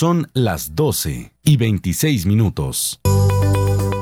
Son 0.00 0.30
las 0.32 0.74
12 0.76 1.30
y 1.44 1.56
26 1.58 2.24
minutos. 2.24 3.02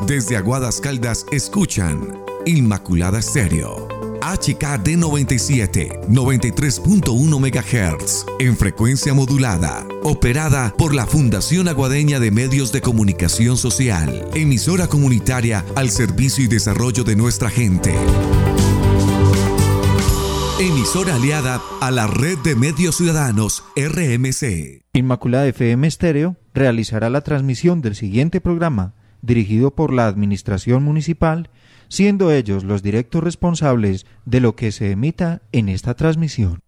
Desde 0.07 0.37
Aguadas 0.37 0.81
Caldas 0.81 1.27
escuchan 1.33 2.23
Inmaculada 2.47 3.21
Stereo. 3.21 3.89
HKD 4.23 4.97
97, 4.97 6.03
93.1 6.09 7.41
MHz, 7.41 8.27
en 8.39 8.57
frecuencia 8.57 9.13
modulada, 9.13 9.89
operada 10.05 10.73
por 10.79 10.95
la 10.95 11.05
Fundación 11.05 11.67
Aguadeña 11.67 12.21
de 12.21 12.31
Medios 12.31 12.71
de 12.71 12.81
Comunicación 12.81 13.57
Social, 13.57 14.31
emisora 14.35 14.87
comunitaria 14.87 15.65
al 15.75 15.91
servicio 15.91 16.45
y 16.45 16.47
desarrollo 16.47 17.03
de 17.03 17.17
nuestra 17.17 17.51
gente. 17.51 17.93
Emisora 20.61 21.15
aliada 21.15 21.63
a 21.81 21.93
la 21.93 22.09
Red 22.09 22.39
de 22.39 22.57
Medios 22.57 22.97
Ciudadanos, 22.97 23.63
RMC. 23.77 24.83
Inmaculada 24.93 25.47
FM 25.47 25.87
Estéreo 25.87 26.35
realizará 26.53 27.11
la 27.11 27.21
transmisión 27.21 27.81
del 27.81 27.95
siguiente 27.95 28.41
programa, 28.41 28.95
dirigido 29.23 29.77
por 29.77 29.93
la 29.93 30.09
Administración 30.09 30.83
Municipal, 30.83 31.49
siendo 31.87 32.33
ellos 32.33 32.65
los 32.65 32.83
directos 32.83 33.23
responsables 33.23 34.05
de 34.25 34.41
lo 34.41 34.57
que 34.57 34.73
se 34.73 34.91
emita 34.91 35.43
en 35.53 35.69
esta 35.69 35.95
transmisión. 35.95 36.59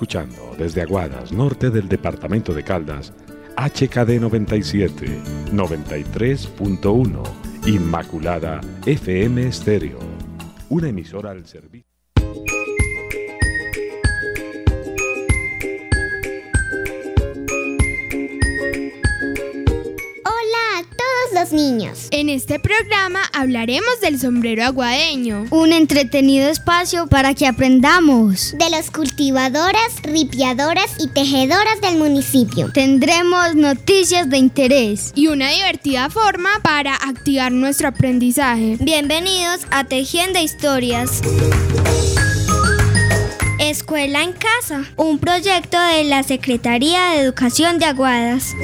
Escuchando 0.00 0.54
desde 0.56 0.80
Aguadas, 0.80 1.30
norte 1.30 1.68
del 1.68 1.86
departamento 1.86 2.54
de 2.54 2.64
Caldas, 2.64 3.12
HKD 3.54 4.18
97, 4.18 5.06
93.1, 5.52 7.22
Inmaculada 7.66 8.62
FM 8.86 9.46
Estéreo, 9.46 9.98
una 10.70 10.88
emisora 10.88 11.32
al 11.32 11.44
servicio. 11.44 11.89
Los 21.50 21.52
niños. 21.52 22.08
En 22.10 22.28
este 22.28 22.58
programa 22.58 23.20
hablaremos 23.32 24.00
del 24.00 24.18
sombrero 24.18 24.64
aguadeño. 24.64 25.46
Un 25.50 25.72
entretenido 25.72 26.48
espacio 26.48 27.06
para 27.06 27.34
que 27.34 27.46
aprendamos. 27.46 28.54
De 28.58 28.70
los 28.70 28.90
cultivadoras, 28.90 30.02
ripiadoras 30.02 30.90
y 30.98 31.08
tejedoras 31.08 31.80
del 31.80 31.98
municipio. 31.98 32.70
Tendremos 32.72 33.54
noticias 33.54 34.28
de 34.28 34.38
interés. 34.38 35.12
Y 35.14 35.28
una 35.28 35.50
divertida 35.50 36.10
forma 36.10 36.50
para 36.62 36.94
activar 36.94 37.52
nuestro 37.52 37.88
aprendizaje. 37.88 38.76
Bienvenidos 38.80 39.60
a 39.70 39.84
Tejiendo 39.84 40.40
Historias. 40.40 41.22
Escuela 43.58 44.22
en 44.22 44.32
Casa, 44.32 44.84
un 44.96 45.18
proyecto 45.18 45.78
de 45.78 46.04
la 46.04 46.22
Secretaría 46.22 47.10
de 47.10 47.20
Educación 47.20 47.78
de 47.78 47.84
Aguadas. 47.86 48.54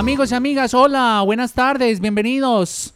Amigos 0.00 0.32
y 0.32 0.34
amigas, 0.34 0.72
hola, 0.72 1.20
buenas 1.26 1.52
tardes, 1.52 2.00
bienvenidos. 2.00 2.94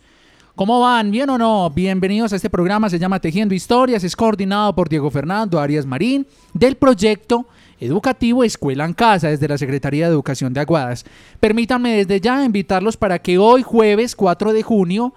¿Cómo 0.54 0.80
van? 0.80 1.10
¿Bien 1.10 1.28
o 1.28 1.36
no? 1.36 1.68
Bienvenidos 1.68 2.32
a 2.32 2.36
este 2.36 2.48
programa, 2.48 2.88
se 2.88 2.98
llama 2.98 3.20
Tejiendo 3.20 3.54
Historias, 3.54 4.02
es 4.04 4.16
coordinado 4.16 4.74
por 4.74 4.88
Diego 4.88 5.10
Fernando 5.10 5.60
Arias 5.60 5.84
Marín 5.84 6.26
del 6.54 6.76
proyecto 6.76 7.46
educativo 7.78 8.42
Escuela 8.42 8.86
en 8.86 8.94
Casa 8.94 9.28
desde 9.28 9.46
la 9.46 9.58
Secretaría 9.58 10.06
de 10.06 10.14
Educación 10.14 10.54
de 10.54 10.60
Aguadas. 10.60 11.04
Permítanme 11.40 11.94
desde 11.94 12.22
ya 12.22 12.42
invitarlos 12.42 12.96
para 12.96 13.18
que 13.18 13.36
hoy 13.36 13.62
jueves 13.62 14.16
4 14.16 14.54
de 14.54 14.62
junio 14.62 15.12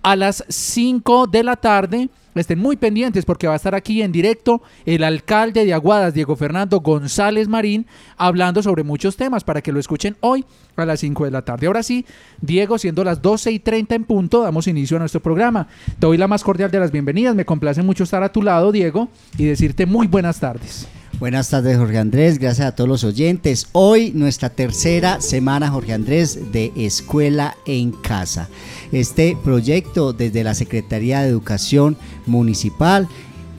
a 0.00 0.14
las 0.14 0.44
5 0.48 1.26
de 1.26 1.42
la 1.42 1.56
tarde 1.56 2.08
estén 2.40 2.58
muy 2.58 2.76
pendientes 2.76 3.24
porque 3.24 3.46
va 3.46 3.52
a 3.52 3.56
estar 3.56 3.74
aquí 3.74 4.02
en 4.02 4.12
directo 4.12 4.62
el 4.86 5.04
alcalde 5.04 5.64
de 5.64 5.74
Aguadas, 5.74 6.14
Diego 6.14 6.36
Fernando 6.36 6.80
González 6.80 7.48
Marín, 7.48 7.86
hablando 8.16 8.62
sobre 8.62 8.82
muchos 8.84 9.16
temas 9.16 9.44
para 9.44 9.60
que 9.60 9.72
lo 9.72 9.80
escuchen 9.80 10.16
hoy 10.20 10.44
a 10.76 10.86
las 10.86 11.00
5 11.00 11.24
de 11.24 11.30
la 11.30 11.42
tarde. 11.42 11.66
Ahora 11.66 11.82
sí, 11.82 12.06
Diego, 12.40 12.78
siendo 12.78 13.04
las 13.04 13.20
12 13.20 13.52
y 13.52 13.58
30 13.58 13.94
en 13.94 14.04
punto, 14.04 14.42
damos 14.42 14.66
inicio 14.66 14.96
a 14.96 15.00
nuestro 15.00 15.20
programa. 15.20 15.68
Te 15.98 16.06
doy 16.06 16.16
la 16.16 16.28
más 16.28 16.42
cordial 16.42 16.70
de 16.70 16.80
las 16.80 16.90
bienvenidas. 16.90 17.34
Me 17.34 17.44
complace 17.44 17.82
mucho 17.82 18.04
estar 18.04 18.22
a 18.22 18.32
tu 18.32 18.42
lado, 18.42 18.72
Diego, 18.72 19.08
y 19.36 19.44
decirte 19.44 19.86
muy 19.86 20.06
buenas 20.06 20.40
tardes. 20.40 20.88
Buenas 21.18 21.50
tardes, 21.50 21.78
Jorge 21.78 21.98
Andrés. 21.98 22.38
Gracias 22.40 22.66
a 22.66 22.74
todos 22.74 22.88
los 22.88 23.04
oyentes. 23.04 23.68
Hoy 23.70 24.10
nuestra 24.12 24.50
tercera 24.50 25.20
semana, 25.20 25.70
Jorge 25.70 25.92
Andrés, 25.92 26.50
de 26.50 26.72
Escuela 26.74 27.56
en 27.64 27.92
Casa. 27.92 28.48
Este 28.92 29.36
proyecto 29.42 30.12
desde 30.12 30.44
la 30.44 30.54
Secretaría 30.54 31.22
de 31.22 31.28
Educación 31.28 31.96
Municipal 32.26 33.08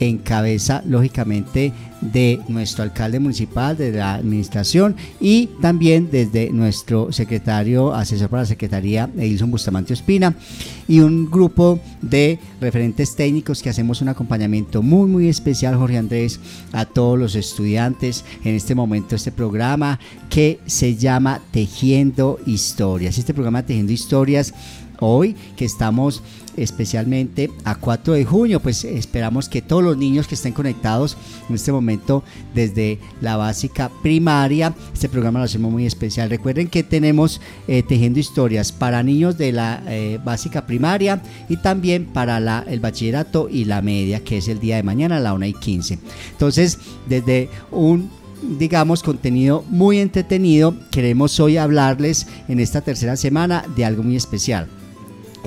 en 0.00 0.18
cabeza, 0.18 0.82
lógicamente, 0.86 1.72
de 2.00 2.40
nuestro 2.48 2.82
alcalde 2.82 3.18
municipal, 3.18 3.76
de 3.76 3.92
la 3.92 4.14
administración 4.14 4.94
y 5.20 5.46
también 5.62 6.10
desde 6.10 6.50
nuestro 6.50 7.12
secretario, 7.12 7.94
asesor 7.94 8.28
para 8.28 8.42
la 8.42 8.46
Secretaría, 8.46 9.08
Edilson 9.16 9.50
Bustamante 9.50 9.94
Ospina, 9.94 10.34
y 10.86 11.00
un 11.00 11.30
grupo 11.30 11.78
de 12.02 12.38
referentes 12.60 13.16
técnicos 13.16 13.62
que 13.62 13.70
hacemos 13.70 14.02
un 14.02 14.10
acompañamiento 14.10 14.82
muy, 14.82 15.08
muy 15.08 15.28
especial, 15.28 15.76
Jorge 15.76 15.96
Andrés, 15.96 16.40
a 16.72 16.84
todos 16.84 17.18
los 17.18 17.34
estudiantes 17.36 18.24
en 18.44 18.54
este 18.54 18.74
momento, 18.74 19.16
este 19.16 19.32
programa 19.32 19.98
que 20.28 20.60
se 20.66 20.96
llama 20.96 21.40
Tejiendo 21.52 22.38
Historias. 22.44 23.16
Este 23.16 23.32
programa 23.32 23.64
Tejiendo 23.64 23.92
Historias 23.92 24.52
hoy 25.00 25.36
que 25.56 25.64
estamos 25.64 26.22
especialmente 26.56 27.50
a 27.64 27.74
4 27.76 28.14
de 28.14 28.24
junio, 28.24 28.60
pues 28.60 28.84
esperamos 28.84 29.48
que 29.48 29.62
todos 29.62 29.82
los 29.82 29.96
niños 29.96 30.26
que 30.26 30.34
estén 30.34 30.52
conectados 30.52 31.16
en 31.48 31.54
este 31.54 31.72
momento 31.72 32.22
desde 32.54 32.98
la 33.20 33.36
básica 33.36 33.90
primaria, 34.02 34.74
este 34.92 35.08
programa 35.08 35.40
lo 35.40 35.46
hacemos 35.46 35.72
muy 35.72 35.86
especial. 35.86 36.30
Recuerden 36.30 36.68
que 36.68 36.82
tenemos 36.82 37.40
eh, 37.68 37.82
tejiendo 37.82 38.20
historias 38.20 38.72
para 38.72 39.02
niños 39.02 39.36
de 39.38 39.52
la 39.52 39.82
eh, 39.86 40.18
básica 40.24 40.66
primaria 40.66 41.22
y 41.48 41.56
también 41.56 42.06
para 42.06 42.40
la, 42.40 42.64
el 42.68 42.80
bachillerato 42.80 43.48
y 43.50 43.64
la 43.64 43.82
media, 43.82 44.20
que 44.20 44.38
es 44.38 44.48
el 44.48 44.60
día 44.60 44.76
de 44.76 44.82
mañana 44.82 45.16
a 45.16 45.20
la 45.20 45.34
1 45.34 45.46
y 45.46 45.54
15. 45.54 45.98
Entonces, 46.32 46.78
desde 47.08 47.48
un 47.70 48.10
digamos, 48.58 49.02
contenido 49.02 49.64
muy 49.70 49.98
entretenido, 49.98 50.74
queremos 50.90 51.40
hoy 51.40 51.56
hablarles 51.56 52.26
en 52.46 52.60
esta 52.60 52.82
tercera 52.82 53.16
semana 53.16 53.64
de 53.74 53.86
algo 53.86 54.02
muy 54.02 54.16
especial. 54.16 54.68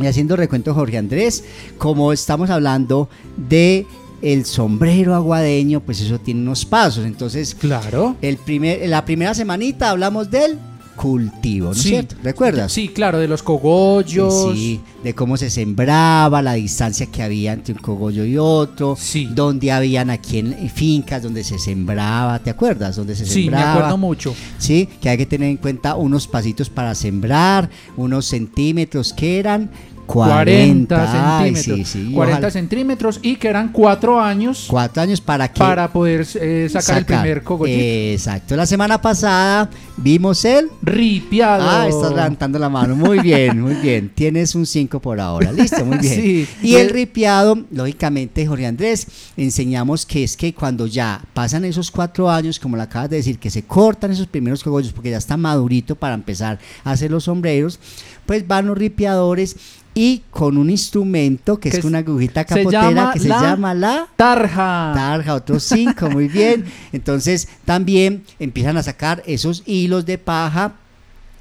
Y 0.01 0.05
haciendo 0.05 0.35
recuento 0.35 0.73
Jorge 0.73 0.97
Andrés, 0.97 1.43
como 1.77 2.13
estamos 2.13 2.49
hablando 2.49 3.09
de 3.35 3.85
el 4.21 4.45
sombrero 4.45 5.15
aguadeño, 5.15 5.79
pues 5.81 6.01
eso 6.01 6.19
tiene 6.19 6.41
unos 6.41 6.65
pasos. 6.65 7.05
Entonces, 7.05 7.55
claro. 7.55 8.15
El 8.21 8.37
primer, 8.37 8.87
la 8.87 9.05
primera 9.05 9.33
semanita 9.33 9.89
hablamos 9.89 10.29
del 10.29 10.59
cultivo, 10.97 11.67
¿no 11.67 11.71
es 11.71 11.77
Sí. 11.81 11.89
cierto? 11.89 12.15
¿Recuerdas? 12.23 12.71
Sí, 12.73 12.89
claro, 12.89 13.19
de 13.19 13.27
los 13.29 13.43
cogollos. 13.43 14.53
Sí, 14.53 14.81
de 15.03 15.13
cómo 15.13 15.37
se 15.37 15.49
sembraba, 15.49 16.41
la 16.41 16.53
distancia 16.55 17.05
que 17.05 17.23
había 17.23 17.53
entre 17.53 17.73
un 17.75 17.79
cogollo 17.79 18.25
y 18.25 18.37
otro, 18.37 18.97
Sí. 18.99 19.29
donde 19.33 19.71
habían 19.71 20.09
aquí 20.09 20.39
en 20.39 20.69
fincas 20.69 21.23
donde 21.23 21.43
se 21.43 21.59
sembraba, 21.59 22.39
¿te 22.39 22.49
acuerdas? 22.49 22.95
Donde 22.97 23.15
se 23.15 23.25
Sí, 23.25 23.39
me 23.39 23.51
sembraba. 23.51 23.73
acuerdo 23.75 23.97
mucho. 23.97 24.35
Sí, 24.57 24.89
que 24.99 25.09
hay 25.09 25.17
que 25.17 25.25
tener 25.25 25.49
en 25.49 25.57
cuenta 25.57 25.95
unos 25.95 26.27
pasitos 26.27 26.69
para 26.69 26.93
sembrar, 26.95 27.69
unos 27.95 28.25
centímetros 28.25 29.13
que 29.13 29.39
eran 29.39 29.69
40, 30.07 30.95
40 30.95 31.37
Ay, 31.39 31.55
centímetros. 31.55 31.89
sí, 31.89 31.99
sí, 32.07 32.13
40 32.13 32.37
ojalá. 32.37 32.51
centímetros 32.51 33.19
y 33.21 33.35
que 33.35 33.47
eran 33.49 33.71
cuatro 33.71 34.19
años 34.19 34.65
Cuatro 34.69 35.03
años 35.03 35.21
para 35.21 35.51
que 35.51 35.59
para 35.59 35.91
poder 35.91 36.25
eh, 36.35 36.67
sacar, 36.71 36.99
el 36.99 37.05
primer 37.05 37.43
cogollito. 37.43 37.79
Exacto. 37.81 38.55
La 38.55 38.65
semana 38.65 39.01
pasada 39.01 39.69
vimos 39.97 40.43
el 40.45 40.69
Ripiado. 40.81 41.63
Ah, 41.69 41.87
estás 41.87 42.11
levantando 42.11 42.57
la 42.57 42.69
mano. 42.69 42.95
Muy 42.95 43.19
bien, 43.19 43.61
muy 43.61 43.75
bien. 43.75 44.09
Tienes 44.13 44.55
un 44.55 44.65
5 44.65 44.99
por 44.99 45.19
ahora. 45.19 45.51
Listo, 45.51 45.85
muy 45.85 45.97
bien. 45.99 46.07
Sí. 46.17 46.47
Y 46.63 46.75
el 46.75 46.89
ripiado, 46.89 47.59
lógicamente, 47.69 48.47
Jorge 48.47 48.65
Andrés, 48.65 49.07
enseñamos 49.35 50.05
que 50.05 50.23
es 50.23 50.35
que 50.37 50.53
cuando 50.53 50.87
ya 50.87 51.21
pasan 51.33 51.65
esos 51.65 51.91
cuatro 51.91 52.29
años, 52.29 52.59
como 52.59 52.75
lo 52.77 52.83
acabas 52.83 53.09
de 53.09 53.17
decir, 53.17 53.37
que 53.37 53.49
se 53.49 53.63
cortan 53.63 54.11
esos 54.11 54.27
primeros 54.27 54.63
cogollos 54.63 54.93
porque 54.93 55.11
ya 55.11 55.17
está 55.17 55.37
madurito 55.37 55.95
para 55.95 56.15
empezar 56.15 56.59
a 56.83 56.91
hacer 56.91 57.11
los 57.11 57.25
sombreros, 57.25 57.79
pues 58.25 58.47
van 58.47 58.67
los 58.67 58.77
ripiadores 58.77 59.55
y 59.99 60.21
con 60.29 60.57
un 60.57 60.69
instrumento 60.69 61.59
que, 61.59 61.71
Que 61.71 61.77
es 61.77 61.85
una 61.85 61.97
agujita 61.99 62.45
capotera 62.45 63.09
que 63.13 63.19
se 63.19 63.27
la- 63.29 63.41
llama 63.41 63.73
la 63.73 64.07
Tarja. 64.15 64.91
tarja, 64.95 65.33
otros 65.33 65.63
cinco, 65.63 66.07
muy 66.09 66.27
bien. 66.29 66.65
Entonces 66.93 67.47
también 67.65 68.23
empiezan 68.39 68.77
a 68.77 68.83
sacar 68.83 69.23
esos 69.25 69.63
hilos 69.65 70.05
de 70.05 70.19
paja 70.19 70.73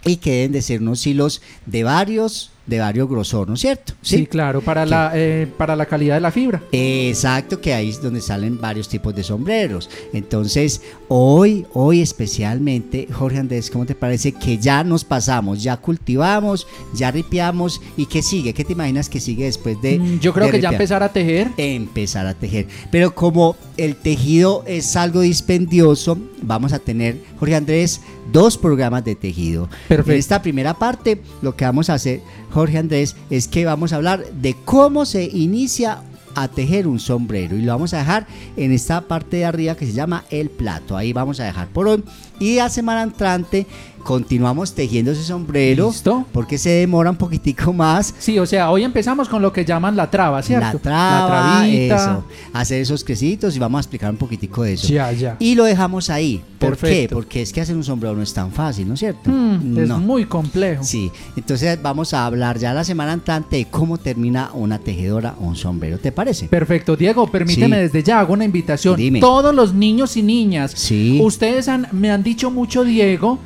y 0.07 0.17
que 0.17 0.31
deben 0.33 0.53
de 0.53 0.63
ser 0.63 0.81
unos 0.81 1.07
hilos 1.07 1.43
de 1.67 1.83
varios, 1.85 2.51
de 2.67 2.79
varios 2.79 3.09
grosor, 3.09 3.49
¿no 3.49 3.55
es 3.55 3.61
cierto? 3.61 3.93
Sí, 4.03 4.27
claro, 4.27 4.61
para 4.61 4.85
¿Qué? 4.85 4.91
la, 4.91 5.11
eh, 5.15 5.47
para 5.57 5.77
la 5.77 5.87
calidad 5.87 6.15
de 6.17 6.21
la 6.21 6.31
fibra. 6.31 6.63
Exacto, 6.73 7.61
que 7.61 7.73
ahí 7.75 7.89
es 7.91 8.03
donde 8.03 8.21
salen 8.21 8.61
varios 8.61 8.89
tipos 8.89 9.15
de 9.15 9.23
sombreros. 9.23 9.89
Entonces, 10.13 10.81
hoy, 11.09 11.65
hoy 11.73 12.01
especialmente, 12.03 13.09
Jorge 13.13 13.39
Andrés, 13.39 13.71
¿cómo 13.71 13.87
te 13.87 13.95
parece 13.95 14.33
que 14.33 14.59
ya 14.59 14.83
nos 14.85 15.05
pasamos, 15.05 15.63
ya 15.63 15.77
cultivamos, 15.77 16.67
ya 16.95 17.11
ripiamos 17.11 17.81
y 17.97 18.07
qué 18.07 18.23
sigue? 18.23 18.53
¿Qué 18.53 18.65
te 18.65 18.73
imaginas 18.73 19.09
que 19.09 19.21
sigue 19.21 19.45
después 19.45 19.81
de 19.81 19.99
Mm, 19.99 20.19
Yo 20.21 20.33
creo 20.33 20.47
de 20.47 20.53
que 20.53 20.61
ya 20.61 20.71
empezar 20.71 21.03
a 21.03 21.13
tejer. 21.13 21.49
empezar 21.57 22.27
a 22.27 22.35
tejer. 22.35 22.67
Pero 22.91 23.15
como 23.15 23.57
el 23.77 23.97
tejido 23.97 24.63
es 24.67 24.97
algo 24.97 25.21
dispendioso, 25.21 26.19
vamos 26.43 26.73
a 26.73 26.79
tener, 26.79 27.17
Jorge 27.39 27.55
Andrés, 27.57 28.01
dos 28.33 28.59
programas 28.59 29.05
de 29.05 29.15
tejido. 29.15 29.69
Perfecto. 29.89 30.13
En 30.13 30.19
esta 30.19 30.43
primera 30.43 30.75
parte, 30.75 31.21
lo 31.43 31.55
que 31.57 31.65
vamos 31.65 31.89
a 31.91 31.95
hacer, 31.95 32.21
Jorge 32.57 32.79
Andrés, 32.79 33.17
es 33.29 33.49
que 33.49 33.67
vamos 33.67 33.93
a 33.93 33.97
hablar 33.97 34.25
de 34.33 34.57
cómo 34.65 35.05
se 35.05 35.25
inicia 35.25 36.01
a 36.35 36.49
tejer 36.49 36.87
un 36.87 36.99
sombrero 36.99 37.55
y 37.55 37.61
lo 37.61 37.73
vamos 37.73 37.93
a 37.93 37.99
dejar 37.99 38.27
en 38.57 38.73
esta 38.73 39.03
parte 39.03 39.37
de 39.37 39.45
arriba 39.45 39.75
que 39.75 39.85
se 39.85 39.93
llama 39.93 40.25
el 40.31 40.49
plato. 40.49 40.97
Ahí 40.97 41.13
vamos 41.13 41.39
a 41.39 41.45
dejar 41.45 41.69
por 41.69 41.87
hoy. 41.87 42.03
Y 42.41 42.57
la 42.57 42.71
semana 42.71 43.03
entrante 43.03 43.67
continuamos 44.07 44.73
tejiendo 44.73 45.11
ese 45.11 45.25
sombrero 45.25 45.89
¿Listo? 45.89 46.25
porque 46.33 46.59
se 46.59 46.71
demora 46.71 47.11
un 47.11 47.17
poquitico 47.17 47.73
más 47.73 48.15
Sí, 48.19 48.39
o 48.39 48.47
sea, 48.47 48.71
hoy 48.71 48.85
empezamos 48.85 49.29
con 49.29 49.43
lo 49.43 49.53
que 49.53 49.65
llaman 49.65 49.97
la 49.97 50.09
traba, 50.11 50.41
¿cierto? 50.43 50.75
la 50.75 50.79
traba, 50.81 51.27
trabita. 51.59 51.97
eso, 51.97 52.25
hacer 52.53 52.81
esos 52.83 53.03
crecitos 53.03 53.57
y 53.57 53.59
vamos 53.59 53.79
a 53.79 53.81
explicar 53.81 54.11
un 54.11 54.17
poquitico 54.17 54.63
de 54.63 54.75
eso. 54.75 54.87
Ya, 54.89 55.11
ya. 55.13 55.37
Y 55.41 55.57
lo 55.57 55.65
dejamos 55.65 56.09
ahí. 56.09 56.43
¿Por 56.59 56.77
qué? 56.79 57.09
Porque 57.13 57.43
es 57.43 57.53
que 57.53 57.61
hacer 57.61 57.75
un 57.77 57.85
sombrero 57.85 58.15
no 58.17 58.23
es 58.23 58.33
tan 58.33 58.51
fácil, 58.53 58.87
¿no 58.89 58.95
es 58.95 59.01
cierto? 59.01 59.29
Mm, 59.31 59.77
Es 59.79 59.89
no. 59.89 59.99
muy 59.99 60.25
complejo. 60.25 60.85
Sí, 60.85 61.11
entonces 61.37 61.79
vamos 61.83 62.15
a 62.15 62.25
hablar 62.27 62.59
ya 62.59 62.73
la 62.73 62.85
semana 62.85 63.13
entrante 63.13 63.57
de 63.57 63.65
cómo 63.67 63.99
termina 63.99 64.51
una 64.55 64.79
tejedora 64.79 65.35
o 65.41 65.45
un 65.47 65.57
sombrero, 65.57 65.99
¿te 65.99 66.13
parece? 66.13 66.47
Perfecto, 66.49 66.97
Diego, 66.97 67.27
permíteme 67.31 67.77
Sí. 67.77 67.83
desde 67.83 68.03
ya 68.03 68.21
hago 68.21 68.33
una 68.35 68.45
invitación. 68.45 68.97
Dime. 68.97 69.21
Todos 69.21 69.55
los 69.55 69.75
niños 69.75 70.17
y 70.17 70.23
niñas, 70.23 70.73
Sí. 70.77 71.19
ustedes 71.23 71.69
han- 71.69 71.89
me 71.93 72.11
han 72.11 72.23
dicho 72.23 72.51
mucho, 72.51 72.85
Diego. 72.85 73.39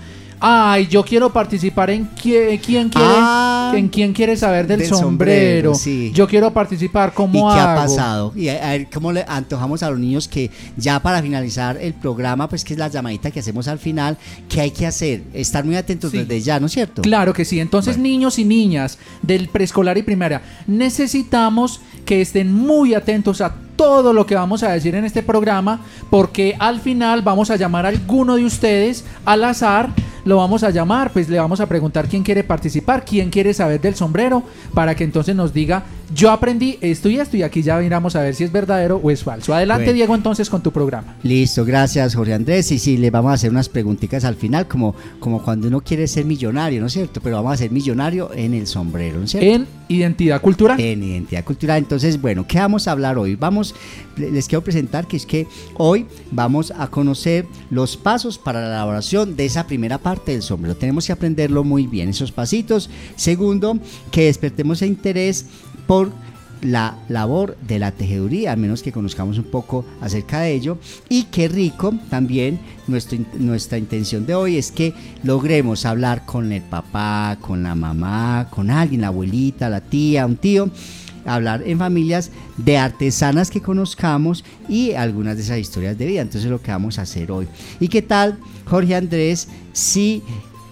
Ay, 0.42 0.86
yo 0.86 1.04
quiero 1.04 1.30
participar 1.30 1.90
en 1.90 2.08
qui- 2.14 2.58
quién 2.64 2.88
quiere, 2.88 3.08
Ah, 3.14 3.72
en 3.76 3.88
quién 3.88 4.14
quiere 4.14 4.36
saber 4.38 4.66
del, 4.66 4.78
del 4.80 4.88
sombrero. 4.88 5.74
sombrero, 5.74 5.74
sí. 5.74 6.10
Yo 6.14 6.26
quiero 6.26 6.50
participar. 6.50 7.12
¿Cómo 7.12 7.50
¿Y 7.50 7.54
qué 7.54 7.60
ha 7.60 7.74
pasado? 7.74 8.32
Y 8.34 8.48
a, 8.48 8.70
ver 8.70 8.88
cómo 8.90 9.12
le 9.12 9.22
antojamos 9.28 9.82
a 9.82 9.90
los 9.90 9.98
niños 9.98 10.28
que 10.28 10.50
ya 10.78 11.00
para 11.00 11.20
finalizar 11.20 11.76
el 11.76 11.92
programa, 11.92 12.48
pues 12.48 12.64
que 12.64 12.72
es 12.72 12.78
la 12.78 12.88
llamadita 12.88 13.30
que 13.30 13.40
hacemos 13.40 13.68
al 13.68 13.78
final, 13.78 14.16
¿qué 14.48 14.62
hay 14.62 14.70
que 14.70 14.86
hacer? 14.86 15.24
Estar 15.34 15.62
muy 15.64 15.76
atentos 15.76 16.10
Sí. 16.10 16.18
desde 16.18 16.40
ya, 16.40 16.58
¿no 16.58 16.66
es 16.66 16.72
cierto? 16.72 17.02
Claro 17.02 17.34
que 17.34 17.44
sí. 17.44 17.60
Entonces, 17.60 17.98
niños 17.98 18.38
y 18.38 18.44
niñas 18.46 18.96
del 19.20 19.48
preescolar 19.48 19.98
y 19.98 20.02
primaria, 20.02 20.40
necesitamos 20.66 21.80
que 22.06 22.22
estén 22.22 22.52
muy 22.52 22.94
atentos 22.94 23.40
a 23.42 23.54
todo 23.76 24.12
lo 24.12 24.26
que 24.26 24.34
vamos 24.34 24.62
a 24.62 24.70
decir 24.72 24.94
en 24.94 25.04
este 25.04 25.22
programa, 25.22 25.80
porque 26.10 26.54
al 26.58 26.80
final 26.80 27.22
vamos 27.22 27.50
a 27.50 27.56
llamar 27.56 27.86
a 27.86 27.90
alguno 27.90 28.36
de 28.36 28.44
ustedes 28.44 29.04
al 29.24 29.44
azar. 29.44 29.90
Lo 30.24 30.36
vamos 30.36 30.62
a 30.62 30.70
llamar, 30.70 31.12
pues 31.12 31.28
le 31.28 31.38
vamos 31.38 31.60
a 31.60 31.66
preguntar 31.66 32.08
quién 32.08 32.22
quiere 32.22 32.44
participar, 32.44 33.04
quién 33.04 33.30
quiere 33.30 33.54
saber 33.54 33.80
del 33.80 33.94
sombrero, 33.94 34.42
para 34.74 34.94
que 34.94 35.04
entonces 35.04 35.34
nos 35.34 35.52
diga, 35.52 35.84
yo 36.14 36.30
aprendí 36.30 36.78
esto 36.80 37.08
y 37.08 37.18
esto, 37.18 37.36
y 37.36 37.42
aquí 37.42 37.62
ya 37.62 37.78
miramos 37.78 38.16
a 38.16 38.22
ver 38.22 38.34
si 38.34 38.44
es 38.44 38.52
verdadero 38.52 39.00
o 39.02 39.10
es 39.10 39.22
falso. 39.22 39.54
Adelante, 39.54 39.84
Bueno. 39.84 39.96
Diego, 39.96 40.14
entonces 40.14 40.50
con 40.50 40.62
tu 40.62 40.72
programa. 40.72 41.16
Listo, 41.22 41.64
gracias 41.64 42.14
Jorge 42.14 42.34
Andrés. 42.34 42.70
Y 42.72 42.78
sí, 42.78 42.96
le 42.96 43.10
vamos 43.10 43.30
a 43.30 43.34
hacer 43.34 43.50
unas 43.50 43.68
preguntitas 43.68 44.24
al 44.24 44.34
final, 44.34 44.66
como, 44.66 44.94
como 45.20 45.42
cuando 45.42 45.68
uno 45.68 45.80
quiere 45.80 46.06
ser 46.06 46.24
millonario, 46.24 46.80
¿no 46.80 46.88
es 46.88 46.92
cierto? 46.92 47.20
Pero 47.20 47.36
vamos 47.36 47.52
a 47.52 47.56
ser 47.56 47.70
millonario 47.70 48.30
en 48.34 48.54
el 48.54 48.66
sombrero, 48.66 49.18
¿no 49.18 49.24
es 49.24 49.30
cierto? 49.30 49.48
En 49.48 49.66
identidad 49.88 50.40
cultural. 50.40 50.80
en 50.80 51.02
identidad 51.02 51.44
cultural. 51.44 51.78
Entonces, 51.78 52.20
bueno, 52.20 52.46
¿qué 52.46 52.58
vamos 52.58 52.88
a 52.88 52.92
hablar 52.92 53.18
hoy? 53.18 53.36
Vamos, 53.36 53.74
les 54.16 54.46
quiero 54.48 54.62
presentar 54.62 55.06
que 55.06 55.16
es 55.16 55.26
que 55.26 55.46
hoy 55.76 56.06
vamos 56.30 56.72
a 56.76 56.88
conocer 56.88 57.46
los 57.70 57.96
pasos 57.96 58.38
para 58.38 58.60
la 58.60 58.68
elaboración 58.68 59.36
de 59.36 59.46
esa 59.46 59.66
primera 59.66 59.98
parte 59.98 60.09
del 60.18 60.42
sombrero. 60.42 60.76
Tenemos 60.76 61.06
que 61.06 61.12
aprenderlo 61.12 61.64
muy 61.64 61.86
bien, 61.86 62.08
esos 62.08 62.32
pasitos. 62.32 62.90
Segundo, 63.16 63.78
que 64.10 64.24
despertemos 64.24 64.82
interés 64.82 65.46
por 65.86 66.12
la 66.62 66.98
labor 67.08 67.56
de 67.66 67.78
la 67.78 67.92
tejeduría, 67.92 68.52
al 68.52 68.58
menos 68.58 68.82
que 68.82 68.92
conozcamos 68.92 69.38
un 69.38 69.44
poco 69.44 69.84
acerca 70.00 70.40
de 70.40 70.52
ello. 70.52 70.78
Y 71.08 71.24
qué 71.24 71.48
rico 71.48 71.94
también 72.10 72.60
nuestro 72.86 73.18
nuestra 73.38 73.78
intención 73.78 74.26
de 74.26 74.34
hoy 74.34 74.56
es 74.56 74.70
que 74.70 74.94
logremos 75.22 75.86
hablar 75.86 76.26
con 76.26 76.52
el 76.52 76.62
papá, 76.62 77.38
con 77.40 77.62
la 77.62 77.74
mamá, 77.74 78.48
con 78.50 78.70
alguien, 78.70 79.02
la 79.02 79.08
abuelita, 79.08 79.68
la 79.68 79.80
tía, 79.80 80.26
un 80.26 80.36
tío, 80.36 80.70
hablar 81.34 81.62
en 81.66 81.78
familias 81.78 82.30
de 82.56 82.78
artesanas 82.78 83.50
que 83.50 83.60
conozcamos 83.60 84.44
y 84.68 84.92
algunas 84.92 85.36
de 85.36 85.42
esas 85.42 85.58
historias 85.58 85.96
de 85.98 86.06
vida. 86.06 86.22
Entonces 86.22 86.50
lo 86.50 86.60
que 86.60 86.70
vamos 86.70 86.98
a 86.98 87.02
hacer 87.02 87.30
hoy. 87.30 87.46
¿Y 87.78 87.88
qué 87.88 88.02
tal, 88.02 88.38
Jorge 88.66 88.94
Andrés, 88.94 89.48
si 89.72 90.22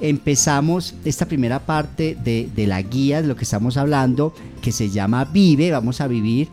empezamos 0.00 0.94
esta 1.04 1.26
primera 1.26 1.60
parte 1.60 2.16
de, 2.22 2.48
de 2.54 2.66
la 2.66 2.82
guía 2.82 3.22
de 3.22 3.28
lo 3.28 3.36
que 3.36 3.44
estamos 3.44 3.76
hablando, 3.76 4.34
que 4.62 4.72
se 4.72 4.90
llama 4.90 5.24
Vive, 5.24 5.70
vamos 5.70 6.00
a 6.00 6.06
vivir 6.06 6.48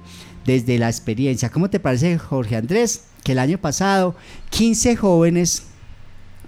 desde 0.46 0.78
la 0.78 0.90
experiencia. 0.90 1.50
¿Cómo 1.50 1.70
te 1.70 1.80
parece, 1.80 2.18
Jorge 2.18 2.56
Andrés? 2.56 3.06
Que 3.24 3.34
el 3.34 3.40
año 3.40 3.58
pasado 3.58 4.16
15 4.52 4.96
jóvenes 4.96 5.64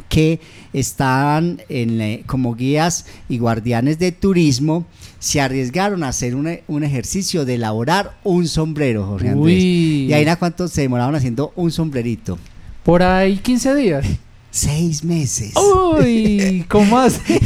que 0.09 0.39
estaban 0.73 1.61
en, 1.69 2.01
eh, 2.01 2.23
como 2.27 2.55
guías 2.55 3.05
y 3.27 3.39
guardianes 3.39 3.97
de 3.97 4.11
turismo 4.11 4.85
se 5.19 5.41
arriesgaron 5.41 6.03
a 6.03 6.09
hacer 6.09 6.35
un, 6.35 6.59
un 6.67 6.83
ejercicio 6.83 7.45
de 7.45 7.55
elaborar 7.55 8.17
un 8.23 8.47
sombrero, 8.47 9.05
Jorge 9.05 9.29
Andrés. 9.29 9.55
Uy. 9.55 10.07
Y 10.09 10.13
ahí 10.13 10.25
cuánto 10.37 10.67
se 10.67 10.81
demoraron 10.81 11.15
haciendo 11.15 11.53
un 11.55 11.71
sombrerito. 11.71 12.37
Por 12.83 13.03
ahí 13.03 13.37
15 13.37 13.75
días. 13.75 14.05
Seis 14.49 15.03
meses. 15.03 15.53
Uy, 15.55 16.65
¿cómo 16.69 16.97
así? 16.97 17.37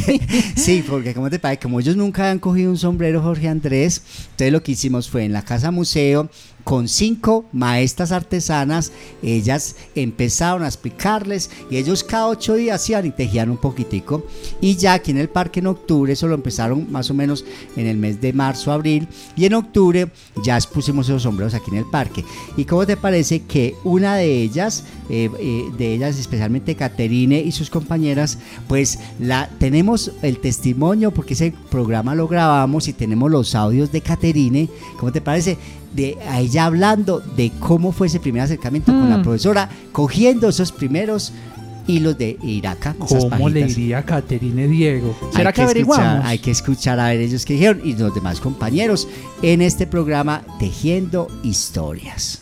Sí, 0.56 0.84
porque 0.88 1.12
como 1.12 1.28
te 1.28 1.38
parece, 1.38 1.60
como 1.60 1.80
ellos 1.80 1.96
nunca 1.96 2.22
habían 2.22 2.38
cogido 2.38 2.70
un 2.70 2.78
sombrero 2.78 3.20
Jorge 3.20 3.48
Andrés, 3.48 4.02
entonces 4.30 4.52
lo 4.52 4.62
que 4.62 4.72
hicimos 4.72 5.10
fue 5.10 5.24
en 5.24 5.32
la 5.32 5.42
casa 5.42 5.70
museo 5.70 6.30
con 6.64 6.88
cinco 6.88 7.44
maestras 7.52 8.12
artesanas, 8.12 8.92
ellas 9.22 9.76
empezaron 9.94 10.62
a 10.62 10.66
explicarles 10.66 11.50
y 11.70 11.76
ellos 11.76 12.04
cada 12.04 12.28
ocho 12.28 12.54
días 12.54 12.88
iban 12.88 13.06
y 13.06 13.10
tejían 13.10 13.50
un 13.50 13.56
poquitico. 13.56 14.26
Y 14.60 14.76
ya 14.76 14.94
aquí 14.94 15.10
en 15.10 15.18
el 15.18 15.28
parque 15.28 15.60
en 15.60 15.66
octubre, 15.66 16.12
eso 16.12 16.28
lo 16.28 16.34
empezaron 16.34 16.90
más 16.90 17.10
o 17.10 17.14
menos 17.14 17.44
en 17.76 17.86
el 17.86 17.96
mes 17.96 18.20
de 18.20 18.32
marzo, 18.32 18.72
abril 18.72 19.08
y 19.36 19.44
en 19.44 19.54
octubre 19.54 20.08
ya 20.44 20.58
pusimos 20.72 21.08
esos 21.08 21.22
sombreros 21.22 21.54
aquí 21.54 21.70
en 21.70 21.78
el 21.78 21.90
parque. 21.90 22.24
Y 22.56 22.64
cómo 22.64 22.86
te 22.86 22.96
parece 22.96 23.42
que 23.42 23.74
una 23.84 24.16
de 24.16 24.42
ellas, 24.42 24.84
eh, 25.10 25.30
eh, 25.38 25.64
de 25.76 25.94
ellas 25.94 26.18
especialmente 26.18 26.74
Caterine 26.74 27.40
y 27.40 27.52
sus 27.52 27.70
compañeras, 27.70 28.38
pues 28.68 28.98
la 29.18 29.50
tenemos 29.58 30.12
el 30.22 30.38
testimonio 30.38 31.12
porque 31.12 31.34
ese 31.34 31.54
programa 31.70 32.14
lo 32.14 32.28
grabamos 32.28 32.88
y 32.88 32.92
tenemos 32.92 33.30
los 33.30 33.54
audios 33.54 33.92
de 33.92 34.00
Caterine, 34.00 34.68
¿cómo 34.98 35.12
te 35.12 35.20
parece? 35.20 35.58
De 35.94 36.16
a 36.28 36.40
ella 36.40 36.64
hablando 36.66 37.20
de 37.20 37.50
cómo 37.60 37.92
fue 37.92 38.06
ese 38.06 38.20
primer 38.20 38.42
acercamiento 38.42 38.92
con 38.92 39.08
la 39.10 39.18
Mm. 39.18 39.22
profesora, 39.22 39.68
cogiendo 39.92 40.48
esos 40.48 40.72
primeros 40.72 41.32
hilos 41.86 42.16
de 42.16 42.38
Iraca. 42.42 42.94
¿Cómo 42.98 43.48
le 43.48 43.64
diría 43.66 43.98
a 43.98 44.02
Caterine 44.04 44.68
Diego? 44.68 45.16
¿Será 45.32 45.50
hay 45.50 45.54
que, 45.54 45.62
escuchar, 45.62 45.64
averiguamos? 46.00 46.24
hay 46.26 46.38
que 46.38 46.50
escuchar 46.52 47.00
a 47.00 47.08
ver 47.08 47.20
ellos 47.20 47.44
qué 47.44 47.54
dijeron 47.54 47.80
y 47.84 47.94
los 47.96 48.14
demás 48.14 48.40
compañeros 48.40 49.08
en 49.42 49.62
este 49.62 49.86
programa 49.86 50.42
Tejiendo 50.60 51.26
Historias. 51.42 52.40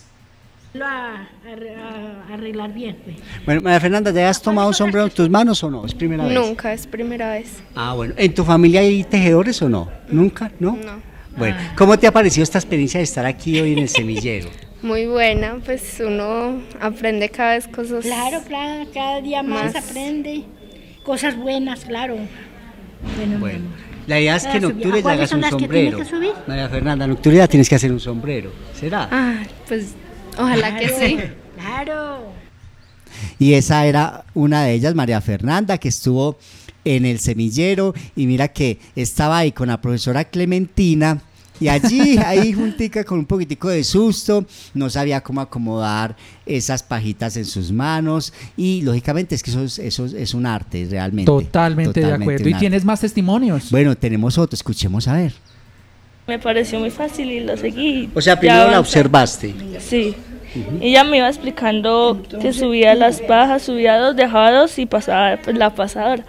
Lo 0.73 0.85
a, 0.85 1.15
a- 1.15 2.29
a 2.29 2.33
arreglar 2.33 2.73
bien. 2.73 2.95
pues. 3.03 3.17
Bueno, 3.45 3.61
María 3.61 3.79
Fernanda, 3.81 4.13
¿te 4.13 4.23
has 4.23 4.41
tomado 4.41 4.69
un 4.69 4.73
sombrero 4.73 5.05
en 5.07 5.11
tus 5.11 5.29
manos 5.29 5.61
o 5.65 5.69
no? 5.69 5.85
¿Es 5.85 5.93
primera 5.93 6.23
vez? 6.25 6.33
Nunca, 6.33 6.71
es 6.71 6.87
primera 6.87 7.31
vez. 7.31 7.49
Ah, 7.75 7.93
bueno. 7.93 8.13
¿En 8.15 8.33
tu 8.33 8.45
familia 8.45 8.79
hay 8.79 9.03
tejedores 9.03 9.61
o 9.61 9.67
no? 9.67 9.89
¿Nunca? 10.09 10.49
¿No? 10.61 10.77
No. 10.77 11.10
Bueno, 11.37 11.57
¿cómo 11.77 11.97
te 11.97 12.07
ha 12.07 12.11
parecido 12.11 12.43
esta 12.43 12.57
experiencia 12.59 12.97
de 12.99 13.03
estar 13.05 13.25
aquí 13.25 13.59
hoy 13.59 13.73
en 13.73 13.79
el 13.79 13.89
semillero? 13.89 14.49
Muy 14.81 15.05
buena, 15.05 15.59
pues 15.63 16.01
uno 16.05 16.61
aprende 16.79 17.29
cada 17.29 17.53
vez 17.53 17.67
cosas. 17.67 18.03
Claro, 18.03 18.41
claro, 18.47 18.89
cada 18.93 19.21
día 19.21 19.43
más, 19.43 19.73
Más. 19.73 19.89
aprende. 19.89 20.43
Cosas 21.03 21.35
buenas, 21.37 21.85
claro. 21.85 22.17
Bueno, 23.17 23.39
Bueno, 23.39 23.65
la 24.07 24.19
idea 24.19 24.35
es 24.35 24.45
que 24.47 24.57
en 24.57 24.65
octubre 24.65 24.97
ya 24.97 25.01
¿cuáles 25.03 25.31
hagas 25.33 25.53
un 25.53 25.59
sombrero. 25.59 25.97
que 25.99 26.05
subir? 26.05 26.31
María 26.47 26.67
Fernanda, 26.69 27.05
en 27.05 27.11
octubre 27.11 27.37
ya 27.37 27.47
tienes 27.47 27.69
que 27.69 27.75
hacer 27.75 27.91
un 27.91 27.99
sombrero. 27.99 28.51
¿Será? 28.73 29.07
Ah, 29.11 29.43
pues 29.67 29.93
ojalá 30.37 30.77
que 30.77 30.89
sí. 30.89 31.17
Claro. 31.59 32.31
Y 33.37 33.53
esa 33.53 33.85
era 33.85 34.23
una 34.33 34.63
de 34.63 34.73
ellas, 34.73 34.95
María 34.95 35.21
Fernanda, 35.21 35.77
que 35.77 35.89
estuvo 35.89 36.37
en 36.85 37.05
el 37.05 37.19
semillero 37.19 37.93
y 38.15 38.25
mira 38.27 38.47
que 38.47 38.79
estaba 38.95 39.39
ahí 39.39 39.51
con 39.51 39.67
la 39.67 39.79
profesora 39.81 40.25
Clementina 40.25 41.21
y 41.59 41.67
allí, 41.67 42.17
ahí 42.25 42.53
juntica 42.53 43.03
con 43.03 43.19
un 43.19 43.25
poquitico 43.25 43.69
de 43.69 43.83
susto, 43.83 44.45
no 44.73 44.89
sabía 44.89 45.21
cómo 45.21 45.41
acomodar 45.41 46.15
esas 46.45 46.81
pajitas 46.81 47.37
en 47.37 47.45
sus 47.45 47.71
manos 47.71 48.33
y 48.57 48.81
lógicamente 48.81 49.35
es 49.35 49.43
que 49.43 49.51
eso 49.51 49.63
es, 49.63 49.77
eso 49.77 50.05
es- 50.05 50.33
un 50.33 50.45
arte 50.47 50.87
realmente. 50.89 51.27
Totalmente, 51.27 51.99
de 52.01 52.13
acuerdo. 52.13 52.49
¿Y 52.49 52.53
tienes 52.55 52.83
más 52.83 53.01
testimonios? 53.01 53.69
Bueno, 53.69 53.95
tenemos 53.95 54.37
otro, 54.39 54.55
escuchemos 54.55 55.07
a 55.07 55.13
ver. 55.13 55.33
Me 56.27 56.39
pareció 56.39 56.79
muy 56.79 56.89
fácil 56.91 57.29
y 57.29 57.41
lo 57.41 57.55
seguí. 57.57 58.09
O 58.15 58.21
sea, 58.21 58.35
Ya 58.35 58.39
primero 58.39 58.71
la 58.71 58.79
observaste. 58.79 59.53
Sí. 59.79 60.15
Ella 60.81 61.03
me 61.03 61.17
iba 61.17 61.27
explicando 61.29 62.21
que 62.41 62.53
subía 62.53 62.93
las 62.95 63.21
pajas, 63.21 63.63
subía 63.63 63.97
dos, 63.97 64.15
dejaba 64.15 64.51
dos 64.51 64.77
y 64.79 64.85
pasaba 64.85 65.37
pues, 65.43 65.57
la 65.57 65.73
pasadora. 65.75 66.25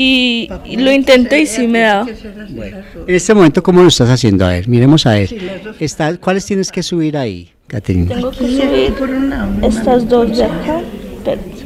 Y, 0.00 0.48
y 0.64 0.76
lo 0.76 0.92
intenté 0.92 1.40
y 1.40 1.46
sí 1.46 1.66
me 1.66 1.80
daba. 1.80 2.08
En 2.08 3.14
este 3.16 3.34
momento, 3.34 3.62
¿cómo 3.64 3.82
lo 3.82 3.88
estás 3.88 4.08
haciendo? 4.08 4.46
A 4.46 4.50
ver, 4.50 4.68
miremos 4.68 5.04
a 5.06 5.14
ver. 5.14 5.28
Está- 5.80 6.16
¿Cuáles 6.18 6.46
tienes 6.46 6.70
que 6.70 6.84
subir 6.84 7.16
ahí, 7.16 7.50
Caterina? 7.66 8.14
Tengo 8.14 8.30
que 8.30 8.36
subir 8.36 8.94
estas 9.62 10.08
dos 10.08 10.36
de 10.36 10.44
acá. 10.44 10.80
Espérate. 11.16 11.58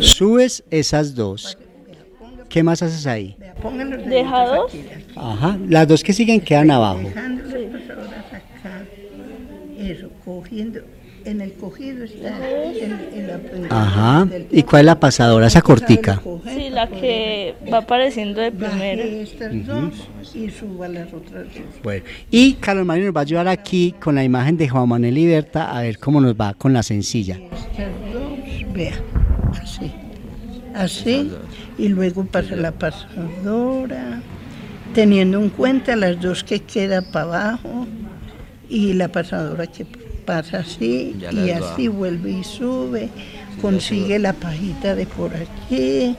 Subes 0.00 0.62
esas 0.70 1.14
dos. 1.14 1.56
¿Qué 2.50 2.62
más 2.62 2.82
haces 2.82 3.06
ahí? 3.06 3.36
Deja 4.06 4.46
dos. 4.46 4.72
Ajá, 5.16 5.58
las 5.68 5.88
dos 5.88 6.02
que 6.04 6.12
siguen 6.12 6.40
quedan 6.40 6.70
abajo. 6.70 7.00
Eso, 9.78 10.10
cogiendo. 10.24 10.80
En 11.24 11.40
el 11.40 11.52
cogido 11.54 12.04
está 12.04 12.36
en, 12.46 13.00
en 13.14 13.26
la 13.68 13.76
Ajá. 13.82 14.24
del 14.26 14.46
¿Y 14.50 14.62
cuál 14.62 14.80
es 14.80 14.86
la 14.86 15.00
pasadora? 15.00 15.46
Esa 15.46 15.62
cortica. 15.62 16.20
Sí, 16.46 16.68
la 16.70 16.86
que 16.86 17.54
va 17.72 17.78
apareciendo 17.78 18.42
de 18.42 18.50
Baje 18.50 18.96
primero. 18.96 19.02
estas 19.22 19.66
dos 19.66 20.08
y 20.34 20.50
suba 20.50 20.86
las 20.88 21.12
otras 21.14 21.44
dos. 21.44 21.82
Bueno. 21.82 22.04
Y 22.30 22.54
Carlos 22.54 22.84
Mario 22.84 23.06
nos 23.06 23.16
va 23.16 23.20
a 23.20 23.22
ayudar 23.22 23.48
aquí 23.48 23.94
con 23.98 24.16
la 24.16 24.22
imagen 24.24 24.58
de 24.58 24.68
Juan 24.68 24.86
Manuel 24.86 25.14
Liberta 25.14 25.74
a 25.76 25.80
ver 25.80 25.98
cómo 25.98 26.20
nos 26.20 26.34
va 26.34 26.52
con 26.52 26.74
la 26.74 26.82
sencilla. 26.82 27.36
Estas 27.36 27.88
dos, 28.12 28.74
vea, 28.74 28.94
así. 29.62 29.92
Así. 30.74 31.30
Y 31.78 31.88
luego 31.88 32.24
pasa 32.26 32.54
la 32.54 32.72
pasadora, 32.72 34.20
teniendo 34.94 35.40
en 35.40 35.48
cuenta 35.48 35.96
las 35.96 36.20
dos 36.20 36.44
que 36.44 36.60
queda 36.60 37.00
para 37.00 37.24
abajo 37.24 37.86
y 38.68 38.92
la 38.92 39.08
pasadora 39.08 39.66
que 39.66 39.86
pasa 40.24 40.58
así 40.58 41.16
y 41.32 41.50
así 41.50 41.88
vuelve 41.88 42.30
y 42.30 42.44
sube, 42.44 43.08
consigue 43.60 44.18
la 44.18 44.32
pajita 44.32 44.94
de 44.94 45.06
por 45.06 45.32
aquí. 45.34 46.16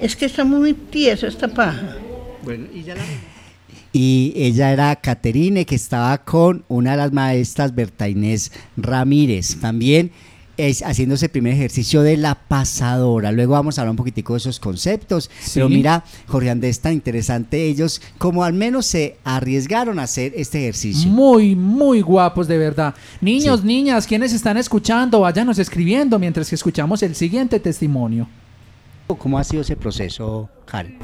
Es 0.00 0.16
que 0.16 0.26
está 0.26 0.44
muy 0.44 0.74
tiesa 0.74 1.26
esta 1.26 1.48
paja. 1.48 1.96
Bueno, 2.42 2.66
y 2.72 2.84
Y 3.92 4.32
ella 4.36 4.72
era 4.72 4.96
Caterine, 4.96 5.64
que 5.64 5.74
estaba 5.74 6.18
con 6.18 6.64
una 6.68 6.92
de 6.92 6.96
las 6.98 7.12
maestras, 7.12 7.74
Berta 7.74 8.08
Inés 8.08 8.52
Ramírez. 8.76 9.58
También 9.60 10.12
es 10.56 10.82
haciéndose 10.82 11.26
el 11.26 11.30
primer 11.30 11.52
ejercicio 11.52 12.02
de 12.02 12.16
la 12.16 12.34
pasadora. 12.34 13.32
Luego 13.32 13.52
vamos 13.52 13.78
a 13.78 13.82
hablar 13.82 13.90
un 13.90 13.96
poquitico 13.96 14.34
de 14.34 14.38
esos 14.38 14.60
conceptos. 14.60 15.30
Pero 15.52 15.68
mira, 15.68 16.04
Jorge 16.26 16.50
Andrés, 16.50 16.80
tan 16.80 16.92
interesante 16.92 17.64
ellos, 17.64 18.00
como 18.18 18.44
al 18.44 18.52
menos 18.52 18.86
se 18.86 19.16
arriesgaron 19.24 19.98
a 19.98 20.04
hacer 20.04 20.32
este 20.36 20.60
ejercicio. 20.60 21.10
Muy, 21.10 21.54
muy 21.54 22.00
guapos, 22.00 22.48
de 22.48 22.58
verdad. 22.58 22.94
Niños, 23.20 23.64
niñas, 23.64 24.06
quienes 24.06 24.32
están 24.32 24.56
escuchando, 24.56 25.20
váyanos 25.20 25.58
escribiendo 25.58 26.18
mientras 26.18 26.48
que 26.48 26.54
escuchamos 26.54 27.02
el 27.02 27.14
siguiente 27.14 27.60
testimonio. 27.60 28.28
¿Cómo 29.06 29.38
ha 29.38 29.44
sido 29.44 29.62
ese 29.62 29.76
proceso, 29.76 30.48
Karen? 30.64 30.98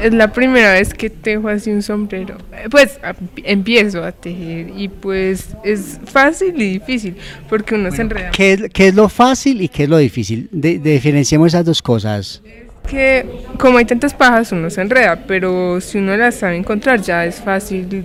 Es 0.00 0.14
la 0.14 0.32
primera 0.32 0.72
vez 0.72 0.94
que 0.94 1.10
tejo 1.10 1.48
así 1.48 1.70
un 1.70 1.82
sombrero. 1.82 2.36
Eh, 2.52 2.68
Pues 2.70 3.00
a- 3.02 3.14
empiezo 3.44 4.04
a 4.04 4.12
tejer 4.12 4.70
y 4.76 4.88
pues 4.88 5.48
es 5.64 5.98
fácil 6.04 6.54
y 6.62 6.78
difícil 6.78 7.16
porque 7.48 7.74
uno 7.74 7.90
se 7.90 8.02
enreda. 8.02 8.30
¿Qué 8.30 8.52
es, 8.52 8.62
qué 8.72 8.88
es 8.88 8.94
lo 8.94 9.08
fácil 9.08 9.62
y 9.62 9.68
qué 9.68 9.82
es 9.84 9.88
lo 9.88 9.98
difícil? 9.98 10.48
De, 10.52 10.78
diferenciemos 10.78 11.48
esas 11.48 11.64
dos 11.64 11.82
cosas. 11.82 12.40
Que 12.88 13.26
como 13.58 13.78
hay 13.78 13.84
tantas 13.84 14.14
pajas 14.14 14.52
uno 14.52 14.70
se 14.70 14.80
enreda, 14.80 15.24
pero 15.26 15.80
si 15.80 15.98
uno 15.98 16.16
las 16.16 16.36
sabe 16.36 16.56
encontrar 16.56 17.02
ya 17.02 17.26
es 17.26 17.40
fácil 17.40 18.04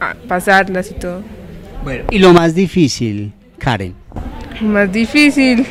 ah, 0.00 0.14
pasarlas 0.28 0.90
y 0.90 0.94
todo. 0.94 1.22
Bueno, 1.84 2.04
y 2.10 2.18
lo 2.18 2.32
más 2.32 2.54
difícil, 2.54 3.32
Karen. 3.58 3.94
Más 4.60 4.90
difícil 4.92 5.64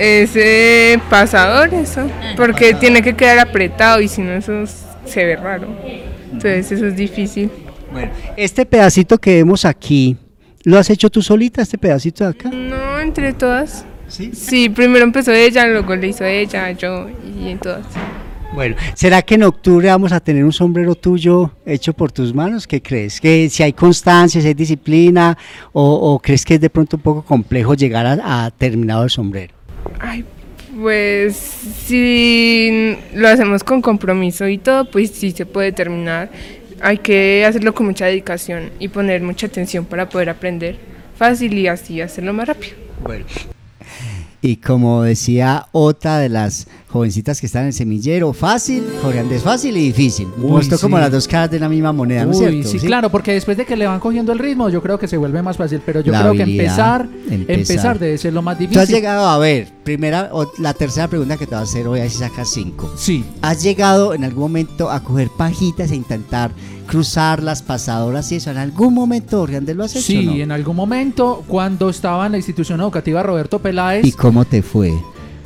es 0.00 0.34
eh, 0.34 0.98
pasador 1.10 1.74
eso, 1.74 2.08
porque 2.34 2.72
tiene 2.72 3.02
que 3.02 3.14
quedar 3.14 3.38
apretado 3.38 4.00
y 4.00 4.08
si 4.08 4.22
no 4.22 4.32
eso 4.32 4.64
se 5.04 5.24
ve 5.26 5.36
raro. 5.36 5.68
Entonces 6.32 6.72
eso 6.72 6.86
es 6.86 6.96
difícil. 6.96 7.50
Bueno, 7.92 8.10
este 8.36 8.64
pedacito 8.64 9.18
que 9.18 9.34
vemos 9.34 9.66
aquí, 9.66 10.16
¿lo 10.64 10.78
has 10.78 10.88
hecho 10.88 11.10
tú 11.10 11.20
solita, 11.20 11.60
este 11.60 11.76
pedacito 11.76 12.24
de 12.24 12.30
acá? 12.30 12.50
No, 12.50 12.98
entre 12.98 13.34
todas. 13.34 13.84
¿Sí? 14.08 14.70
primero 14.70 15.04
empezó 15.04 15.32
ella, 15.32 15.66
luego 15.66 15.94
le 15.94 16.08
hizo 16.08 16.24
ella, 16.24 16.70
yo 16.72 17.08
y 17.38 17.50
en 17.50 17.58
todas. 17.58 17.84
Bueno, 18.54 18.76
¿será 18.94 19.20
que 19.20 19.34
en 19.34 19.42
octubre 19.44 19.88
vamos 19.88 20.12
a 20.12 20.18
tener 20.18 20.44
un 20.44 20.52
sombrero 20.52 20.94
tuyo 20.94 21.52
hecho 21.66 21.92
por 21.92 22.10
tus 22.10 22.34
manos? 22.34 22.66
¿Qué 22.66 22.80
crees? 22.80 23.20
¿Que 23.20 23.48
si 23.50 23.62
hay 23.62 23.74
constancia, 23.74 24.40
si 24.40 24.48
hay 24.48 24.54
disciplina 24.54 25.36
o, 25.72 25.92
o 25.92 26.18
crees 26.18 26.44
que 26.44 26.54
es 26.54 26.60
de 26.60 26.70
pronto 26.70 26.96
un 26.96 27.02
poco 27.02 27.22
complejo 27.22 27.74
llegar 27.74 28.06
a, 28.06 28.46
a 28.46 28.50
terminado 28.50 29.04
el 29.04 29.10
sombrero? 29.10 29.59
Ay, 29.98 30.24
pues 30.80 31.36
si 31.36 32.96
lo 33.14 33.28
hacemos 33.28 33.64
con 33.64 33.82
compromiso 33.82 34.46
y 34.48 34.58
todo, 34.58 34.90
pues 34.90 35.10
sí 35.10 35.32
se 35.32 35.46
puede 35.46 35.72
terminar. 35.72 36.30
Hay 36.80 36.98
que 36.98 37.44
hacerlo 37.44 37.74
con 37.74 37.86
mucha 37.86 38.06
dedicación 38.06 38.70
y 38.78 38.88
poner 38.88 39.22
mucha 39.22 39.46
atención 39.46 39.84
para 39.84 40.08
poder 40.08 40.30
aprender 40.30 40.78
fácil 41.16 41.58
y 41.58 41.66
así 41.66 42.00
hacerlo 42.00 42.32
más 42.32 42.48
rápido. 42.48 42.74
Bueno. 43.02 43.26
Y 44.42 44.56
como 44.56 45.02
decía 45.02 45.66
otra 45.72 46.18
de 46.18 46.30
las 46.30 46.66
jovencitas 46.90 47.40
que 47.40 47.46
están 47.46 47.62
en 47.62 47.68
el 47.68 47.72
semillero, 47.72 48.32
fácil, 48.32 48.84
Jorge 49.02 49.20
Andrés, 49.20 49.42
fácil 49.42 49.76
y 49.76 49.80
difícil. 49.84 50.28
Uy, 50.38 50.68
como 50.80 50.98
las 50.98 51.10
dos 51.12 51.28
caras 51.28 51.50
de 51.50 51.60
la 51.60 51.68
misma 51.68 51.92
moneda, 51.92 52.24
¿no 52.24 52.32
es 52.32 52.38
cierto? 52.38 52.68
sí, 52.68 52.78
claro, 52.80 53.10
porque 53.10 53.32
después 53.32 53.56
de 53.56 53.64
que 53.64 53.76
le 53.76 53.86
van 53.86 54.00
cogiendo 54.00 54.32
el 54.32 54.38
ritmo, 54.38 54.68
yo 54.68 54.82
creo 54.82 54.98
que 54.98 55.06
se 55.06 55.16
vuelve 55.16 55.42
más 55.42 55.56
fácil. 55.56 55.80
Pero 55.86 56.00
yo 56.00 56.10
La 56.12 56.20
creo 56.22 56.32
que 56.34 56.42
empezar, 56.42 57.08
empezar. 57.30 57.50
empezar, 57.58 57.98
debe 57.98 58.18
ser 58.18 58.32
lo 58.32 58.42
más 58.42 58.58
Tú 58.58 58.64
has 58.64 58.70
difícil. 58.70 58.94
llegado 58.94 59.26
a 59.28 59.38
ver, 59.38 59.68
primera, 59.84 60.30
o 60.32 60.50
la 60.58 60.74
tercera 60.74 61.06
pregunta 61.08 61.36
que 61.36 61.46
te 61.46 61.54
voy 61.54 61.60
a 61.60 61.62
hacer 61.62 61.86
hoy, 61.86 62.00
a 62.00 62.08
si 62.10 62.18
sacas 62.18 62.48
cinco. 62.50 62.92
Sí. 62.96 63.24
¿Has 63.42 63.62
llegado 63.62 64.12
en 64.14 64.24
algún 64.24 64.42
momento 64.42 64.90
a 64.90 65.02
coger 65.04 65.28
pajitas 65.36 65.90
e 65.92 65.94
intentar 65.96 66.50
cruzar 66.86 67.42
las 67.42 67.62
pasadoras 67.62 68.30
y 68.32 68.36
eso? 68.36 68.50
¿En 68.50 68.56
algún 68.58 68.94
momento, 68.94 69.38
Jorge 69.38 69.56
Andrés, 69.56 69.76
lo 69.76 69.84
has 69.84 69.92
hecho 69.94 70.02
Sí, 70.04 70.26
no? 70.26 70.32
en 70.32 70.50
algún 70.50 70.74
momento, 70.76 71.44
cuando 71.46 71.88
estaba 71.88 72.26
en 72.26 72.32
la 72.32 72.38
institución 72.38 72.80
educativa 72.80 73.22
Roberto 73.22 73.58
Peláez, 73.60 74.04
¿Y 74.04 74.12
cómo 74.12 74.44
te 74.44 74.62
fue? 74.62 74.92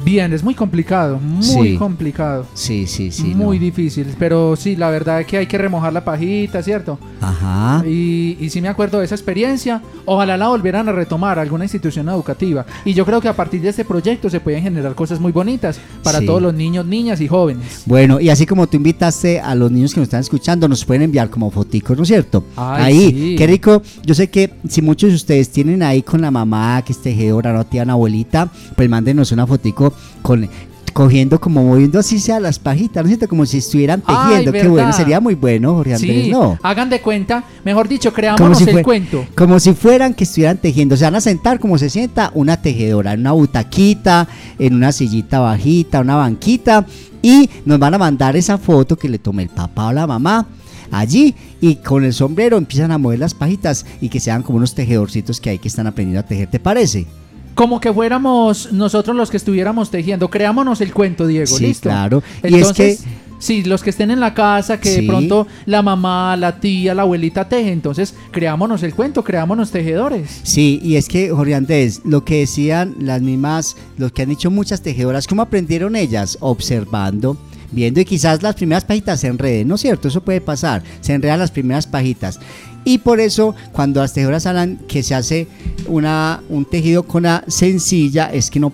Bien, 0.05 0.33
es 0.33 0.43
muy 0.45 0.55
complicado, 0.55 1.19
muy 1.19 1.43
Sí. 1.43 1.77
complicado. 1.77 2.47
Sí, 2.55 2.87
sí, 2.87 3.11
sí. 3.11 3.35
muy 3.35 3.59
no. 3.59 3.65
difícil, 3.65 4.07
pero 4.19 4.55
sí, 4.57 4.77
la 4.77 4.91
verdad 4.91 5.21
es 5.23 5.27
que 5.27 5.39
hay 5.39 5.47
que 5.47 5.57
remojar 5.57 5.93
la 5.93 6.05
pajita, 6.05 6.63
¿cierto? 6.63 6.99
Ajá. 7.23 7.83
Y, 7.87 8.37
y 8.39 8.51
sí 8.51 8.61
me 8.61 8.69
acuerdo 8.69 8.99
de 8.99 9.07
esa 9.07 9.15
experiencia. 9.15 9.81
Ojalá 10.05 10.37
la 10.37 10.49
volvieran 10.49 10.89
a 10.89 10.93
retomar 10.93 11.39
alguna 11.39 11.65
institución 11.65 12.09
educativa. 12.11 12.67
Y 12.85 12.93
yo 12.93 13.07
creo 13.07 13.21
que 13.23 13.29
a 13.29 13.33
partir 13.37 13.63
de 13.63 13.71
este 13.71 13.85
proyecto 13.85 14.29
se 14.29 14.41
pueden 14.41 14.63
generar 14.63 14.95
cosas 14.95 15.19
muy 15.21 15.33
bonitas 15.33 15.81
para 16.03 16.19
Sí. 16.21 16.27
todos 16.27 16.43
los 16.43 16.53
niños, 16.53 16.85
niñas 16.85 17.21
y 17.23 17.29
jóvenes. 17.29 17.83
Bueno, 17.87 18.21
y 18.21 18.29
así 18.29 18.45
como 18.45 18.67
tú 18.67 18.77
invitaste 18.77 19.41
a 19.41 19.55
los 19.55 19.71
niños 19.71 19.95
que 19.95 20.01
nos 20.01 20.09
están 20.09 20.21
escuchando, 20.21 20.69
nos 20.69 20.85
pueden 20.85 21.03
enviar 21.03 21.31
como 21.31 21.51
foticos, 21.51 21.97
¿no 21.97 22.03
es 22.03 22.09
cierto? 22.09 22.45
Ay, 22.57 22.83
ahí, 22.85 23.11
sí. 23.11 23.37
qué 23.39 23.47
rico. 23.47 23.81
Yo 24.05 24.15
sé 24.15 24.29
que 24.29 24.53
si 24.69 24.83
muchos 24.83 25.09
de 25.11 25.17
ustedes 25.17 25.49
tienen 25.51 25.83
ahí 25.83 26.03
con 26.03 26.21
la 26.21 26.31
mamá, 26.31 26.83
que 26.85 26.93
es 26.93 27.01
tejedora, 27.01 27.53
no 27.55 27.65
tía, 27.65 27.85
una 27.85 27.95
abuelita, 27.95 28.51
pues 28.77 28.89
mándenos 28.91 29.33
una 29.33 29.47
fotico 29.47 29.94
con 30.23 30.49
cogiendo 30.93 31.41
como 31.41 31.65
moviendo 31.65 31.99
así 31.99 32.21
sea 32.21 32.39
las 32.39 32.61
pajitas, 32.61 33.03
¿no 33.03 33.09
es 33.11 33.17
cierto? 33.17 33.29
Como 33.29 33.45
si 33.47 33.59
estuvieran 33.59 34.01
Ay, 34.07 34.45
tejiendo. 34.45 34.53
qué 34.53 34.69
bueno, 34.69 34.93
sería 34.93 35.19
muy 35.21 35.35
bueno, 35.35 35.75
Jorge 35.75 35.95
Andrés, 35.95 36.25
Sí, 36.27 36.31
¿no? 36.31 36.57
hagan 36.63 36.89
de 36.89 37.01
cuenta, 37.01 37.43
mejor 37.65 37.89
dicho, 37.89 38.13
creámonos 38.13 38.59
si, 38.59 38.71
el 38.71 38.83
cuento. 38.85 39.27
como 39.35 39.59
si 39.59 39.75
fueran 39.75 40.15
que 40.15 40.23
estuvieran 40.23 40.57
tejiendo. 40.59 40.97
Se 40.97 41.03
van 41.05 41.17
a 41.17 41.21
sentar 41.21 41.59
como 41.59 41.79
se 41.79 41.91
sienta 41.91 42.31
una 42.35 42.63
tejedora, 42.63 43.13
en 43.13 43.21
una 43.21 43.33
butaquita, 43.33 44.29
en 44.59 44.73
una 44.75 44.93
sillita 44.93 45.41
bajita, 45.41 46.01
una 46.01 46.15
banquita. 46.15 46.87
Y 47.23 47.51
nos 47.65 47.79
van 47.81 47.95
a 47.95 47.99
mandar 47.99 48.37
esa 48.37 48.57
foto 48.57 48.97
que 48.97 49.09
le 49.09 49.19
tomé 49.19 49.43
el 49.43 49.49
papá 49.49 49.89
o 49.89 49.93
la 49.93 50.07
mamá 50.07 50.47
allí. 50.93 51.35
Y 51.61 51.77
con 51.77 52.05
el 52.05 52.13
sombrero 52.13 52.57
empiezan 52.57 52.93
a 52.93 52.99
mover 52.99 53.19
las 53.19 53.35
pajitas 53.35 53.85
y 54.01 54.11
que 54.11 54.21
sean 54.21 54.43
como 54.45 54.59
unos 54.59 54.75
tejedorcitos 54.77 55.41
que 55.41 55.51
hay 55.51 55.59
que 55.59 55.67
están 55.67 55.89
aprendiendo 55.89 56.21
a 56.21 56.27
tejer. 56.29 56.49
¿Te 56.51 56.61
parece? 56.61 57.07
Como 57.55 57.81
que 57.81 57.93
fuéramos 57.93 58.73
nosotros 58.73 59.17
los 59.17 59.31
que 59.31 59.37
estuviéramos 59.37 59.91
tejiendo. 59.91 60.29
Creámonos 60.29 60.81
el 60.81 60.93
cuento, 60.93 61.27
Diego. 61.27 61.47
Sí, 61.47 61.67
¿Listo? 61.67 61.89
claro. 61.89 62.23
Y 62.43 62.49
es 62.49 62.53
Entonces, 62.55 63.01
que- 63.03 63.09
sí, 63.39 63.63
los 63.63 63.83
que 63.83 63.91
estén 63.91 64.11
en 64.11 64.19
la 64.19 64.35
casa, 64.35 64.81
que 64.81 64.89
Sí. 64.93 65.01
de 65.03 65.07
pronto 65.07 65.47
la 65.67 65.81
mamá, 65.83 66.37
la 66.37 66.59
tía, 66.59 66.95
la 66.95 67.03
abuelita 67.03 67.49
teje. 67.49 67.71
Entonces, 67.71 68.15
creámonos 68.33 68.83
el 68.83 68.95
cuento, 68.95 69.23
creámonos 69.23 69.71
tejedores. 69.71 70.41
Sí, 70.43 70.81
y 70.83 70.97
es 70.97 71.09
que, 71.09 71.31
Jorge 71.31 71.55
Andrés, 71.55 72.01
lo 72.05 72.25
que 72.25 72.41
decían 72.41 72.97
las 72.99 73.23
mismas, 73.23 73.77
lo 73.99 74.13
que 74.13 74.23
han 74.23 74.31
dicho 74.31 74.51
muchas 74.51 74.83
tejedoras, 74.83 75.27
¿cómo 75.29 75.43
aprendieron 75.43 75.95
ellas? 75.95 76.37
Observando, 76.41 77.37
viendo 77.71 78.01
y 78.01 78.05
quizás 78.05 78.43
las 78.43 78.57
primeras 78.57 78.85
pajitas 78.85 79.21
se 79.21 79.29
enreden, 79.29 79.69
¿no 79.69 79.77
es 79.77 79.81
cierto? 79.81 80.09
Eso 80.09 80.23
puede 80.25 80.41
pasar, 80.41 80.83
se 81.01 81.13
enredan 81.13 81.39
las 81.39 81.51
primeras 81.53 81.87
pajitas. 81.87 82.41
Y 82.85 82.99
por 82.99 83.21
eso, 83.21 83.55
cuando 83.73 84.01
las 84.01 84.13
tejedoras 84.13 84.47
hablan 84.47 84.77
que 84.89 85.03
se 85.03 85.15
hace 85.15 85.49
una, 85.89 86.43
un 86.51 86.65
tejido 86.67 87.05
con 87.05 87.23
una 87.23 87.45
sencilla, 87.49 88.31
es 88.33 88.51
que 88.51 88.61
no, 88.61 88.73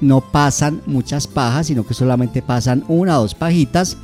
no 0.00 0.20
pasan 0.20 0.82
muchas 0.86 1.26
pajas, 1.26 1.68
sino 1.68 1.86
que 1.86 1.94
solamente 1.94 2.42
pasan 2.42 2.84
una 2.88 3.18
o 3.18 3.22
dos 3.22 3.34
pajitas. 3.34 3.96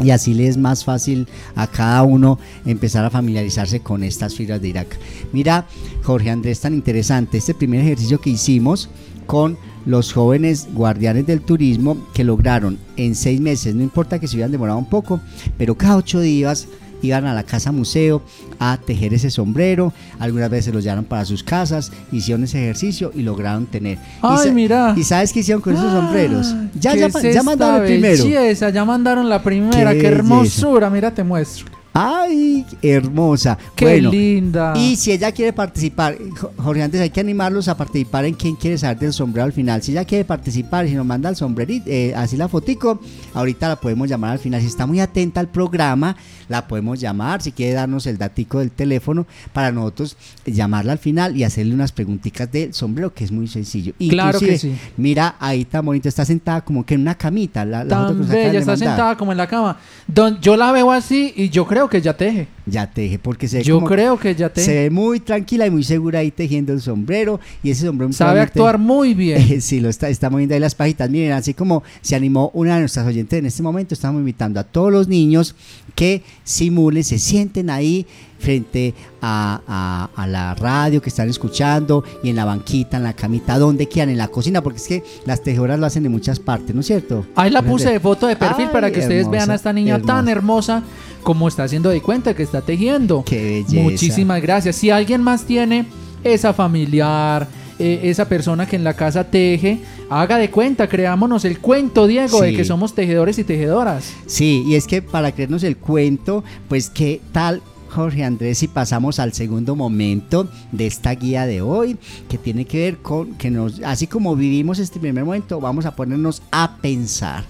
Y 0.00 0.10
así 0.10 0.32
le 0.32 0.46
es 0.46 0.56
más 0.56 0.84
fácil 0.84 1.26
a 1.56 1.66
cada 1.66 2.02
uno 2.04 2.38
empezar 2.64 3.04
a 3.04 3.10
familiarizarse 3.10 3.80
con 3.80 4.04
estas 4.04 4.34
fibras 4.34 4.60
de 4.60 4.68
Irak. 4.68 4.96
Mira, 5.32 5.66
Jorge 6.04 6.30
Andrés, 6.30 6.60
tan 6.60 6.74
interesante 6.74 7.38
este 7.38 7.54
primer 7.54 7.80
ejercicio 7.80 8.20
que 8.20 8.30
hicimos 8.30 8.88
con 9.26 9.58
los 9.86 10.12
jóvenes 10.12 10.68
guardianes 10.72 11.26
del 11.26 11.40
turismo 11.40 11.96
que 12.14 12.24
lograron 12.24 12.78
en 12.96 13.14
seis 13.14 13.40
meses, 13.40 13.74
no 13.74 13.82
importa 13.82 14.18
que 14.18 14.28
se 14.28 14.36
hubieran 14.36 14.52
demorado 14.52 14.78
un 14.78 14.88
poco, 14.88 15.20
pero 15.56 15.76
cada 15.76 15.96
ocho 15.96 16.20
días 16.20 16.68
iban 17.02 17.26
a 17.26 17.34
la 17.34 17.42
casa 17.42 17.72
museo 17.72 18.22
a 18.58 18.76
tejer 18.78 19.14
ese 19.14 19.30
sombrero, 19.30 19.92
algunas 20.18 20.50
veces 20.50 20.74
los 20.74 20.82
llevaron 20.82 21.04
para 21.04 21.24
sus 21.24 21.42
casas, 21.42 21.92
hicieron 22.12 22.44
ese 22.44 22.62
ejercicio 22.62 23.12
y 23.14 23.22
lograron 23.22 23.66
tener. 23.66 23.98
y, 23.98 24.00
Ay, 24.22 24.48
sa- 24.48 24.52
mira. 24.52 24.94
¿Y 24.96 25.04
sabes 25.04 25.32
qué 25.32 25.40
hicieron 25.40 25.62
con 25.62 25.74
esos 25.74 25.92
sombreros? 25.92 26.54
Ya, 26.74 26.92
¿Qué 26.94 27.00
ya, 27.00 27.06
es 27.06 27.34
ya 27.34 27.42
mandaron 27.42 27.82
el 27.82 27.86
primero. 27.88 28.24
belleza? 28.24 28.70
Ya 28.70 28.84
mandaron 28.84 29.28
la 29.28 29.42
primera. 29.42 29.92
Qué 29.92 30.06
hermosura. 30.06 30.90
Mira, 30.90 31.12
te 31.14 31.22
muestro. 31.22 31.66
Ay, 32.00 32.64
hermosa. 32.80 33.58
Qué 33.74 33.84
bueno, 33.84 34.10
linda. 34.12 34.72
Y 34.76 34.94
si 34.94 35.10
ella 35.10 35.32
quiere 35.32 35.52
participar, 35.52 36.16
Jo- 36.38 36.52
Jorge, 36.56 36.82
antes 36.84 37.00
hay 37.00 37.10
que 37.10 37.18
animarlos 37.20 37.66
a 37.66 37.76
participar 37.76 38.24
en 38.24 38.34
quién 38.34 38.54
quiere 38.54 38.78
saber 38.78 38.98
del 39.00 39.12
sombrero 39.12 39.44
al 39.46 39.52
final. 39.52 39.82
Si 39.82 39.90
ella 39.92 40.04
quiere 40.04 40.24
participar 40.24 40.86
y 40.86 40.90
si 40.90 40.94
nos 40.94 41.04
manda 41.06 41.28
el 41.28 41.34
sombrerito, 41.34 41.86
eh, 41.88 42.14
así 42.14 42.36
la 42.36 42.46
fotico, 42.46 43.00
ahorita 43.34 43.68
la 43.68 43.76
podemos 43.76 44.08
llamar 44.08 44.32
al 44.32 44.38
final. 44.38 44.60
Si 44.60 44.68
está 44.68 44.86
muy 44.86 45.00
atenta 45.00 45.40
al 45.40 45.48
programa, 45.48 46.14
la 46.48 46.66
podemos 46.66 47.00
llamar. 47.00 47.42
Si 47.42 47.52
quiere 47.52 47.74
darnos 47.74 48.06
el 48.06 48.18
datico 48.18 48.58
del 48.58 48.70
teléfono 48.70 49.26
para 49.52 49.72
nosotros 49.72 50.16
llamarla 50.44 50.92
al 50.92 50.98
final 50.98 51.36
y 51.36 51.44
hacerle 51.44 51.74
unas 51.74 51.92
preguntitas 51.92 52.50
del 52.50 52.74
sombrero, 52.74 53.12
que 53.12 53.24
es 53.24 53.32
muy 53.32 53.46
sencillo. 53.46 53.92
Claro 54.08 54.38
que 54.40 54.58
sí. 54.58 54.76
Mira, 54.96 55.36
ahí 55.38 55.64
tan 55.64 55.84
bonito, 55.84 56.08
está 56.08 56.24
sentada 56.24 56.60
como 56.62 56.84
que 56.84 56.94
en 56.94 57.02
una 57.02 57.14
camita. 57.14 57.64
La, 57.64 57.84
la 57.84 58.08
foto 58.08 58.20
que 58.20 58.20
Tan 58.20 58.28
bella, 58.28 58.58
está 58.58 58.76
sentada 58.76 59.16
como 59.16 59.32
en 59.32 59.38
la 59.38 59.46
cama. 59.46 59.78
Don, 60.06 60.40
yo 60.40 60.56
la 60.56 60.72
veo 60.72 60.90
así 60.90 61.32
y 61.36 61.48
yo 61.48 61.66
creo 61.66 61.88
que 61.88 62.00
ya 62.00 62.16
teje. 62.16 62.48
Ya 62.70 62.90
teje, 62.90 63.18
porque 63.18 63.48
se 63.48 63.58
ve 63.58 63.62
Yo 63.64 63.76
como- 63.76 63.86
creo 63.86 64.18
que 64.18 64.34
ya 64.34 64.48
teje. 64.52 64.64
Se 64.66 64.74
ve 64.74 64.90
muy 64.90 65.20
tranquila 65.20 65.66
y 65.66 65.70
muy 65.70 65.84
segura 65.84 66.20
ahí 66.20 66.30
tejiendo 66.30 66.72
el 66.72 66.80
sombrero. 66.80 67.40
Y 67.62 67.70
ese 67.70 67.86
sombrero 67.86 68.12
Sabe 68.12 68.40
actuar 68.40 68.78
muy 68.78 69.14
bien. 69.14 69.60
sí, 69.60 69.80
lo 69.80 69.88
está, 69.88 70.08
está 70.08 70.30
moviendo 70.30 70.54
ahí 70.54 70.60
las 70.60 70.74
pajitas. 70.74 71.08
Miren, 71.10 71.32
así 71.32 71.54
como 71.54 71.82
se 72.00 72.16
animó 72.16 72.50
una 72.54 72.74
de 72.74 72.80
nuestras 72.80 73.06
oyentes 73.06 73.38
en 73.38 73.46
este 73.46 73.62
momento, 73.62 73.94
estamos 73.94 74.20
invitando 74.20 74.60
a 74.60 74.64
todos 74.64 74.92
los 74.92 75.08
niños 75.08 75.54
que 75.94 76.22
simulen, 76.44 77.02
se 77.04 77.18
sienten 77.18 77.70
ahí 77.70 78.06
frente 78.38 78.94
a, 79.20 79.60
a- 79.66 80.10
a 80.22 80.26
la 80.28 80.54
radio 80.54 81.02
que 81.02 81.08
están 81.08 81.28
escuchando 81.28 82.04
y 82.22 82.28
en 82.30 82.36
la 82.36 82.44
banquita, 82.44 82.96
en 82.98 83.02
la 83.02 83.12
camita, 83.12 83.58
donde 83.58 83.88
quieran, 83.88 84.10
en 84.10 84.18
la 84.18 84.28
cocina, 84.28 84.62
porque 84.62 84.78
es 84.78 84.86
que 84.86 85.02
las 85.26 85.42
tejedoras 85.42 85.80
lo 85.80 85.86
hacen 85.86 86.04
de 86.04 86.08
muchas 86.08 86.38
partes, 86.38 86.72
¿no 86.72 86.82
es 86.82 86.86
cierto? 86.86 87.26
Ahí 87.34 87.50
la 87.50 87.62
puse 87.62 87.90
de 87.90 87.98
foto 87.98 88.28
de 88.28 88.36
perfil 88.36 88.66
Ay, 88.66 88.72
para 88.72 88.92
que 88.92 89.00
ustedes 89.00 89.28
vean 89.28 89.50
a 89.50 89.56
esta 89.56 89.72
niña 89.72 90.00
tan 90.00 90.28
hermosa 90.28 90.84
como 91.22 91.48
está 91.48 91.64
haciendo 91.64 91.90
de 91.90 92.00
cuenta 92.00 92.34
que 92.34 92.42
está 92.42 92.62
tejiendo. 92.62 93.24
Qué 93.24 93.64
belleza. 93.64 93.82
Muchísimas 93.82 94.42
gracias. 94.42 94.76
Si 94.76 94.90
alguien 94.90 95.22
más 95.22 95.44
tiene 95.44 95.86
esa 96.24 96.52
familiar, 96.52 97.48
eh, 97.78 98.00
esa 98.04 98.28
persona 98.28 98.66
que 98.66 98.76
en 98.76 98.84
la 98.84 98.94
casa 98.94 99.24
teje, 99.24 99.78
haga 100.10 100.38
de 100.38 100.50
cuenta, 100.50 100.88
creámonos 100.88 101.44
el 101.44 101.60
cuento, 101.60 102.06
Diego, 102.06 102.40
de 102.40 102.54
que 102.54 102.64
somos 102.64 102.94
tejedores 102.94 103.38
y 103.38 103.44
tejedoras. 103.44 104.12
Sí, 104.26 104.64
y 104.66 104.74
es 104.74 104.86
que 104.86 105.00
para 105.00 105.32
creernos 105.32 105.62
el 105.62 105.76
cuento, 105.76 106.42
pues 106.68 106.90
qué 106.90 107.20
tal 107.30 107.62
Jorge 107.88 108.24
Andrés 108.24 108.58
si 108.58 108.68
pasamos 108.68 109.18
al 109.18 109.32
segundo 109.32 109.76
momento 109.76 110.48
de 110.72 110.86
esta 110.86 111.14
guía 111.14 111.46
de 111.46 111.62
hoy, 111.62 111.96
que 112.28 112.36
tiene 112.36 112.64
que 112.64 112.78
ver 112.78 112.98
con 112.98 113.34
que 113.34 113.50
nos, 113.50 113.80
así 113.82 114.06
como 114.06 114.34
vivimos 114.36 114.78
este 114.78 114.98
primer 115.00 115.24
momento, 115.24 115.60
vamos 115.60 115.86
a 115.86 115.94
ponernos 115.94 116.42
a 116.50 116.78
pensar. 116.78 117.44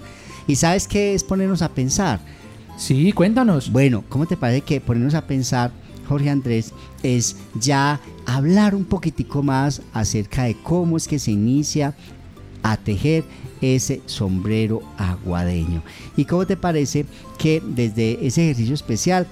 ¿Y 0.47 0.55
sabes 0.55 0.87
qué 0.87 1.13
es 1.13 1.23
ponernos 1.23 1.61
a 1.61 1.69
pensar? 1.69 2.19
Sí, 2.79 3.11
cuéntanos. 3.11 3.73
Bueno, 3.73 4.05
¿cómo 4.07 4.25
te 4.25 4.37
parece 4.37 4.61
que 4.61 4.79
ponernos 4.79 5.13
a 5.13 5.27
pensar, 5.27 5.73
Jorge 6.07 6.29
Andrés, 6.29 6.71
es 7.03 7.35
ya 7.55 7.99
hablar 8.25 8.73
un 8.73 8.85
poquitico 8.85 9.43
más 9.43 9.81
acerca 9.91 10.43
de 10.43 10.55
cómo 10.55 10.95
es 10.95 11.05
que 11.05 11.19
se 11.19 11.31
inicia 11.31 11.93
a 12.63 12.77
tejer 12.77 13.25
ese 13.59 14.01
sombrero 14.05 14.81
aguadeño. 14.97 15.83
¿Y 16.15 16.23
cómo 16.23 16.47
te 16.47 16.55
parece 16.55 17.05
que 17.37 17.61
desde 17.65 18.25
ese 18.25 18.45
ejercicio 18.45 18.75
especial 18.75 19.27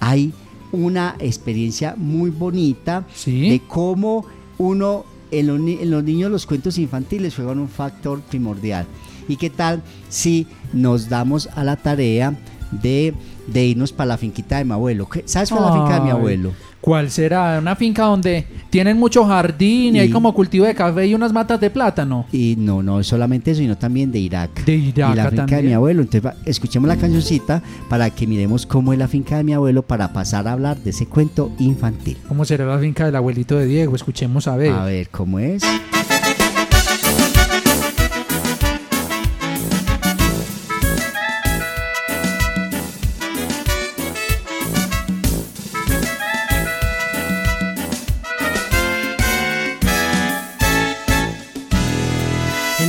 hay 0.00 0.32
una 0.72 1.14
experiencia 1.20 1.94
muy 1.96 2.30
bonita 2.30 3.06
de 3.24 3.62
cómo 3.68 4.26
uno 4.58 5.04
en 5.30 5.46
los, 5.46 5.60
en 5.60 5.88
los 5.88 6.02
niños 6.02 6.32
los 6.32 6.46
cuentos 6.46 6.78
infantiles 6.78 7.36
juegan 7.36 7.60
un 7.60 7.68
factor 7.68 8.20
primordial? 8.22 8.86
¿Y 9.28 9.36
qué 9.36 9.50
tal 9.50 9.84
si 10.08 10.48
nos 10.72 11.08
damos 11.08 11.48
a 11.54 11.62
la 11.62 11.76
tarea 11.76 12.36
de, 12.72 13.14
de 13.46 13.64
irnos 13.66 13.92
para 13.92 14.08
la 14.08 14.16
finquita 14.16 14.58
de 14.58 14.64
mi 14.64 14.72
abuelo? 14.72 15.08
¿Qué- 15.08 15.22
¿Sabes 15.26 15.50
cuál 15.50 15.64
es 15.64 15.70
la 15.70 15.72
finca 15.82 15.94
de 15.94 16.00
mi 16.00 16.10
abuelo? 16.10 16.52
¿Cuál 16.80 17.10
será? 17.12 17.58
Una 17.60 17.76
finca 17.76 18.02
donde 18.02 18.44
tienen 18.68 18.96
mucho 18.98 19.24
jardín 19.24 19.94
y, 19.94 20.00
hay 20.00 20.10
como 20.10 20.34
cultivo 20.34 20.64
de 20.64 20.74
café 20.74 21.06
y 21.06 21.14
unas 21.14 21.32
matas 21.32 21.60
de 21.60 21.70
plátano. 21.70 22.26
Y 22.32 22.56
no, 22.58 22.82
no 22.82 23.00
solamente 23.04 23.52
eso, 23.52 23.60
sino 23.60 23.78
también 23.78 24.10
de 24.10 24.18
Irak. 24.18 24.64
De 24.64 24.74
Irak 24.74 25.12
y 25.12 25.16
la 25.16 25.30
finca 25.30 25.56
de 25.58 25.62
mi 25.62 25.72
abuelo. 25.74 26.02
Entonces, 26.02 26.26
va- 26.28 26.34
escuchemos 26.44 26.88
la 26.88 26.96
cancioncita 26.96 27.62
para 27.88 28.10
que 28.10 28.26
miremos 28.26 28.66
cómo 28.66 28.92
es 28.92 28.98
la 28.98 29.06
finca 29.06 29.36
de 29.36 29.44
mi 29.44 29.52
abuelo 29.52 29.82
para 29.82 30.12
pasar 30.12 30.48
a 30.48 30.52
hablar 30.54 30.76
de 30.78 30.90
ese 30.90 31.06
cuento 31.06 31.52
infantil. 31.60 32.16
¿Cómo 32.26 32.44
será 32.44 32.66
la 32.66 32.78
finca 32.80 33.04
del 33.06 33.14
abuelito 33.14 33.56
de 33.56 33.66
Diego? 33.66 33.94
Escuchemos 33.94 34.48
a 34.48 34.56
ver. 34.56 34.72
A 34.72 34.84
ver, 34.84 35.08
¿cómo 35.10 35.38
es? 35.38 35.62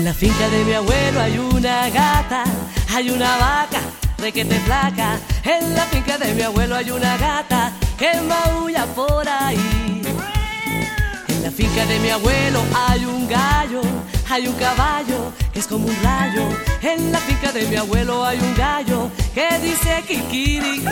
En 0.04 0.10
la 0.10 0.14
finca 0.14 0.50
de 0.50 0.66
mi 0.66 0.74
abuelo 0.74 1.22
hay 1.22 1.38
una 1.38 1.90
gata, 1.90 2.44
hay 2.94 3.10
una 3.10 3.38
vaca, 3.38 3.80
requete 4.18 4.60
flaca. 4.60 5.18
En 5.46 5.74
la 5.74 5.86
finca 5.86 6.18
de 6.18 6.34
mi 6.34 6.42
abuelo 6.42 6.76
hay 6.76 6.92
una 6.92 7.16
gata 7.16 7.72
que 7.98 8.12
maulla 8.20 8.86
por 8.88 9.26
ahí. 9.26 10.02
En 11.30 11.42
la 11.42 11.50
finca 11.50 11.86
de 11.86 12.00
mi 12.00 12.10
abuelo 12.10 12.62
hay 12.86 13.06
un 13.06 13.30
gallo, 13.30 13.82
hay 14.30 14.46
un 14.46 14.56
caballo 14.56 15.32
que 15.54 15.60
es 15.60 15.68
como 15.68 15.88
un 15.88 15.96
rayo. 16.04 16.50
En 16.82 17.10
la 17.14 17.20
finca 17.20 17.54
de 17.54 17.66
mi 17.66 17.78
abuelo 17.78 18.26
hay 18.26 18.40
un 18.40 18.56
gallo 18.56 19.10
que 19.34 19.58
dice 19.60 20.04
kikiriki. 20.06 20.86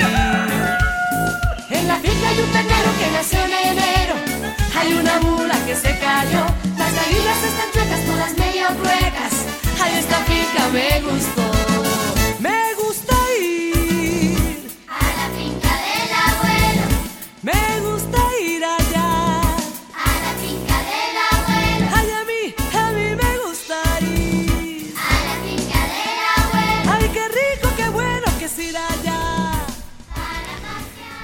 En 1.69 1.85
la 1.85 1.97
finca 1.97 2.29
hay 2.29 2.39
un 2.39 2.51
ternero 2.53 2.91
que 2.97 3.11
nació 3.11 3.39
en 3.43 3.51
enero. 3.77 4.15
Hay 4.79 4.93
una 4.93 5.19
mula 5.19 5.55
que 5.65 5.75
se 5.75 5.99
cayó. 5.99 6.70
Las 6.93 7.05
gallinas 7.05 7.43
están 7.43 7.71
chuecas, 7.71 8.05
todas 8.05 8.37
medio 8.37 8.67
ruecas. 8.69 9.45
Ay, 9.81 9.97
esta 9.97 10.17
finca 10.25 10.67
me 10.73 11.01
gustó. 11.01 11.50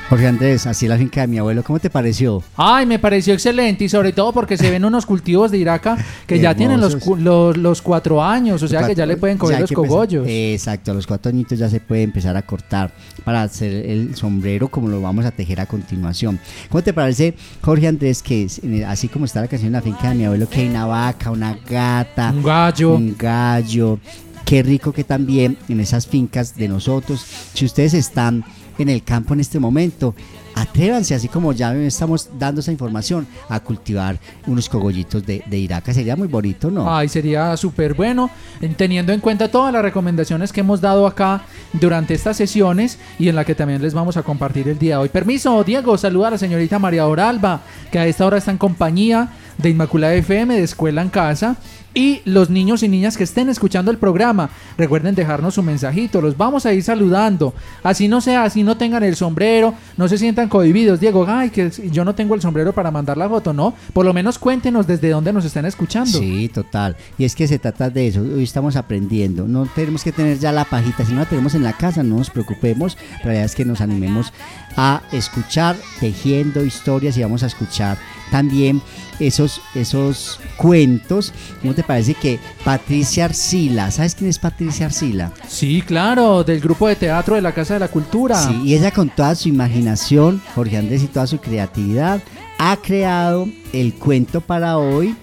Jorge 0.09 0.25
Andrés, 0.25 0.65
así 0.67 0.87
la 0.87 0.97
finca 0.97 1.19
de 1.21 1.27
mi 1.27 1.37
abuelo, 1.37 1.63
¿cómo 1.65 1.79
te 1.79 1.89
pareció? 1.89 2.41
Ay, 2.55 2.85
me 2.85 2.97
pareció 2.97 3.33
excelente 3.33 3.83
y 3.83 3.89
sobre 3.89 4.13
todo 4.13 4.31
porque 4.31 4.55
se 4.55 4.71
ven 4.71 4.85
unos 4.85 5.05
cultivos 5.05 5.51
de 5.51 5.57
Iraca 5.57 5.97
que 6.25 6.39
ya 6.39 6.55
tienen 6.55 6.79
los, 6.79 7.05
los, 7.19 7.57
los 7.57 7.81
cuatro 7.81 8.23
años, 8.23 8.63
o 8.63 8.69
sea 8.69 8.87
que 8.87 8.95
ya 8.95 9.05
le 9.05 9.17
pueden 9.17 9.37
coger 9.37 9.59
los 9.59 9.69
empezar- 9.69 9.75
cogollos. 9.89 10.25
Exacto, 10.29 10.91
a 10.91 10.93
los 10.93 11.05
cuatro 11.05 11.29
añitos 11.29 11.59
ya 11.59 11.69
se 11.69 11.81
puede 11.81 12.03
empezar 12.03 12.37
a 12.37 12.41
cortar 12.41 12.89
para 13.25 13.43
hacer 13.43 13.73
el 13.85 14.15
sombrero 14.15 14.69
como 14.69 14.87
lo 14.87 15.01
vamos 15.01 15.25
a 15.25 15.31
tejer 15.31 15.59
a 15.59 15.65
continuación. 15.65 16.39
¿Cómo 16.69 16.81
te 16.81 16.93
parece, 16.93 17.33
Jorge 17.61 17.87
Andrés, 17.89 18.23
que 18.23 18.43
es, 18.45 18.61
así 18.87 19.09
como 19.09 19.25
está 19.25 19.41
la 19.41 19.47
canción 19.49 19.73
la 19.73 19.81
finca 19.81 20.07
de 20.07 20.15
mi 20.15 20.23
abuelo, 20.23 20.47
que 20.47 20.61
hay 20.61 20.69
una 20.69 20.85
vaca, 20.85 21.31
una 21.31 21.59
gata, 21.69 22.31
Un 22.33 22.43
gallo. 22.43 22.95
un 22.95 23.13
gallo? 23.17 23.99
Qué 24.45 24.63
rico 24.63 24.93
que 24.93 25.03
también 25.03 25.57
en 25.67 25.81
esas 25.81 26.07
fincas 26.07 26.55
de 26.55 26.69
nosotros, 26.69 27.25
si 27.53 27.65
ustedes 27.65 27.93
están 27.93 28.45
en 28.77 28.89
el 28.89 29.03
campo 29.03 29.33
en 29.33 29.39
este 29.39 29.59
momento, 29.59 30.15
atrévanse, 30.61 31.13
así 31.15 31.27
como 31.27 31.53
ya 31.53 31.73
estamos 31.75 32.29
dando 32.37 32.61
esa 32.61 32.71
información, 32.71 33.27
a 33.49 33.59
cultivar 33.59 34.17
unos 34.47 34.67
cogollitos 34.69 35.25
de, 35.25 35.43
de 35.45 35.57
Iraca. 35.57 35.93
Sería 35.93 36.15
muy 36.15 36.27
bonito, 36.27 36.71
¿no? 36.71 36.93
Ay, 36.93 37.09
sería 37.09 37.55
súper 37.57 37.93
bueno, 37.93 38.29
en- 38.61 38.73
teniendo 38.75 39.13
en 39.13 39.19
cuenta 39.19 39.49
todas 39.49 39.71
las 39.73 39.81
recomendaciones 39.81 40.51
que 40.51 40.61
hemos 40.61 40.81
dado 40.81 41.05
acá 41.05 41.43
durante 41.73 42.13
estas 42.13 42.37
sesiones 42.37 42.97
y 43.19 43.27
en 43.29 43.35
la 43.35 43.45
que 43.45 43.55
también 43.55 43.81
les 43.81 43.93
vamos 43.93 44.17
a 44.17 44.23
compartir 44.23 44.67
el 44.67 44.79
día 44.79 44.95
de 44.95 45.01
hoy. 45.03 45.09
Permiso, 45.09 45.63
Diego, 45.63 45.97
saluda 45.97 46.29
a 46.29 46.31
la 46.31 46.37
señorita 46.37 46.79
María 46.79 47.05
Oralba, 47.07 47.61
que 47.91 47.99
a 47.99 48.07
esta 48.07 48.25
hora 48.25 48.37
está 48.37 48.51
en 48.51 48.57
compañía 48.57 49.29
de 49.57 49.69
Inmaculada 49.69 50.13
FM, 50.15 50.55
de 50.55 50.63
Escuela 50.63 51.01
en 51.01 51.09
Casa. 51.09 51.55
Y 51.93 52.21
los 52.25 52.51
niños 52.51 52.83
y 52.83 52.87
niñas 52.89 53.17
que 53.17 53.23
estén 53.23 53.49
escuchando 53.49 53.89
el 53.89 53.97
programa, 53.97 54.51
recuerden 54.77 55.15
dejarnos 55.15 55.55
su 55.55 55.63
mensajito, 55.63 56.21
los 56.21 56.37
vamos 56.37 56.67
a 56.67 56.73
ir 56.73 56.83
saludando. 56.83 57.55
Así 57.81 58.07
no 58.07 58.21
sea, 58.21 58.43
así 58.43 58.61
no 58.61 58.77
tengan 58.77 59.01
el 59.03 59.15
sombrero, 59.15 59.73
no 59.95 60.07
se 60.07 60.19
sientan 60.19 60.46
cohibidos. 60.47 60.99
Diego, 60.99 61.25
ay, 61.27 61.49
que 61.49 61.69
yo 61.91 62.05
no 62.05 62.15
tengo 62.15 62.35
el 62.35 62.41
sombrero 62.41 62.73
para 62.73 62.91
mandar 62.91 63.17
la 63.17 63.27
foto, 63.29 63.53
no. 63.53 63.73
Por 63.93 64.05
lo 64.05 64.13
menos 64.13 64.39
cuéntenos 64.39 64.87
desde 64.87 65.09
dónde 65.09 65.33
nos 65.33 65.45
están 65.45 65.65
escuchando. 65.65 66.19
Sí, 66.19 66.49
total. 66.49 66.95
Y 67.17 67.25
es 67.25 67.35
que 67.35 67.47
se 67.47 67.59
trata 67.59 67.89
de 67.89 68.07
eso. 68.07 68.21
Hoy 68.21 68.43
estamos 68.43 68.75
aprendiendo. 68.75 69.47
No 69.47 69.67
tenemos 69.73 70.03
que 70.03 70.11
tener 70.11 70.39
ya 70.39 70.51
la 70.51 70.65
pajita. 70.65 71.05
Si 71.05 71.13
no 71.13 71.19
la 71.19 71.25
tenemos 71.25 71.55
en 71.55 71.63
la 71.63 71.73
casa, 71.73 72.03
no 72.03 72.17
nos 72.17 72.29
preocupemos. 72.29 72.97
La 73.19 73.27
verdad 73.27 73.45
es 73.45 73.55
que 73.55 73.65
nos 73.65 73.81
animemos 73.81 74.33
a 74.77 75.01
escuchar 75.11 75.75
tejiendo 75.99 76.63
historias 76.63 77.17
y 77.17 77.23
vamos 77.23 77.43
a 77.43 77.47
escuchar 77.47 77.97
también 78.31 78.81
esos, 79.19 79.61
esos 79.73 80.39
cuentos. 80.55 81.33
¿Cómo 81.61 81.73
te 81.73 81.83
parece 81.83 82.13
que 82.13 82.39
Patricia 82.63 83.25
Arcila, 83.25 83.89
¿sabes 83.91 84.15
quién 84.15 84.29
es 84.29 84.39
Patricia 84.39 84.85
Arcila? 84.85 85.33
Sí, 85.47 85.81
claro, 85.81 86.43
del 86.43 86.61
grupo 86.61 86.87
de 86.87 86.95
teatro 86.95 87.35
de 87.35 87.41
la 87.41 87.51
Casa 87.51 87.73
de 87.73 87.79
la 87.79 87.87
Cultura. 87.87 88.35
Sí, 88.35 88.61
y 88.63 88.75
ella 88.75 88.91
con 88.91 89.09
toda 89.09 89.35
su 89.35 89.49
imaginación, 89.49 90.41
Jorge 90.55 90.77
Andrés 90.77 91.03
y 91.03 91.07
toda 91.07 91.27
su 91.27 91.39
creatividad, 91.39 92.21
ha 92.59 92.77
creado 92.77 93.47
el 93.73 93.93
cuento 93.95 94.41
para 94.41 94.77
hoy 94.77 95.15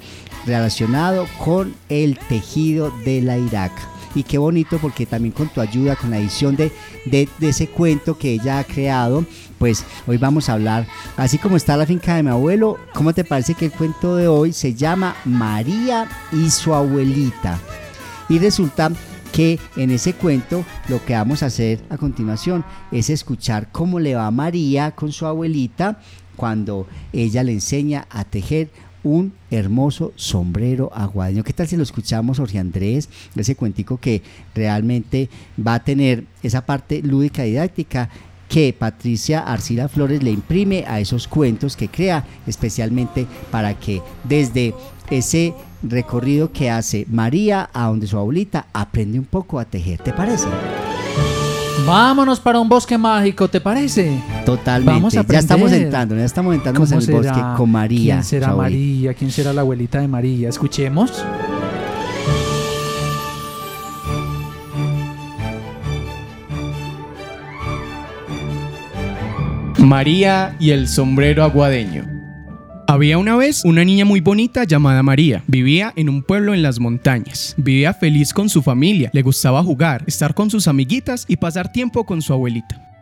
relacionado 0.46 1.26
con 1.38 1.74
el 1.88 2.18
tejido 2.28 2.92
de 3.04 3.22
la 3.22 3.38
Iraca. 3.38 3.90
Y 4.14 4.22
qué 4.22 4.38
bonito 4.38 4.78
porque 4.78 5.06
también 5.06 5.32
con 5.32 5.48
tu 5.48 5.60
ayuda, 5.60 5.96
con 5.96 6.10
la 6.10 6.18
edición 6.18 6.54
de, 6.54 6.70
de, 7.06 7.28
de 7.38 7.48
ese 7.48 7.66
cuento 7.66 8.16
que 8.16 8.34
ella 8.34 8.60
ha 8.60 8.64
creado, 8.64 9.24
pues 9.64 9.82
hoy 10.06 10.18
vamos 10.18 10.50
a 10.50 10.52
hablar, 10.52 10.86
así 11.16 11.38
como 11.38 11.56
está 11.56 11.74
la 11.78 11.86
finca 11.86 12.16
de 12.16 12.22
mi 12.22 12.28
abuelo, 12.28 12.76
¿cómo 12.92 13.14
te 13.14 13.24
parece 13.24 13.54
que 13.54 13.64
el 13.64 13.72
cuento 13.72 14.14
de 14.14 14.28
hoy 14.28 14.52
se 14.52 14.74
llama 14.74 15.16
María 15.24 16.06
y 16.32 16.50
su 16.50 16.74
abuelita? 16.74 17.58
Y 18.28 18.38
resulta 18.38 18.92
que 19.32 19.58
en 19.76 19.90
ese 19.90 20.12
cuento 20.12 20.66
lo 20.90 21.02
que 21.02 21.14
vamos 21.14 21.42
a 21.42 21.46
hacer 21.46 21.80
a 21.88 21.96
continuación 21.96 22.62
es 22.92 23.08
escuchar 23.08 23.72
cómo 23.72 24.00
le 24.00 24.14
va 24.14 24.30
María 24.30 24.90
con 24.90 25.12
su 25.12 25.24
abuelita 25.24 25.98
cuando 26.36 26.86
ella 27.14 27.42
le 27.42 27.52
enseña 27.52 28.06
a 28.10 28.24
tejer 28.24 28.68
un 29.02 29.32
hermoso 29.50 30.12
sombrero 30.16 30.90
aguadeño. 30.94 31.42
¿Qué 31.42 31.54
tal 31.54 31.68
si 31.68 31.78
lo 31.78 31.84
escuchamos, 31.84 32.36
Jorge 32.36 32.58
Andrés? 32.58 33.08
Ese 33.34 33.56
cuentico 33.56 33.96
que 33.96 34.20
realmente 34.54 35.30
va 35.58 35.74
a 35.74 35.84
tener 35.84 36.24
esa 36.42 36.66
parte 36.66 37.00
lúdica 37.02 37.46
y 37.46 37.52
didáctica 37.52 38.10
que 38.54 38.72
Patricia 38.72 39.40
Arcila 39.40 39.88
Flores 39.88 40.22
le 40.22 40.30
imprime 40.30 40.84
a 40.86 41.00
esos 41.00 41.26
cuentos 41.26 41.76
que 41.76 41.88
crea 41.88 42.24
especialmente 42.46 43.26
para 43.50 43.74
que 43.74 44.00
desde 44.22 44.72
ese 45.10 45.54
recorrido 45.82 46.52
que 46.52 46.70
hace 46.70 47.04
María 47.10 47.68
a 47.72 47.88
donde 47.88 48.06
su 48.06 48.16
abuelita 48.16 48.66
aprende 48.72 49.18
un 49.18 49.24
poco 49.24 49.58
a 49.58 49.64
tejer. 49.64 50.00
¿Te 50.02 50.12
parece? 50.12 50.46
Vámonos 51.84 52.38
para 52.38 52.60
un 52.60 52.68
bosque 52.68 52.96
mágico, 52.96 53.48
¿te 53.48 53.60
parece? 53.60 54.22
Totalmente. 54.46 54.92
Vamos 54.92 55.16
a 55.16 55.26
ya 55.26 55.38
estamos 55.40 55.72
entrando, 55.72 56.16
ya 56.16 56.24
estamos 56.24 56.54
entrando 56.54 56.80
en 56.80 56.88
¿Cómo 56.88 57.00
el 57.00 57.10
bosque 57.10 57.42
con 57.56 57.72
María. 57.72 58.14
¿Quién 58.14 58.24
será. 58.24 58.54
María? 58.54 59.14
¿Quién 59.14 59.32
será 59.32 59.52
la 59.52 59.62
abuelita 59.62 60.00
de 60.00 60.06
María? 60.06 60.48
Escuchemos. 60.48 61.24
María 69.84 70.56
y 70.58 70.70
el 70.70 70.88
sombrero 70.88 71.44
aguadeño. 71.44 72.06
Había 72.86 73.18
una 73.18 73.36
vez 73.36 73.64
una 73.64 73.84
niña 73.84 74.04
muy 74.04 74.20
bonita 74.20 74.64
llamada 74.64 75.02
María. 75.02 75.42
Vivía 75.46 75.92
en 75.96 76.08
un 76.08 76.22
pueblo 76.22 76.54
en 76.54 76.62
las 76.62 76.80
montañas. 76.80 77.54
Vivía 77.56 77.92
feliz 77.92 78.32
con 78.32 78.48
su 78.48 78.62
familia. 78.62 79.10
Le 79.12 79.22
gustaba 79.22 79.62
jugar, 79.62 80.04
estar 80.06 80.34
con 80.34 80.50
sus 80.50 80.68
amiguitas 80.68 81.24
y 81.28 81.36
pasar 81.36 81.70
tiempo 81.72 82.04
con 82.04 82.22
su 82.22 82.32
abuelita. 82.32 82.93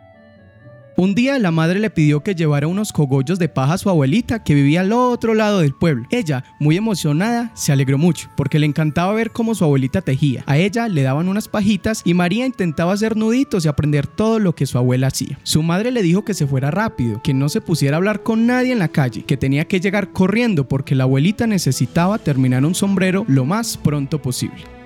Un 0.95 1.15
día 1.15 1.39
la 1.39 1.49
madre 1.49 1.79
le 1.79 1.89
pidió 1.89 2.21
que 2.21 2.35
llevara 2.35 2.67
unos 2.67 2.93
cogollos 2.93 3.39
de 3.39 3.49
paja 3.49 3.73
a 3.73 3.77
su 3.79 3.89
abuelita 3.89 4.43
que 4.43 4.53
vivía 4.53 4.81
al 4.81 4.93
otro 4.93 5.33
lado 5.33 5.59
del 5.59 5.73
pueblo. 5.73 6.05
Ella, 6.11 6.43
muy 6.59 6.77
emocionada, 6.77 7.51
se 7.55 7.71
alegró 7.71 7.97
mucho 7.97 8.29
porque 8.37 8.59
le 8.59 8.67
encantaba 8.67 9.11
ver 9.13 9.31
cómo 9.31 9.55
su 9.55 9.63
abuelita 9.63 10.01
tejía. 10.01 10.43
A 10.45 10.57
ella 10.57 10.87
le 10.87 11.01
daban 11.01 11.29
unas 11.29 11.47
pajitas 11.47 12.03
y 12.05 12.13
María 12.13 12.45
intentaba 12.45 12.93
hacer 12.93 13.17
nuditos 13.17 13.65
y 13.65 13.69
aprender 13.69 14.05
todo 14.05 14.37
lo 14.37 14.53
que 14.53 14.67
su 14.67 14.77
abuela 14.77 15.07
hacía. 15.07 15.39
Su 15.41 15.63
madre 15.63 15.89
le 15.89 16.03
dijo 16.03 16.23
que 16.23 16.35
se 16.35 16.45
fuera 16.45 16.69
rápido, 16.69 17.21
que 17.23 17.33
no 17.33 17.49
se 17.49 17.59
pusiera 17.59 17.95
a 17.95 17.97
hablar 17.97 18.21
con 18.21 18.45
nadie 18.45 18.71
en 18.71 18.79
la 18.79 18.89
calle, 18.89 19.23
que 19.23 19.35
tenía 19.35 19.65
que 19.65 19.79
llegar 19.79 20.11
corriendo 20.11 20.67
porque 20.67 20.93
la 20.93 21.05
abuelita 21.05 21.47
necesitaba 21.47 22.19
terminar 22.19 22.63
un 22.65 22.75
sombrero 22.75 23.25
lo 23.27 23.45
más 23.45 23.77
pronto 23.77 24.21
posible. 24.21 24.82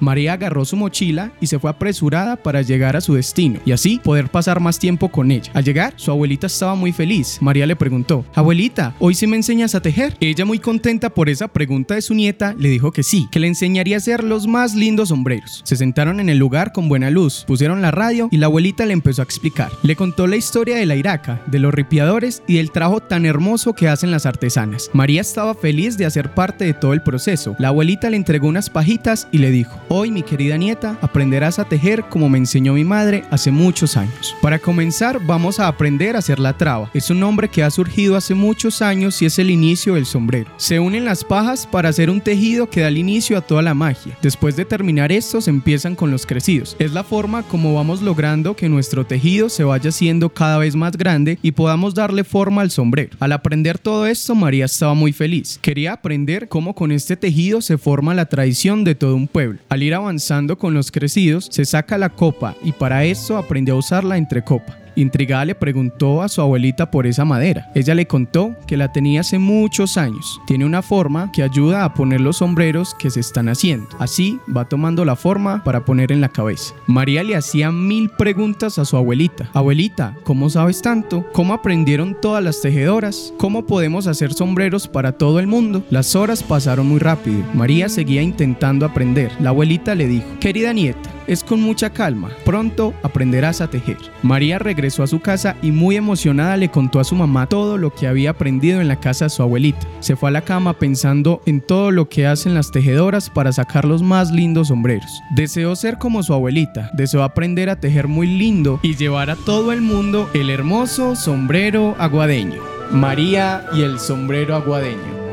María 0.00 0.34
agarró 0.34 0.64
su 0.64 0.76
mochila 0.76 1.32
y 1.40 1.46
se 1.46 1.58
fue 1.58 1.70
apresurada 1.70 2.36
para 2.36 2.62
llegar 2.62 2.96
a 2.96 3.00
su 3.00 3.14
destino 3.14 3.60
y 3.64 3.72
así 3.72 4.00
poder 4.02 4.28
pasar 4.28 4.60
más 4.60 4.78
tiempo 4.78 5.10
con 5.10 5.30
ella. 5.30 5.50
Al 5.54 5.64
llegar, 5.64 5.94
su 5.96 6.10
abuelita 6.10 6.46
estaba 6.46 6.74
muy 6.74 6.92
feliz. 6.92 7.38
María 7.40 7.66
le 7.66 7.76
preguntó, 7.76 8.24
Abuelita, 8.34 8.94
¿hoy 8.98 9.14
sí 9.14 9.26
me 9.26 9.36
enseñas 9.36 9.74
a 9.74 9.80
tejer? 9.80 10.16
Ella 10.20 10.44
muy 10.44 10.58
contenta 10.58 11.10
por 11.10 11.28
esa 11.28 11.48
pregunta 11.48 11.94
de 11.94 12.02
su 12.02 12.14
nieta, 12.14 12.54
le 12.58 12.68
dijo 12.68 12.92
que 12.92 13.02
sí, 13.02 13.28
que 13.30 13.40
le 13.40 13.48
enseñaría 13.48 13.96
a 13.96 13.98
hacer 13.98 14.24
los 14.24 14.46
más 14.46 14.74
lindos 14.74 15.08
sombreros. 15.10 15.62
Se 15.64 15.76
sentaron 15.76 16.20
en 16.20 16.28
el 16.28 16.38
lugar 16.38 16.72
con 16.72 16.88
buena 16.88 17.10
luz, 17.10 17.44
pusieron 17.46 17.82
la 17.82 17.90
radio 17.90 18.28
y 18.30 18.38
la 18.38 18.46
abuelita 18.46 18.86
le 18.86 18.92
empezó 18.92 19.22
a 19.22 19.24
explicar. 19.24 19.70
Le 19.82 19.96
contó 19.96 20.26
la 20.26 20.36
historia 20.36 20.76
de 20.76 20.86
la 20.86 20.96
Iraca, 20.96 21.42
de 21.46 21.58
los 21.58 21.74
ripiadores 21.74 22.42
y 22.46 22.56
del 22.56 22.70
trabajo 22.70 23.00
tan 23.00 23.26
hermoso 23.26 23.72
que 23.72 23.88
hacen 23.88 24.10
las 24.10 24.26
artesanas. 24.26 24.90
María 24.92 25.20
estaba 25.20 25.54
feliz 25.54 25.96
de 25.96 26.06
hacer 26.06 26.34
parte 26.34 26.64
de 26.64 26.74
todo 26.74 26.92
el 26.92 27.02
proceso. 27.02 27.56
La 27.58 27.68
abuelita 27.68 28.10
le 28.10 28.16
entregó 28.16 28.48
unas 28.48 28.70
pajitas 28.70 29.28
y 29.32 29.38
le 29.38 29.50
dijo, 29.50 29.78
Hoy, 29.88 30.10
mi 30.10 30.22
querida 30.22 30.56
nieta, 30.56 30.98
aprenderás 31.02 31.58
a 31.58 31.64
tejer 31.64 32.04
como 32.08 32.28
me 32.28 32.38
enseñó 32.38 32.72
mi 32.72 32.84
madre 32.84 33.24
hace 33.30 33.50
muchos 33.50 33.96
años. 33.96 34.34
Para 34.40 34.58
comenzar, 34.58 35.20
vamos 35.24 35.60
a 35.60 35.68
aprender 35.68 36.16
a 36.16 36.20
hacer 36.20 36.38
la 36.38 36.56
traba. 36.56 36.90
Es 36.94 37.10
un 37.10 37.20
nombre 37.20 37.48
que 37.48 37.62
ha 37.62 37.70
surgido 37.70 38.16
hace 38.16 38.34
muchos 38.34 38.80
años 38.80 39.20
y 39.20 39.26
es 39.26 39.38
el 39.38 39.50
inicio 39.50 39.94
del 39.94 40.06
sombrero. 40.06 40.50
Se 40.56 40.80
unen 40.80 41.04
las 41.04 41.22
pajas 41.22 41.66
para 41.66 41.90
hacer 41.90 42.08
un 42.08 42.20
tejido 42.20 42.70
que 42.70 42.80
da 42.80 42.88
el 42.88 42.98
inicio 42.98 43.36
a 43.36 43.42
toda 43.42 43.62
la 43.62 43.74
magia. 43.74 44.16
Después 44.22 44.56
de 44.56 44.64
terminar 44.64 45.12
estos, 45.12 45.48
empiezan 45.48 45.94
con 45.94 46.10
los 46.10 46.24
crecidos. 46.24 46.76
Es 46.78 46.92
la 46.92 47.04
forma 47.04 47.42
como 47.42 47.74
vamos 47.74 48.00
logrando 48.00 48.56
que 48.56 48.68
nuestro 48.68 49.04
tejido 49.04 49.48
se 49.48 49.64
vaya 49.64 49.90
haciendo 49.90 50.30
cada 50.30 50.58
vez 50.58 50.76
más 50.76 50.96
grande 50.96 51.38
y 51.42 51.52
podamos 51.52 51.94
darle 51.94 52.24
forma 52.24 52.62
al 52.62 52.70
sombrero. 52.70 53.16
Al 53.20 53.32
aprender 53.32 53.78
todo 53.78 54.06
esto, 54.06 54.34
María 54.34 54.64
estaba 54.64 54.94
muy 54.94 55.12
feliz. 55.12 55.58
Quería 55.60 55.92
aprender 55.92 56.48
cómo 56.48 56.74
con 56.74 56.90
este 56.90 57.16
tejido 57.16 57.60
se 57.60 57.76
forma 57.76 58.14
la 58.14 58.26
tradición 58.26 58.82
de 58.84 58.94
todo 58.94 59.14
un 59.14 59.28
pueblo. 59.28 59.58
Al 59.74 59.82
ir 59.82 59.92
avanzando 59.92 60.56
con 60.56 60.72
los 60.72 60.92
crecidos, 60.92 61.48
se 61.50 61.64
saca 61.64 61.98
la 61.98 62.08
copa 62.08 62.54
y 62.62 62.70
para 62.70 63.02
esto 63.02 63.36
aprendió 63.36 63.74
a 63.74 63.78
usarla 63.78 64.16
entre 64.16 64.44
copa. 64.44 64.78
Intrigada 64.96 65.44
le 65.44 65.54
preguntó 65.54 66.22
a 66.22 66.28
su 66.28 66.40
abuelita 66.40 66.90
por 66.90 67.06
esa 67.06 67.24
madera. 67.24 67.70
Ella 67.74 67.94
le 67.94 68.06
contó 68.06 68.54
que 68.66 68.76
la 68.76 68.92
tenía 68.92 69.20
hace 69.20 69.38
muchos 69.38 69.96
años. 69.96 70.40
Tiene 70.46 70.64
una 70.64 70.82
forma 70.82 71.32
que 71.32 71.42
ayuda 71.42 71.84
a 71.84 71.94
poner 71.94 72.20
los 72.20 72.38
sombreros 72.38 72.94
que 72.94 73.10
se 73.10 73.20
están 73.20 73.48
haciendo. 73.48 73.88
Así 73.98 74.38
va 74.54 74.68
tomando 74.68 75.04
la 75.04 75.16
forma 75.16 75.64
para 75.64 75.84
poner 75.84 76.12
en 76.12 76.20
la 76.20 76.28
cabeza. 76.28 76.74
María 76.86 77.22
le 77.24 77.36
hacía 77.36 77.72
mil 77.72 78.10
preguntas 78.10 78.78
a 78.78 78.84
su 78.84 78.96
abuelita. 78.96 79.50
Abuelita, 79.52 80.16
¿cómo 80.24 80.48
sabes 80.50 80.80
tanto? 80.80 81.26
¿Cómo 81.32 81.54
aprendieron 81.54 82.16
todas 82.20 82.42
las 82.42 82.60
tejedoras? 82.60 83.32
¿Cómo 83.36 83.66
podemos 83.66 84.06
hacer 84.06 84.32
sombreros 84.32 84.86
para 84.86 85.12
todo 85.12 85.40
el 85.40 85.46
mundo? 85.46 85.84
Las 85.90 86.14
horas 86.14 86.42
pasaron 86.42 86.88
muy 86.88 87.00
rápido. 87.00 87.42
María 87.54 87.88
seguía 87.88 88.22
intentando 88.22 88.86
aprender. 88.86 89.32
La 89.40 89.50
abuelita 89.50 89.94
le 89.94 90.06
dijo, 90.06 90.26
querida 90.40 90.72
nieta, 90.72 91.10
es 91.26 91.42
con 91.42 91.60
mucha 91.60 91.90
calma. 91.90 92.30
Pronto 92.44 92.94
aprenderás 93.02 93.60
a 93.60 93.68
tejer. 93.68 93.98
María 94.22 94.58
regresó 94.58 94.83
a 94.84 95.06
su 95.06 95.20
casa 95.20 95.56
y 95.62 95.72
muy 95.72 95.96
emocionada 95.96 96.58
le 96.58 96.70
contó 96.70 97.00
a 97.00 97.04
su 97.04 97.14
mamá 97.14 97.46
todo 97.46 97.78
lo 97.78 97.94
que 97.94 98.06
había 98.06 98.30
aprendido 98.30 98.82
en 98.82 98.88
la 98.88 99.00
casa 99.00 99.24
de 99.24 99.30
su 99.30 99.42
abuelita. 99.42 99.88
Se 100.00 100.14
fue 100.14 100.28
a 100.28 100.32
la 100.32 100.42
cama 100.42 100.78
pensando 100.78 101.40
en 101.46 101.62
todo 101.62 101.90
lo 101.90 102.08
que 102.08 102.26
hacen 102.26 102.52
las 102.52 102.70
tejedoras 102.70 103.30
para 103.30 103.50
sacar 103.50 103.86
los 103.86 104.02
más 104.02 104.30
lindos 104.30 104.68
sombreros. 104.68 105.10
Deseó 105.34 105.74
ser 105.74 105.96
como 105.96 106.22
su 106.22 106.34
abuelita, 106.34 106.90
deseó 106.92 107.22
aprender 107.22 107.70
a 107.70 107.80
tejer 107.80 108.08
muy 108.08 108.26
lindo 108.26 108.78
y 108.82 108.94
llevar 108.94 109.30
a 109.30 109.36
todo 109.36 109.72
el 109.72 109.80
mundo 109.80 110.28
el 110.34 110.50
hermoso 110.50 111.16
sombrero 111.16 111.96
aguadeño. 111.98 112.60
María 112.90 113.64
y 113.74 113.82
el 113.82 113.98
sombrero 113.98 114.54
aguadeño. 114.54 115.24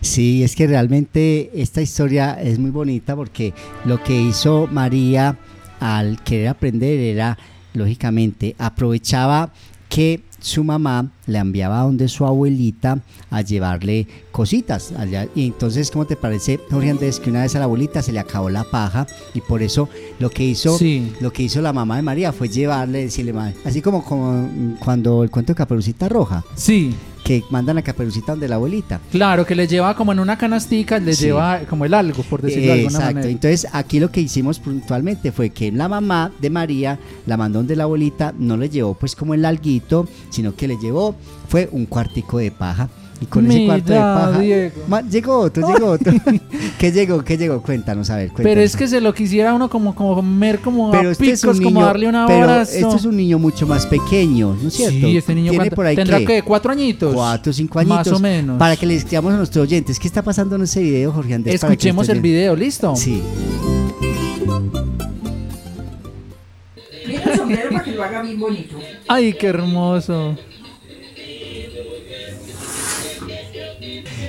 Sí, 0.00 0.44
es 0.44 0.54
que 0.54 0.66
realmente 0.66 1.50
esta 1.54 1.82
historia 1.82 2.34
es 2.40 2.58
muy 2.58 2.70
bonita 2.70 3.16
porque 3.16 3.52
lo 3.84 4.02
que 4.04 4.14
hizo 4.20 4.68
María 4.70 5.38
al 5.80 6.22
querer 6.22 6.48
aprender 6.48 6.98
era, 7.00 7.38
lógicamente, 7.74 8.56
aprovechaba 8.58 9.52
que 9.88 10.22
su 10.40 10.62
mamá 10.64 11.10
le 11.26 11.38
enviaba 11.38 11.80
a 11.80 11.84
donde 11.84 12.06
su 12.08 12.26
abuelita 12.26 12.98
a 13.30 13.40
llevarle 13.40 14.06
cositas. 14.30 14.92
Allá. 14.92 15.26
Y 15.34 15.46
entonces, 15.46 15.90
¿cómo 15.90 16.04
te 16.06 16.16
parece, 16.16 16.60
Jorge 16.70 16.90
Andrés, 16.90 17.18
que 17.20 17.30
una 17.30 17.42
vez 17.42 17.54
a 17.56 17.60
la 17.60 17.64
abuelita 17.64 18.02
se 18.02 18.12
le 18.12 18.18
acabó 18.18 18.50
la 18.50 18.64
paja 18.64 19.06
y 19.32 19.40
por 19.40 19.62
eso 19.62 19.88
lo 20.18 20.28
que 20.30 20.44
hizo, 20.44 20.76
Sí. 20.76 21.12
lo 21.20 21.32
que 21.32 21.44
hizo 21.44 21.62
la 21.62 21.72
mamá 21.72 21.96
de 21.96 22.02
María 22.02 22.32
fue 22.32 22.48
llevarle, 22.48 23.04
decirle, 23.04 23.32
así 23.64 23.80
como, 23.80 24.04
como 24.04 24.76
cuando 24.80 25.22
el 25.22 25.30
cuento 25.30 25.52
de 25.52 25.56
Caperucita 25.56 26.08
Roja. 26.08 26.44
Sí. 26.56 26.94
Que 27.24 27.42
mandan 27.50 27.78
a 27.78 27.82
Caperucita 27.82 28.32
donde 28.32 28.46
la 28.48 28.56
abuelita. 28.56 29.00
Claro, 29.10 29.46
que 29.46 29.54
le 29.54 29.66
lleva 29.66 29.96
como 29.96 30.12
en 30.12 30.20
una 30.20 30.36
canastica, 30.36 30.98
le 30.98 31.14
Sí. 31.14 31.24
lleva 31.26 31.60
como 31.60 31.86
el 31.86 31.94
algo, 31.94 32.22
por 32.24 32.42
decirlo 32.42 32.66
de 32.66 32.72
alguna 32.72 32.90
Exacto. 32.98 33.14
manera. 33.14 33.30
Entonces, 33.32 33.66
aquí 33.72 33.98
lo 33.98 34.10
que 34.10 34.20
hicimos 34.20 34.58
puntualmente 34.58 35.32
fue 35.32 35.48
que 35.50 35.72
la 35.72 35.88
mamá 35.88 36.30
de 36.40 36.50
María 36.50 36.98
la 37.26 37.36
mandó 37.38 37.60
donde 37.60 37.76
la 37.76 37.84
abuelita, 37.84 38.34
no 38.38 38.56
le 38.58 38.68
llevó 38.68 38.92
pues 38.94 39.16
como 39.16 39.32
el 39.32 39.44
alguito, 39.46 40.06
sino 40.28 40.54
que 40.54 40.68
le 40.68 40.76
llevó 40.76 41.14
fue 41.48 41.68
un 41.72 41.86
cuartico 41.86 42.36
de 42.38 42.50
paja. 42.50 42.90
Y 43.24 43.26
con 43.26 43.50
ese 43.50 43.64
cuarto 43.64 43.86
de 43.92 43.94
Mira, 43.98 44.14
paja. 44.14 44.38
Diego. 44.38 44.74
Ma- 44.86 45.00
llegó 45.00 45.38
otro, 45.38 45.66
llegó 45.66 45.86
otro. 45.92 46.12
¿Qué 46.78 46.92
llegó? 46.92 47.24
¿Qué 47.24 47.38
llegó? 47.38 47.62
Cuéntanos, 47.62 48.10
a 48.10 48.16
ver, 48.16 48.26
cuéntanos. 48.28 48.50
Pero 48.50 48.60
es 48.60 48.76
que 48.76 48.86
se 48.86 49.00
lo 49.00 49.14
quisiera 49.14 49.54
uno 49.54 49.70
como, 49.70 49.94
como 49.94 50.14
comer 50.14 50.58
como 50.58 50.90
Pero 50.90 51.08
a 51.08 51.12
este 51.12 51.30
es 51.30 51.40
como 51.42 51.82
darle 51.82 52.06
un 52.08 52.12
pero 52.26 52.44
abrazo. 52.44 52.72
este 52.74 52.96
es 52.96 53.04
un 53.06 53.16
niño 53.16 53.38
mucho 53.38 53.66
más 53.66 53.86
pequeño, 53.86 54.54
¿no 54.60 54.68
es 54.68 54.74
cierto? 54.74 55.06
Sí, 55.06 55.16
este 55.16 55.34
niño 55.34 55.50
Tiene 55.52 55.64
cuánto- 55.64 55.76
por 55.76 55.86
ahí 55.86 55.96
tendrá 55.96 56.18
que 56.24 56.42
cuatro 56.42 56.70
añitos. 56.72 57.14
Cuatro, 57.14 57.52
cinco 57.52 57.78
añitos. 57.78 57.96
Más 57.96 58.12
o 58.12 58.18
menos. 58.20 58.58
Para 58.58 58.76
que 58.76 58.84
le 58.84 58.94
escribamos 58.96 59.32
a 59.32 59.36
nuestros 59.38 59.62
oyentes, 59.62 59.98
¿qué 59.98 60.06
está 60.06 60.20
pasando 60.22 60.56
en 60.56 60.62
ese 60.62 60.82
video, 60.82 61.10
Jorge 61.12 61.32
Andrés? 61.34 61.54
Escuchemos 61.62 62.08
el 62.10 62.20
video, 62.20 62.54
¿listo? 62.54 62.94
Sí. 62.94 63.22
Mira 67.06 67.22
el 67.24 67.36
sombrero 67.38 67.70
para 67.70 67.84
que 67.84 67.92
lo 67.92 68.02
haga 68.02 68.22
bien 68.22 68.38
bonito. 68.40 68.76
Ay, 69.08 69.32
qué 69.34 69.46
hermoso. 69.46 70.36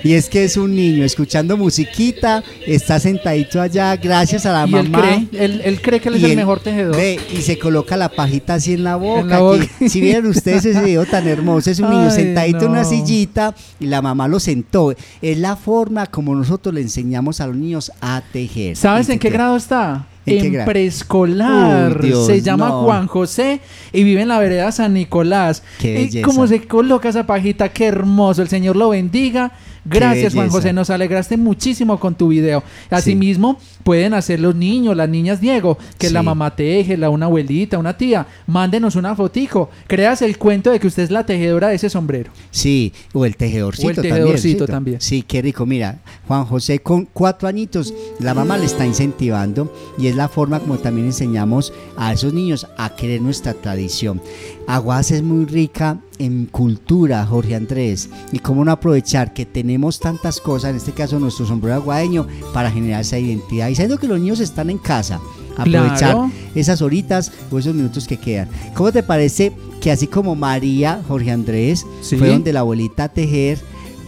Y 0.06 0.14
es 0.14 0.30
que 0.30 0.44
es 0.44 0.56
un 0.56 0.76
niño 0.76 1.04
escuchando 1.04 1.58
musiquita, 1.58 2.44
está 2.68 3.00
sentadito 3.00 3.60
allá 3.60 3.96
gracias 3.96 4.46
a 4.46 4.54
la 4.54 4.68
Y 4.70 4.76
él 4.76 4.90
mamá. 4.92 5.02
cree, 5.32 5.44
él, 5.44 5.62
él 5.66 5.82
cree 5.82 6.00
que 6.00 6.10
él 6.10 6.16
es 6.16 6.24
el 6.24 6.36
mejor 6.36 6.60
tejedor. 6.60 6.96
ve 6.96 7.20
y 7.34 7.42
se 7.42 7.58
coloca 7.58 7.98
la 7.98 8.10
pajita 8.10 8.54
así 8.54 8.74
en 8.74 8.84
la 8.84 8.98
boca. 8.98 9.22
En 9.22 9.30
la 9.30 9.40
boca. 9.40 9.66
que- 9.80 9.90
si 9.90 10.02
vieran 10.02 10.28
ustedes 10.28 10.64
ese 10.64 10.82
video 10.84 11.06
tan 11.08 11.28
hermoso, 11.28 11.72
es 11.72 11.80
un 11.80 11.90
niño 11.90 12.12
sentadito 12.12 12.66
en 12.66 12.72
una 12.72 12.84
sillita 12.86 13.56
y 13.80 13.88
la 13.88 14.04
mamá 14.04 14.28
lo 14.28 14.40
sentó. 14.40 14.94
Es 15.24 15.38
la 15.40 15.56
forma 15.56 16.06
como 16.06 16.36
nosotros 16.36 16.76
le 16.76 16.82
enseñamos 16.82 17.42
a 17.42 17.48
los 17.48 17.56
niños 17.56 17.92
a 18.00 18.22
tejer. 18.32 18.76
¿Sabes 18.78 19.10
en 19.10 19.18
qué 19.18 19.32
grado 19.32 19.58
está? 19.58 20.06
¿En 20.26 20.66
preescolar. 20.66 22.02
Se 22.26 22.42
llama 22.42 22.70
no. 22.70 22.84
Juan 22.84 23.08
José 23.08 23.62
y 23.94 24.04
vive 24.04 24.22
en 24.22 24.28
la 24.30 24.40
vereda 24.40 24.72
San 24.72 24.94
Nicolás. 24.94 25.64
Qué 25.80 26.22
cómo 26.24 26.48
se 26.48 26.62
coloca 26.68 27.10
esa 27.10 27.26
pajita, 27.26 27.70
qué 27.70 27.86
hermoso. 27.86 28.42
El 28.42 28.48
Señor 28.48 28.76
lo 28.76 28.90
bendiga. 28.90 29.52
Gracias, 29.88 30.34
Juan. 30.34 30.50
José. 30.50 30.74
Nos 30.74 30.90
alegraste 30.90 31.38
muchísimo 31.38 32.00
con 32.00 32.16
tu 32.16 32.30
video. 32.30 32.64
Asimismo, 32.90 33.60
pueden 33.84 34.16
hacer 34.16 34.40
los 34.40 34.56
niños, 34.56 34.98
las 34.98 35.08
niñas, 35.08 35.40
Diego, 35.40 35.78
que 36.00 36.08
Sí. 36.08 36.14
la 36.14 36.24
mamá 36.24 36.56
teje, 36.56 36.98
la 36.98 37.12
una 37.12 37.28
abuelita, 37.28 37.78
una 37.78 37.96
tía. 37.96 38.26
Mándenos 38.48 38.96
una 38.96 39.16
fotico. 39.16 39.70
Creas 39.86 40.24
el 40.24 40.40
cuento 40.40 40.72
de 40.72 40.80
que 40.80 40.88
usted 40.88 41.04
es 41.04 41.12
la 41.12 41.24
tejedora 41.24 41.68
de 41.68 41.76
ese 41.76 41.92
sombrero. 41.92 42.32
Sí, 42.50 42.94
o 43.14 43.28
el 43.28 43.36
tejedorcito, 43.38 43.88
O 43.88 43.92
el 43.92 43.96
tejedorcito 43.98 44.66
también. 44.66 44.76
también. 44.98 45.02
Sí, 45.02 45.22
qué 45.22 45.44
rico. 45.44 45.68
Mira, 45.68 46.00
Juan 46.28 46.46
José 46.46 46.80
con 46.80 47.06
cuatro 47.06 47.48
añitos, 47.48 47.94
la 48.20 48.34
mamá 48.34 48.58
le 48.58 48.66
está 48.66 48.88
incentivando 48.88 49.72
y 50.00 50.08
es 50.08 50.15
la 50.16 50.28
forma 50.30 50.60
como 50.60 50.78
también 50.78 51.08
enseñamos 51.08 51.74
a 51.98 52.14
esos 52.14 52.34
niños 52.34 52.68
a 52.78 52.96
querer 52.96 53.22
nuestra 53.22 53.54
tradición. 53.54 54.22
Aguas 54.68 55.12
es 55.12 55.22
muy 55.24 55.46
rica 55.46 56.00
en 56.18 56.46
cultura, 56.46 57.26
Jorge 57.26 57.56
Andrés, 57.56 58.10
y 58.32 58.40
cómo 58.40 58.64
no 58.66 58.72
aprovechar 58.72 59.34
que 59.34 59.46
tenemos 59.46 60.00
tantas 60.00 60.40
cosas, 60.40 60.72
en 60.72 60.78
este 60.78 60.92
caso 60.94 61.20
nuestro 61.20 61.46
sombrero 61.46 61.76
aguadeño, 61.76 62.28
para 62.54 62.72
generar 62.72 63.02
esa 63.02 63.20
identidad. 63.20 63.68
Y 63.70 63.76
sabiendo 63.76 63.98
que 63.98 64.08
los 64.08 64.20
niños 64.20 64.40
están 64.40 64.70
en 64.70 64.78
casa, 64.78 65.20
aprovechar 65.58 65.98
Claro. 65.98 66.32
esas 66.56 66.82
horitas 66.82 67.32
o 67.52 67.60
esos 67.60 67.76
minutos 67.76 68.08
que 68.08 68.18
quedan. 68.18 68.50
¿Cómo 68.74 68.92
te 68.92 69.04
parece 69.04 69.52
que 69.82 69.92
así 69.92 70.08
como 70.08 70.36
María, 70.36 71.02
Jorge 71.08 71.32
Andrés, 71.32 71.86
Sí. 72.02 72.18
fue 72.18 72.30
donde 72.30 72.54
la 72.54 72.62
abuelita 72.62 73.06
a 73.06 73.10
tejer, 73.10 73.60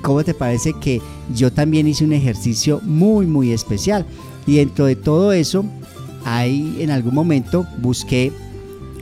¿cómo 0.01 0.23
te 0.23 0.33
parece 0.33 0.73
que 0.73 1.01
yo 1.35 1.51
también 1.51 1.87
hice 1.87 2.03
un 2.05 2.13
ejercicio 2.13 2.79
muy, 2.83 3.25
muy 3.25 3.51
especial? 3.51 4.05
Y 4.45 4.55
dentro 4.57 4.85
de 4.85 4.95
todo 4.95 5.33
eso, 5.33 5.65
ahí 6.27 6.77
en 6.79 6.91
algún 6.91 7.15
momento 7.15 7.65
busqué 7.77 8.33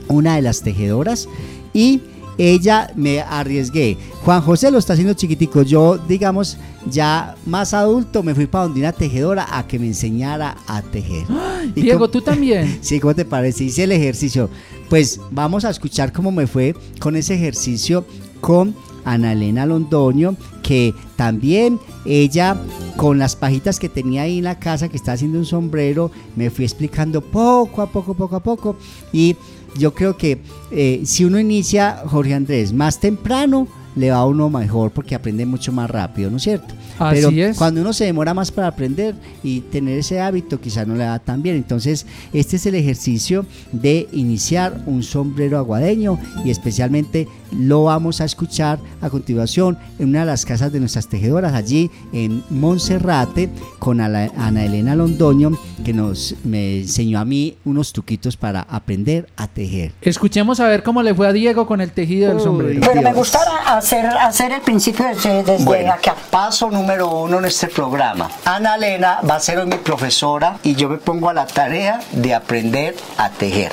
una 0.08 0.36
de 0.36 0.42
las 0.42 0.62
tejedoras 0.62 1.28
y 1.74 2.00
ella 2.38 2.90
me 2.94 3.20
arriesgué. 3.20 3.96
Juan 4.24 4.42
José 4.42 4.70
lo 4.70 4.78
está 4.78 4.92
haciendo 4.92 5.14
chiquitico. 5.14 5.62
Yo, 5.62 5.98
digamos, 5.98 6.58
ya 6.90 7.34
más 7.46 7.74
adulto, 7.74 8.22
me 8.22 8.34
fui 8.34 8.46
para 8.46 8.64
donde 8.64 8.80
una 8.80 8.92
tejedora 8.92 9.46
a 9.50 9.66
que 9.66 9.78
me 9.78 9.86
enseñara 9.86 10.56
a 10.66 10.82
tejer. 10.82 11.26
Y 11.74 11.82
Diego, 11.82 12.08
tú 12.08 12.20
también. 12.20 12.78
Sí, 12.82 13.00
¿cómo 13.00 13.14
te 13.14 13.24
parece? 13.24 13.64
Hice 13.64 13.84
el 13.84 13.92
ejercicio. 13.92 14.48
Pues 14.88 15.20
vamos 15.32 15.64
a 15.64 15.70
escuchar 15.70 16.12
cómo 16.12 16.30
me 16.30 16.46
fue 16.46 16.76
con 17.00 17.16
ese 17.16 17.34
ejercicio 17.34 18.06
con 18.40 18.76
Ana 19.06 19.32
Elena 19.32 19.64
Londoño, 19.64 20.36
que 20.62 20.92
también 21.14 21.80
ella, 22.04 22.60
con 22.96 23.18
las 23.18 23.36
pajitas 23.36 23.78
que 23.78 23.88
tenía 23.88 24.22
ahí 24.22 24.38
en 24.38 24.44
la 24.44 24.58
casa, 24.58 24.88
que 24.88 24.96
está 24.96 25.12
haciendo 25.12 25.38
un 25.38 25.46
sombrero, 25.46 26.10
me 26.34 26.50
fui 26.50 26.64
explicando 26.64 27.22
poco 27.22 27.80
a 27.80 27.86
poco, 27.86 28.12
poco 28.12 28.36
a 28.36 28.42
poco. 28.42 28.76
Y 29.12 29.36
yo 29.78 29.94
creo 29.94 30.16
que 30.16 30.42
eh, 30.70 31.02
si 31.04 31.24
uno 31.24 31.38
inicia, 31.38 32.02
Jorge 32.06 32.34
Andrés, 32.34 32.72
más 32.72 33.00
temprano, 33.00 33.68
le 33.96 34.10
va 34.10 34.18
a 34.18 34.26
uno 34.26 34.48
mejor 34.48 34.92
porque 34.92 35.14
aprende 35.14 35.44
mucho 35.44 35.72
más 35.72 35.90
rápido, 35.90 36.30
¿no 36.30 36.36
es 36.36 36.44
cierto? 36.44 36.74
Así 36.98 37.16
Pero 37.16 37.30
es. 37.30 37.56
cuando 37.58 37.80
uno 37.80 37.92
se 37.92 38.04
demora 38.04 38.32
más 38.32 38.52
para 38.52 38.68
aprender 38.68 39.14
y 39.42 39.60
tener 39.60 39.98
ese 39.98 40.20
hábito, 40.20 40.60
quizás 40.60 40.86
no 40.86 40.94
le 40.94 41.04
da 41.04 41.18
tan 41.18 41.42
bien. 41.42 41.56
Entonces, 41.56 42.06
este 42.32 42.56
es 42.56 42.66
el 42.66 42.74
ejercicio 42.74 43.44
de 43.72 44.08
iniciar 44.12 44.82
un 44.86 45.02
sombrero 45.02 45.58
aguadeño 45.58 46.18
y 46.44 46.50
especialmente 46.50 47.26
lo 47.52 47.84
vamos 47.84 48.20
a 48.20 48.24
escuchar 48.24 48.78
a 49.00 49.10
continuación 49.10 49.78
en 49.98 50.10
una 50.10 50.20
de 50.20 50.26
las 50.26 50.44
casas 50.44 50.72
de 50.72 50.80
nuestras 50.80 51.08
tejedoras 51.08 51.54
allí 51.54 51.90
en 52.12 52.42
Monserrate 52.50 53.48
con 53.78 54.00
Ana 54.00 54.64
Elena 54.64 54.94
Londoño 54.94 55.52
que 55.84 55.92
nos 55.92 56.34
me 56.44 56.80
enseñó 56.80 57.18
a 57.18 57.24
mí 57.24 57.56
unos 57.64 57.92
truquitos 57.92 58.36
para 58.36 58.62
aprender 58.62 59.28
a 59.36 59.46
tejer. 59.46 59.92
Escuchemos 60.02 60.60
a 60.60 60.68
ver 60.68 60.82
cómo 60.82 61.02
le 61.02 61.14
fue 61.14 61.28
a 61.28 61.32
Diego 61.32 61.66
con 61.66 61.80
el 61.80 61.92
tejido 61.92 62.30
del 62.30 62.40
sombrero. 62.40 62.80
Bueno, 62.84 63.02
me 63.02 63.12
gustara 63.12 63.80
hacer, 63.86 64.06
hacer 64.06 64.52
el 64.52 64.60
principio 64.62 65.06
desde, 65.06 65.42
desde 65.44 65.64
Bueno, 65.64 65.92
acá. 65.92 66.16
paso 66.30 66.70
número 66.70 67.08
uno 67.08 67.38
en 67.38 67.44
este 67.44 67.68
programa. 67.68 68.28
Ana 68.44 68.74
Elena 68.74 69.20
va 69.28 69.36
a 69.36 69.40
ser 69.40 69.64
mi 69.64 69.76
profesora 69.76 70.58
y 70.64 70.74
yo 70.74 70.88
me 70.88 70.98
pongo 70.98 71.28
a 71.28 71.34
la 71.34 71.46
tarea 71.46 72.00
de 72.10 72.34
aprender 72.34 72.96
a 73.16 73.30
tejer. 73.30 73.72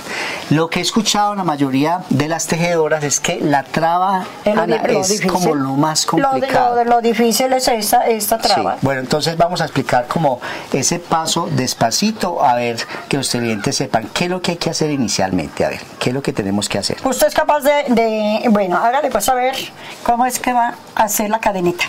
Lo 0.49 0.69
que 0.69 0.79
he 0.79 0.81
escuchado 0.81 1.31
en 1.31 1.37
la 1.39 1.43
mayoría 1.43 2.01
de 2.09 2.27
las 2.27 2.47
tejedoras 2.47 3.03
es 3.03 3.19
que 3.19 3.39
la 3.41 3.63
traba 3.63 4.25
Es 4.45 4.55
Ana, 4.57 4.77
difícil. 4.79 5.31
como 5.31 5.55
lo 5.55 5.69
más 5.75 6.05
Lo 6.11 6.17
de- 6.17 6.23
complicado. 6.23 6.75
Lo, 6.75 6.79
de- 6.79 6.85
lo 6.85 7.01
difícil 7.01 7.51
es 7.53 7.67
esta, 7.67 8.05
esta 8.07 8.37
Sí, 8.41 8.47
traba. 8.47 8.77
Bueno, 8.81 9.01
entonces 9.01 9.37
vamos 9.37 9.61
a 9.61 9.65
explicar 9.65 10.07
como 10.07 10.39
ese 10.71 10.99
paso 10.99 11.47
despacito, 11.51 12.43
a 12.43 12.55
ver 12.55 12.77
que 13.07 13.17
los 13.17 13.29
televidentes 13.29 13.75
sepan 13.77 14.09
qué 14.13 14.25
es 14.25 14.29
lo 14.29 14.41
que 14.41 14.51
hay 14.51 14.57
que 14.57 14.69
hacer 14.69 14.91
inicialmente, 14.91 15.65
a 15.65 15.69
ver, 15.69 15.81
qué 15.99 16.09
es 16.09 16.13
lo 16.13 16.21
que 16.21 16.33
tenemos 16.33 16.69
que 16.69 16.77
hacer. 16.77 16.97
Usted 17.03 17.27
es 17.27 17.33
capaz 17.33 17.61
de, 17.61 17.85
de- 17.89 18.45
bueno, 18.49 18.77
hágale 18.77 19.09
pues 19.09 19.27
a 19.29 19.33
ver 19.35 19.55
cómo 20.03 20.25
es 20.25 20.39
que 20.39 20.53
va 20.53 20.75
a 20.95 21.03
hacer 21.03 21.29
la 21.29 21.39
cadenita. 21.39 21.85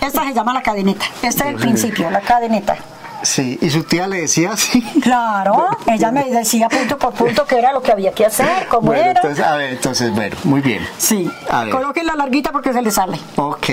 Esta 0.00 0.22
se 0.24 0.34
llama 0.34 0.52
la 0.52 0.62
cadenita. 0.62 1.06
Este 1.22 1.44
es 1.44 1.50
el 1.50 1.56
principio, 1.56 2.10
la 2.10 2.20
cadenita. 2.20 2.76
Sí, 3.22 3.58
y 3.60 3.70
su 3.70 3.82
tía 3.84 4.06
le 4.06 4.20
decía 4.22 4.52
así. 4.52 4.82
Claro, 5.02 5.68
ella 5.86 6.10
me 6.10 6.24
decía 6.30 6.68
punto 6.68 6.98
por 6.98 7.12
punto 7.14 7.44
qué 7.46 7.58
era 7.58 7.72
lo 7.72 7.80
que 7.82 7.92
había 7.92 8.12
que 8.12 8.26
hacer, 8.26 8.66
cómo 8.68 8.88
Bueno, 8.88 9.02
era. 9.02 9.20
entonces, 9.20 9.44
a 9.44 9.54
ver, 9.56 9.72
entonces, 9.74 10.12
bueno, 10.14 10.36
muy 10.44 10.60
bien. 10.60 10.86
Sí, 10.98 11.30
A 11.50 11.64
ver. 11.64 11.72
coloque 11.72 12.02
la 12.02 12.14
larguita 12.16 12.50
porque 12.52 12.72
se 12.72 12.82
le 12.82 12.90
sale. 12.90 13.18
Ok, 13.36 13.68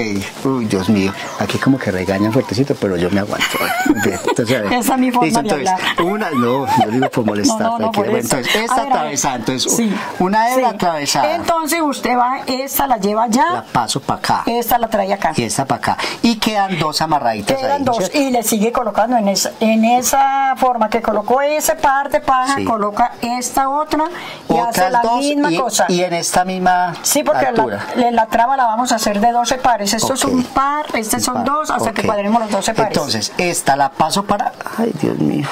uy, 0.46 0.66
Dios 0.66 0.90
mío, 0.90 1.12
aquí 1.40 1.58
como 1.58 1.78
que 1.80 1.92
regañan 1.92 2.32
fuertecito, 2.32 2.76
pero 2.76 2.98
yo 2.98 3.10
me 3.10 3.20
aguanto. 3.22 3.58
Entonces, 3.96 4.58
a 4.58 4.62
ver. 4.62 4.74
Esa 4.80 4.94
es 4.94 5.00
mi 5.00 5.12
forma 5.12 5.26
Listo, 5.26 5.42
de 5.42 5.62
entonces, 5.62 5.70
hablar. 5.90 6.02
Una, 6.14 6.30
no, 6.32 6.66
no 6.66 6.92
digo 6.92 7.10
por 7.10 7.26
molestar. 7.26 7.60
No, 7.62 7.72
no, 7.72 7.80
no, 7.86 7.92
por 7.92 8.06
Bueno, 8.06 8.20
entonces, 8.20 8.56
esta 8.56 8.82
atravesada, 8.84 9.36
entonces, 9.36 9.72
Sí. 9.76 9.94
una 10.20 10.52
hebra 10.54 10.70
Sí. 10.70 10.76
atravesada, 10.76 11.36
Entonces 11.36 11.82
usted 11.82 12.16
va, 12.18 12.40
esta 12.48 12.88
la 12.88 12.98
lleva 12.98 13.28
la 13.28 13.34
allá, 13.34 13.66
paso 13.72 14.00
para 14.00 14.20
acá 14.20 14.44
esta 14.46 14.78
la 14.78 14.88
trae 14.90 15.12
acá. 15.14 15.34
y 15.36 15.44
esta 15.44 15.66
para 15.66 15.80
acá. 15.80 15.98
Y 16.22 16.36
quedan 16.38 16.78
dos 16.80 17.02
amarraditas 17.02 17.58
Quedan 17.58 17.80
ahí. 17.80 17.84
dos 17.84 17.98
¿cierto? 17.98 18.18
y 18.20 18.30
le 18.32 18.44
sigue 18.44 18.72
colocando 18.72 19.18
en 19.18 19.28
en 19.60 19.86
esa 19.86 20.56
forma 20.58 20.90
que 20.90 21.02
colocó 21.02 21.42
ese 21.42 21.76
par 21.76 22.10
de 22.10 22.20
paja, 22.22 22.56
Sí. 22.56 22.66
coloca 22.66 23.14
esta 23.22 23.70
otra 23.70 24.06
y 24.50 24.58
hace 24.58 24.90
la 24.90 25.02
dos 25.02 25.18
misma 25.20 25.52
y, 25.52 25.58
cosa. 25.58 25.86
y 25.90 26.02
en 26.04 26.14
esta 26.14 26.46
misma 26.46 26.94
Sí, 27.02 27.24
porque 27.24 27.46
altura. 27.48 27.86
la, 27.96 28.12
la 28.12 28.26
traba 28.28 28.56
la 28.58 28.66
vamos 28.66 28.92
a 28.92 28.96
hacer 28.96 29.20
de 29.20 29.32
12 29.32 29.58
pares. 29.58 29.94
Esto 29.94 30.14
es 30.14 30.24
un 30.26 30.44
par, 30.44 30.86
este 30.96 31.20
son 31.20 31.36
par, 31.36 31.46
dos, 31.46 31.70
hasta 31.72 31.92
que 31.94 32.04
cuadremos 32.04 32.42
los 32.42 32.52
12 32.52 32.74
pares. 32.74 32.96
Entonces, 32.98 33.34
esta 33.38 33.76
la 33.76 33.90
paso 33.92 34.24
para. 34.24 34.52
Ay, 34.78 34.92
Dios 35.02 35.18
mío. 35.20 35.48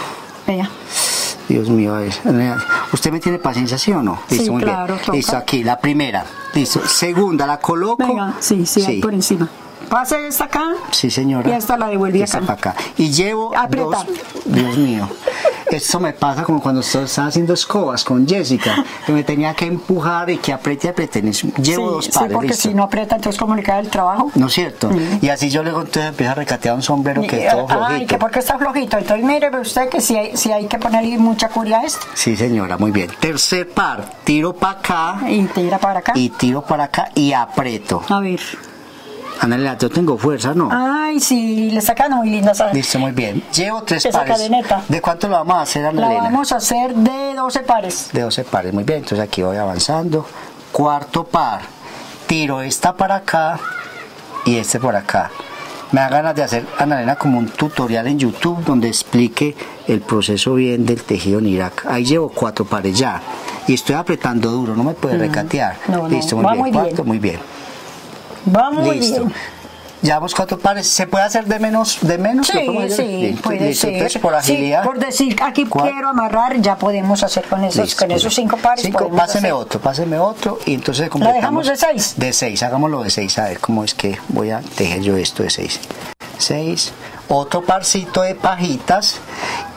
Dios 1.48 1.70
mío, 1.70 1.96
a 1.96 2.00
ver. 2.00 2.14
¿Usted 2.94 3.12
me 3.12 3.20
tiene 3.20 3.38
paciencia, 3.40 3.78
sí 3.78 3.92
o 3.92 4.02
no? 4.02 4.20
Sí, 4.30 4.50
muy 4.50 4.64
claro, 4.64 4.94
bien. 4.94 5.00
toca. 5.06 5.12
Listo, 5.18 5.38
aquí, 5.38 5.64
la 5.64 5.78
primera. 5.80 6.24
Listo. 6.54 6.86
Segunda, 6.88 7.46
la 7.48 7.58
coloco. 7.60 8.06
Venga, 8.06 8.34
sí, 8.40 8.66
sí, 8.66 8.84
ahí 8.86 9.02
por 9.02 9.14
encima. 9.14 9.48
Pase 9.92 10.26
esta 10.26 10.46
acá 10.46 10.64
Sí, 10.92 11.12
señora. 11.12 11.50
y 11.50 11.52
esta 11.54 11.78
la 11.78 11.88
devuelve 11.90 12.24
acá. 12.24 12.40
para 12.40 12.54
acá. 12.54 12.76
Y 12.98 13.12
llevo 13.12 13.54
Aprieta. 13.56 13.90
dos. 13.98 14.06
Dios 14.46 14.78
mío. 14.78 15.10
Esto 15.70 16.00
me 16.00 16.14
pasa 16.14 16.44
como 16.44 16.62
cuando 16.62 16.80
estaba 16.82 17.28
haciendo 17.28 17.54
escobas 17.54 18.04
con 18.04 18.28
Jessica, 18.28 18.84
que 19.06 19.12
me 19.14 19.24
tenía 19.24 19.54
que 19.54 19.66
empujar 19.66 20.30
y 20.30 20.38
que 20.38 20.52
apriete 20.54 20.88
y 20.88 20.90
apriete. 20.90 21.22
Llevo 21.22 21.34
sí, 21.64 21.74
dos 21.76 22.06
sí, 22.06 22.12
pares. 22.12 22.32
porque 22.34 22.48
listo. 22.50 22.70
si 22.70 22.74
no 22.74 22.84
aprieta, 22.84 23.16
entonces 23.18 23.42
queda 23.64 23.80
el 23.80 23.90
trabajo. 23.90 24.32
¿No 24.36 24.48
es 24.48 24.54
cierto? 24.54 24.90
Y 25.22 25.28
así 25.30 25.50
yo 25.50 25.62
luego 25.64 25.80
entonces 25.82 26.08
empiezo 26.12 26.32
a 26.32 26.36
recatear 26.36 26.76
un 26.76 26.82
sombrero 26.82 27.22
que 27.22 27.46
es 27.46 27.52
todo 27.54 27.68
Ay, 27.70 27.76
flojito. 27.78 28.08
que 28.08 28.18
porque 28.18 28.40
está 28.40 28.58
flojito. 28.58 28.98
Entonces 28.98 29.26
mire 29.26 29.50
ve 29.50 29.60
usted 29.60 29.88
que 29.90 30.02
si 30.02 30.16
hay, 30.18 30.36
si 30.38 30.52
hay 30.52 30.68
que 30.68 30.78
ponerle 30.78 31.18
mucha 31.18 31.48
curia 31.50 31.80
a 31.80 31.84
esto. 31.86 32.06
Sí, 32.16 32.36
señora, 32.36 32.78
muy 32.78 32.92
bien. 32.92 33.10
Tercer 33.20 33.70
par, 33.70 34.06
tiro 34.24 34.54
para 34.54 34.80
acá 34.80 35.20
Y 35.30 35.44
tira 35.46 35.78
para 35.80 36.00
acá. 36.00 36.14
y 36.16 36.30
tiro 36.30 36.62
para 36.64 36.86
acá 36.86 37.10
y 37.16 37.32
aprieto. 37.34 38.04
A 38.10 38.20
ver. 38.20 38.40
Ana 39.42 39.76
yo 39.76 39.90
tengo 39.90 40.20
fuerza, 40.20 40.54
¿no? 40.54 40.70
Ay, 40.72 41.20
sí, 41.20 41.72
le 41.72 41.82
quedando 41.82 42.18
muy 42.18 42.30
linda 42.30 42.52
esa. 42.52 42.72
Listo, 42.72 43.00
muy 43.00 43.12
bien. 43.12 43.44
Llevo 43.52 43.82
tres 43.82 44.06
Esa 44.06 44.20
pares. 44.20 44.38
cadeneta. 44.38 44.84
¿De 44.88 45.02
cuánto 45.02 45.28
lo 45.28 45.34
vamos 45.38 45.56
a 45.58 45.62
hacer, 45.62 45.84
Ana 45.84 46.00
La 46.02 46.08
Elena? 46.12 46.24
vamos 46.26 46.52
a 46.52 46.58
hacer 46.58 46.94
de 46.94 47.34
12 47.34 47.60
pares. 47.62 48.10
De 48.14 48.22
12 48.22 48.44
pares, 48.44 48.72
muy 48.72 48.84
bien. 48.84 49.00
Entonces 49.00 49.20
aquí 49.20 49.42
voy 49.42 49.58
avanzando. 49.58 50.28
Cuarto 50.72 51.24
par. 51.24 51.62
Tiro 52.28 52.62
esta 52.62 52.94
para 52.94 53.16
acá 53.16 53.60
y 54.46 54.58
este 54.58 54.80
por 54.80 54.96
acá. 54.96 55.32
Me 55.92 56.02
da 56.02 56.10
ganas 56.10 56.36
de 56.36 56.44
hacer, 56.44 56.66
Ana 56.78 56.98
Elena, 56.98 57.16
como 57.16 57.40
un 57.40 57.50
tutorial 57.50 58.06
en 58.08 58.20
YouTube 58.20 58.64
donde 58.64 58.88
explique 58.90 59.56
el 59.88 60.02
proceso 60.02 60.54
bien 60.54 60.86
del 60.86 61.02
tejido 61.02 61.40
en 61.40 61.48
Irak. 61.48 61.86
Ahí 61.90 62.06
llevo 62.06 62.30
cuatro 62.30 62.64
pares 62.64 62.96
ya. 62.98 63.20
Y 63.68 63.74
estoy 63.74 63.96
apretando 63.96 64.52
duro, 64.52 64.76
no 64.76 64.84
me 64.84 64.94
puede 64.94 65.18
recatear. 65.18 65.78
Mm. 65.88 65.92
No, 65.92 65.98
no, 66.04 66.08
Listo, 66.10 66.36
muy 66.38 66.46
va 66.46 66.52
bien. 66.52 66.62
muy 66.62 66.72
bien. 66.72 66.84
Cuarto, 66.84 67.04
muy 67.04 67.20
bien. 67.20 67.40
Va 68.56 68.72
muy 68.72 68.98
Listo. 69.00 69.22
bien. 69.26 69.34
Llevamos 70.02 70.34
cuatro 70.34 70.58
pares. 70.58 70.88
¿Se 70.88 71.06
puede 71.06 71.26
hacer 71.26 71.46
de 71.46 71.60
menos? 71.60 72.00
¿De 72.02 72.18
menos? 72.18 72.52
¿Lo 72.52 72.60
Sí, 72.60 72.90
sí, 72.90 73.04
Listo, 73.22 73.42
puede 73.44 73.68
listo. 73.68 73.82
ser. 73.86 73.94
Entonces, 73.94 74.22
por 74.22 74.34
Sí, 74.42 74.54
agilidad. 74.54 74.84
por 74.84 74.98
decir, 74.98 75.36
aquí 75.44 75.66
Cuatro. 75.66 75.92
quiero 75.92 76.10
amarrar, 76.10 76.60
ya 76.60 76.76
podemos 76.76 77.22
hacer 77.22 77.46
con 77.48 77.64
esos, 77.64 77.86
Listo, 77.86 78.00
con 78.06 78.12
esos 78.12 78.34
cinco 78.34 78.58
pares. 78.58 78.84
Cinco, 78.84 79.10
páseme 79.10 79.50
hacer. 79.50 79.54
otro, 79.54 79.80
páseme 79.80 80.18
otro 80.18 80.58
y 80.66 80.74
entonces 80.74 81.04
¿La 81.06 81.10
completamos. 81.12 81.42
dejamos 81.42 81.68
de 81.68 81.76
seis? 81.78 82.14
De 82.18 82.34
seis, 82.34 82.64
hagámoslo 82.64 83.04
de 83.04 83.12
seis, 83.12 83.38
a 83.38 83.44
ver 83.44 83.60
cómo 83.60 83.84
es 83.84 83.94
que 83.94 84.18
voy 84.30 84.50
a 84.50 84.62
tejer 84.62 85.02
yo 85.02 85.16
esto 85.18 85.44
de 85.44 85.52
seis. 85.52 85.80
Seis, 86.40 86.94
otro 87.30 87.62
parcito 87.64 88.24
de 88.24 88.34
pajitas. 88.34 89.20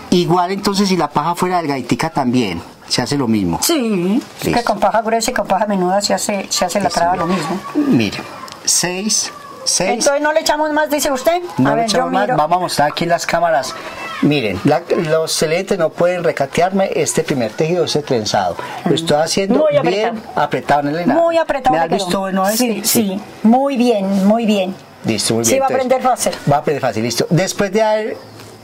Igual 0.08 0.52
entonces 0.52 0.88
si 0.88 0.96
la 0.96 1.10
paja 1.10 1.34
fuera 1.34 1.58
delgaditica 1.58 2.08
también, 2.08 2.62
se 2.88 3.02
hace 3.02 3.18
lo 3.18 3.28
mismo. 3.28 3.58
Sí, 3.62 4.22
que 4.40 4.62
con 4.64 4.80
paja 4.80 5.02
gruesa 5.02 5.32
y 5.32 5.34
con 5.34 5.46
paja 5.46 5.66
menuda 5.66 6.00
se 6.00 6.14
hace, 6.14 6.46
se 6.48 6.64
hace 6.64 6.80
la 6.80 6.88
traba 6.88 7.16
lo 7.16 7.26
mismo. 7.26 7.60
Mire, 7.74 8.18
seis, 8.64 9.32
seis. 9.64 9.90
Entonces 9.90 10.20
no 10.22 10.32
le 10.32 10.40
echamos 10.40 10.70
más, 10.72 10.90
dice 10.90 11.10
usted. 11.10 11.40
No 11.58 11.68
a 11.70 11.72
le 11.72 11.76
ver, 11.82 11.84
echamos 11.86 12.12
más, 12.12 12.22
miro. 12.26 12.36
vamos 12.36 12.56
a 12.56 12.60
mostrar 12.60 12.90
aquí 12.90 13.04
en 13.04 13.10
las 13.10 13.26
cámaras. 13.26 13.74
Miren, 14.22 14.58
la- 14.64 14.82
los 14.96 15.36
televidentes 15.38 15.78
no 15.78 15.90
pueden 15.90 16.24
recatearme 16.24 16.90
este 16.94 17.22
primer 17.24 17.52
tejido, 17.52 17.84
ese 17.84 18.02
trenzado. 18.02 18.56
Lo 18.84 18.94
estoy 18.94 19.18
haciendo 19.22 19.58
Muy 19.70 19.78
bien 19.90 20.22
apretado, 20.34 20.88
Elena. 20.88 21.14
Muy 21.14 21.36
apretado. 21.36 21.76
¿Me 21.76 21.82
has 21.82 21.88
visto 21.90 22.20
bueno 22.20 22.46
este? 22.48 22.56
Sí, 22.56 22.82
sí, 22.84 23.20
muy 23.42 23.76
bien, 23.76 24.26
muy 24.26 24.46
bien. 24.46 24.74
Listo, 25.04 25.34
muy 25.34 25.44
Sí, 25.44 25.52
bien. 25.52 25.62
va 25.62 25.66
a 25.66 25.68
aprender 25.68 26.00
fácil. 26.00 26.32
Va 26.50 26.56
a 26.56 26.58
aprender 26.60 26.80
fácil, 26.80 27.02
listo. 27.02 27.26
Después 27.28 27.70
de 27.72 27.82
haber 27.82 28.16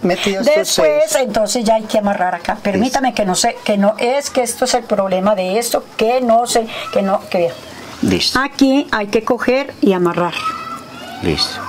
metido 0.02 0.40
estos 0.40 0.56
Después, 0.56 1.02
seis, 1.08 1.24
entonces 1.26 1.62
ya 1.64 1.74
hay 1.74 1.82
que 1.82 1.98
amarrar 1.98 2.34
acá. 2.34 2.56
Permítame 2.62 3.12
que 3.12 3.26
no 3.26 3.34
sé, 3.34 3.56
que 3.64 3.76
no 3.76 3.94
es 3.98 4.30
que 4.30 4.42
esto 4.42 4.64
es 4.64 4.72
el 4.72 4.84
problema 4.84 5.34
de 5.34 5.58
esto, 5.58 5.84
que 5.98 6.22
no 6.22 6.46
sé, 6.46 6.66
que 6.94 7.02
no, 7.02 7.20
que 7.28 7.36
vea. 7.38 7.52
Listo, 8.02 8.38
Aquí 8.40 8.86
hay 8.90 9.06
que 9.08 9.22
coger 9.24 9.74
y 9.80 9.92
amarrar. 9.92 10.34
listo. 11.22 11.60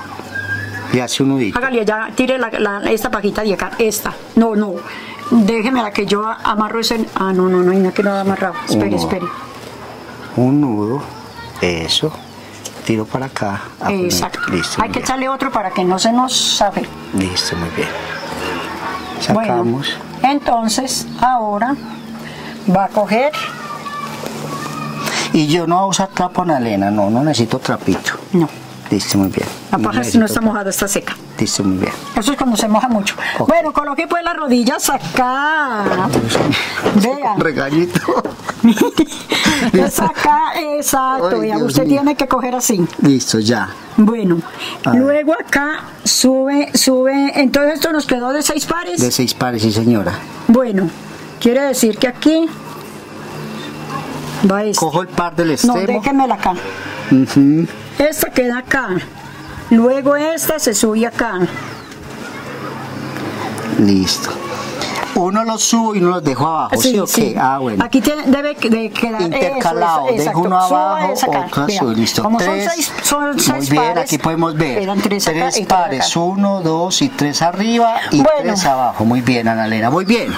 Y 0.92 0.98
hace 1.00 1.22
un 1.22 1.30
nudito. 1.30 1.58
Hágale 1.58 1.84
ya, 1.86 2.10
tire 2.14 2.36
la, 2.38 2.50
la- 2.50 2.90
esta 2.90 3.10
pajita 3.10 3.42
de 3.42 3.54
acá, 3.54 3.70
esta. 3.78 4.12
No, 4.36 4.54
no. 4.54 4.74
Déjeme 5.30 5.82
la 5.82 5.90
que 5.90 6.04
yo 6.04 6.22
amarro 6.44 6.80
ese. 6.80 7.06
Ah, 7.14 7.32
no, 7.32 7.48
no, 7.48 7.62
no, 7.62 7.72
no, 7.72 7.94
que 7.94 8.02
no 8.02 8.10
ha 8.12 8.20
amarrado. 8.20 8.54
Espere, 8.68 8.96
espere. 8.96 9.24
Un 10.36 10.60
nudo, 10.60 11.02
eso. 11.62 12.12
Tiro 12.84 13.06
para 13.06 13.26
acá. 13.26 13.62
poner- 13.78 14.04
Exacto. 14.04 14.40
Listo, 14.50 14.82
Hay 14.82 14.88
que 14.90 14.94
bien. 14.98 15.04
echarle 15.04 15.28
otro 15.30 15.50
para 15.50 15.70
que 15.70 15.82
no 15.82 15.98
se 15.98 16.12
nos 16.12 16.36
sabe. 16.36 16.86
Listo, 17.14 17.56
muy 17.56 17.70
bien. 17.70 17.88
Bueno, 19.32 19.48
Sacamos. 19.54 19.96
entonces 20.22 21.06
ahora 21.22 21.74
va 22.74 22.84
a 22.84 22.88
coger. 22.88 23.32
Y 25.32 25.46
yo 25.46 25.66
no 25.66 25.76
voy 25.76 25.84
a 25.84 25.88
usar 25.88 26.08
trapo 26.08 26.42
Ana 26.42 26.58
Elena, 26.58 26.90
no, 26.90 27.08
no 27.10 27.22
necesito 27.24 27.58
trapito. 27.58 28.12
No. 28.32 28.48
Listo, 28.90 29.16
muy 29.16 29.28
bien. 29.28 29.46
La 29.70 29.78
No 29.78 29.84
paja 29.84 29.98
necesito 30.00 30.18
no 30.20 30.26
está 30.26 30.40
trapo. 30.40 30.52
mojada, 30.52 30.68
está 30.70 30.86
seca. 30.86 31.16
Listo, 31.38 31.64
muy 31.64 31.78
bien. 31.78 31.92
Eso 32.14 32.32
es 32.32 32.36
cuando 32.36 32.56
se 32.58 32.68
moja 32.68 32.88
mucho. 32.88 33.14
Bueno, 33.48 33.72
coloque 33.72 34.06
pues 34.06 34.22
las 34.22 34.36
rodillas 34.36 34.90
acá. 34.90 35.84
Vea. 36.96 37.34
Regañito. 37.38 38.00
Es 39.72 40.00
acá, 40.00 40.52
exacto. 40.60 41.40
Ay, 41.40 41.42
Dios 41.52 41.62
usted 41.62 41.82
mío. 41.84 42.00
tiene 42.00 42.16
que 42.16 42.26
coger 42.26 42.54
así. 42.54 42.84
Listo, 43.00 43.38
ya. 43.38 43.68
Bueno, 43.96 44.38
luego 44.92 45.32
acá 45.34 45.84
sube, 46.04 46.70
sube. 46.74 47.32
Entonces 47.40 47.74
esto 47.74 47.92
nos 47.92 48.04
quedó 48.06 48.32
de 48.32 48.42
seis 48.42 48.66
pares. 48.66 49.00
De 49.00 49.10
seis 49.12 49.34
pares, 49.34 49.62
sí, 49.62 49.72
señora. 49.72 50.14
Bueno, 50.48 50.88
quiere 51.40 51.62
decir 51.62 51.96
que 51.96 52.08
aquí 52.08 52.46
va 54.50 54.64
este. 54.64 54.78
Cojo 54.78 55.02
el 55.02 55.08
par 55.08 55.34
del 55.36 55.48
No, 55.48 55.54
extremo. 55.54 55.86
déjemela 56.00 56.34
acá. 56.34 56.54
Ujú. 57.10 57.66
Esta 57.98 58.30
queda 58.30 58.58
acá. 58.58 58.88
Luego 59.70 60.16
esta 60.16 60.58
se 60.58 60.74
sube 60.74 61.06
acá. 61.06 61.40
Listo. 63.78 64.30
Uno 65.14 65.44
los 65.44 65.62
subo 65.62 65.94
y 65.94 65.98
uno 65.98 66.10
los 66.10 66.24
dejo 66.24 66.46
abajo, 66.46 66.76
¿sí, 66.80 66.98
o 66.98 67.06
qué? 67.06 67.36
Ah, 67.38 67.58
bueno. 67.58 67.84
Aquí 67.84 68.00
tiene, 68.00 68.22
debe 68.26 68.54
de 68.54 68.90
quedar 68.90 69.22
Intercalado, 69.22 70.08
eso, 70.08 70.24
dejo 70.24 70.40
uno 70.40 70.56
abajo, 70.58 71.12
otro 71.12 71.64
azul, 71.64 71.94
listo. 71.96 72.22
Como 72.22 72.38
tres, 72.38 72.64
son 72.64 72.72
seis, 72.74 72.92
son 73.02 73.24
muy 73.32 73.40
seis 73.40 73.70
bien, 73.70 73.82
pares, 73.84 74.04
aquí 74.04 74.18
podemos 74.18 74.54
ver. 74.54 74.88
tres 75.02 75.28
acá 75.28 75.50
tres 75.50 75.66
pares, 75.66 76.10
acá. 76.10 76.20
uno, 76.20 76.60
dos 76.62 77.02
y 77.02 77.08
tres 77.10 77.42
arriba 77.42 77.96
y 78.10 78.16
Bueno. 78.22 78.30
tres 78.42 78.64
abajo. 78.64 79.04
Muy 79.04 79.20
bien, 79.20 79.48
Ana 79.48 79.66
Elena, 79.66 79.90
muy 79.90 80.04
bien. 80.04 80.32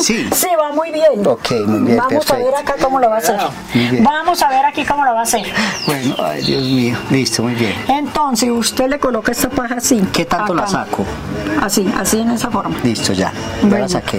Sí. 0.00 0.28
Sí, 0.40 0.48
va 0.58 0.72
muy 0.72 0.90
bien. 0.90 1.26
Ok, 1.26 1.50
muy 1.66 1.80
bien, 1.80 1.98
Vamos 1.98 2.30
a 2.30 2.36
ver 2.36 2.54
acá 2.54 2.74
cómo 2.80 2.98
lo 2.98 3.08
va 3.10 3.16
a 3.16 3.18
hacer. 3.18 3.36
Muy 3.74 3.84
bien. 3.88 4.04
Vamos 4.04 4.42
a 4.42 4.48
ver 4.48 4.64
aquí 4.64 4.84
cómo 4.84 5.04
lo 5.04 5.12
va 5.14 5.20
a 5.20 5.22
hacer. 5.22 5.42
Bueno, 5.86 6.14
ay, 6.18 6.42
Dios 6.44 6.62
mío. 6.62 6.96
Listo, 7.10 7.42
muy 7.42 7.54
bien. 7.54 7.74
Entonces, 7.88 8.50
usted 8.50 8.88
le 8.88 8.98
coloca 8.98 9.32
esta 9.32 9.48
paja 9.50 9.76
así. 9.76 10.02
¿Qué 10.12 10.24
tanto 10.24 10.54
la 10.54 10.66
saco? 10.66 11.04
Así, 11.62 11.90
así 11.98 12.20
en 12.20 12.30
esa 12.30 12.50
forma. 12.50 12.76
Listo, 12.82 13.12
ya. 13.12 13.32
Ya 13.32 13.68
Bueno. 13.68 13.78
la 13.78 13.88
saqué. 13.88 14.09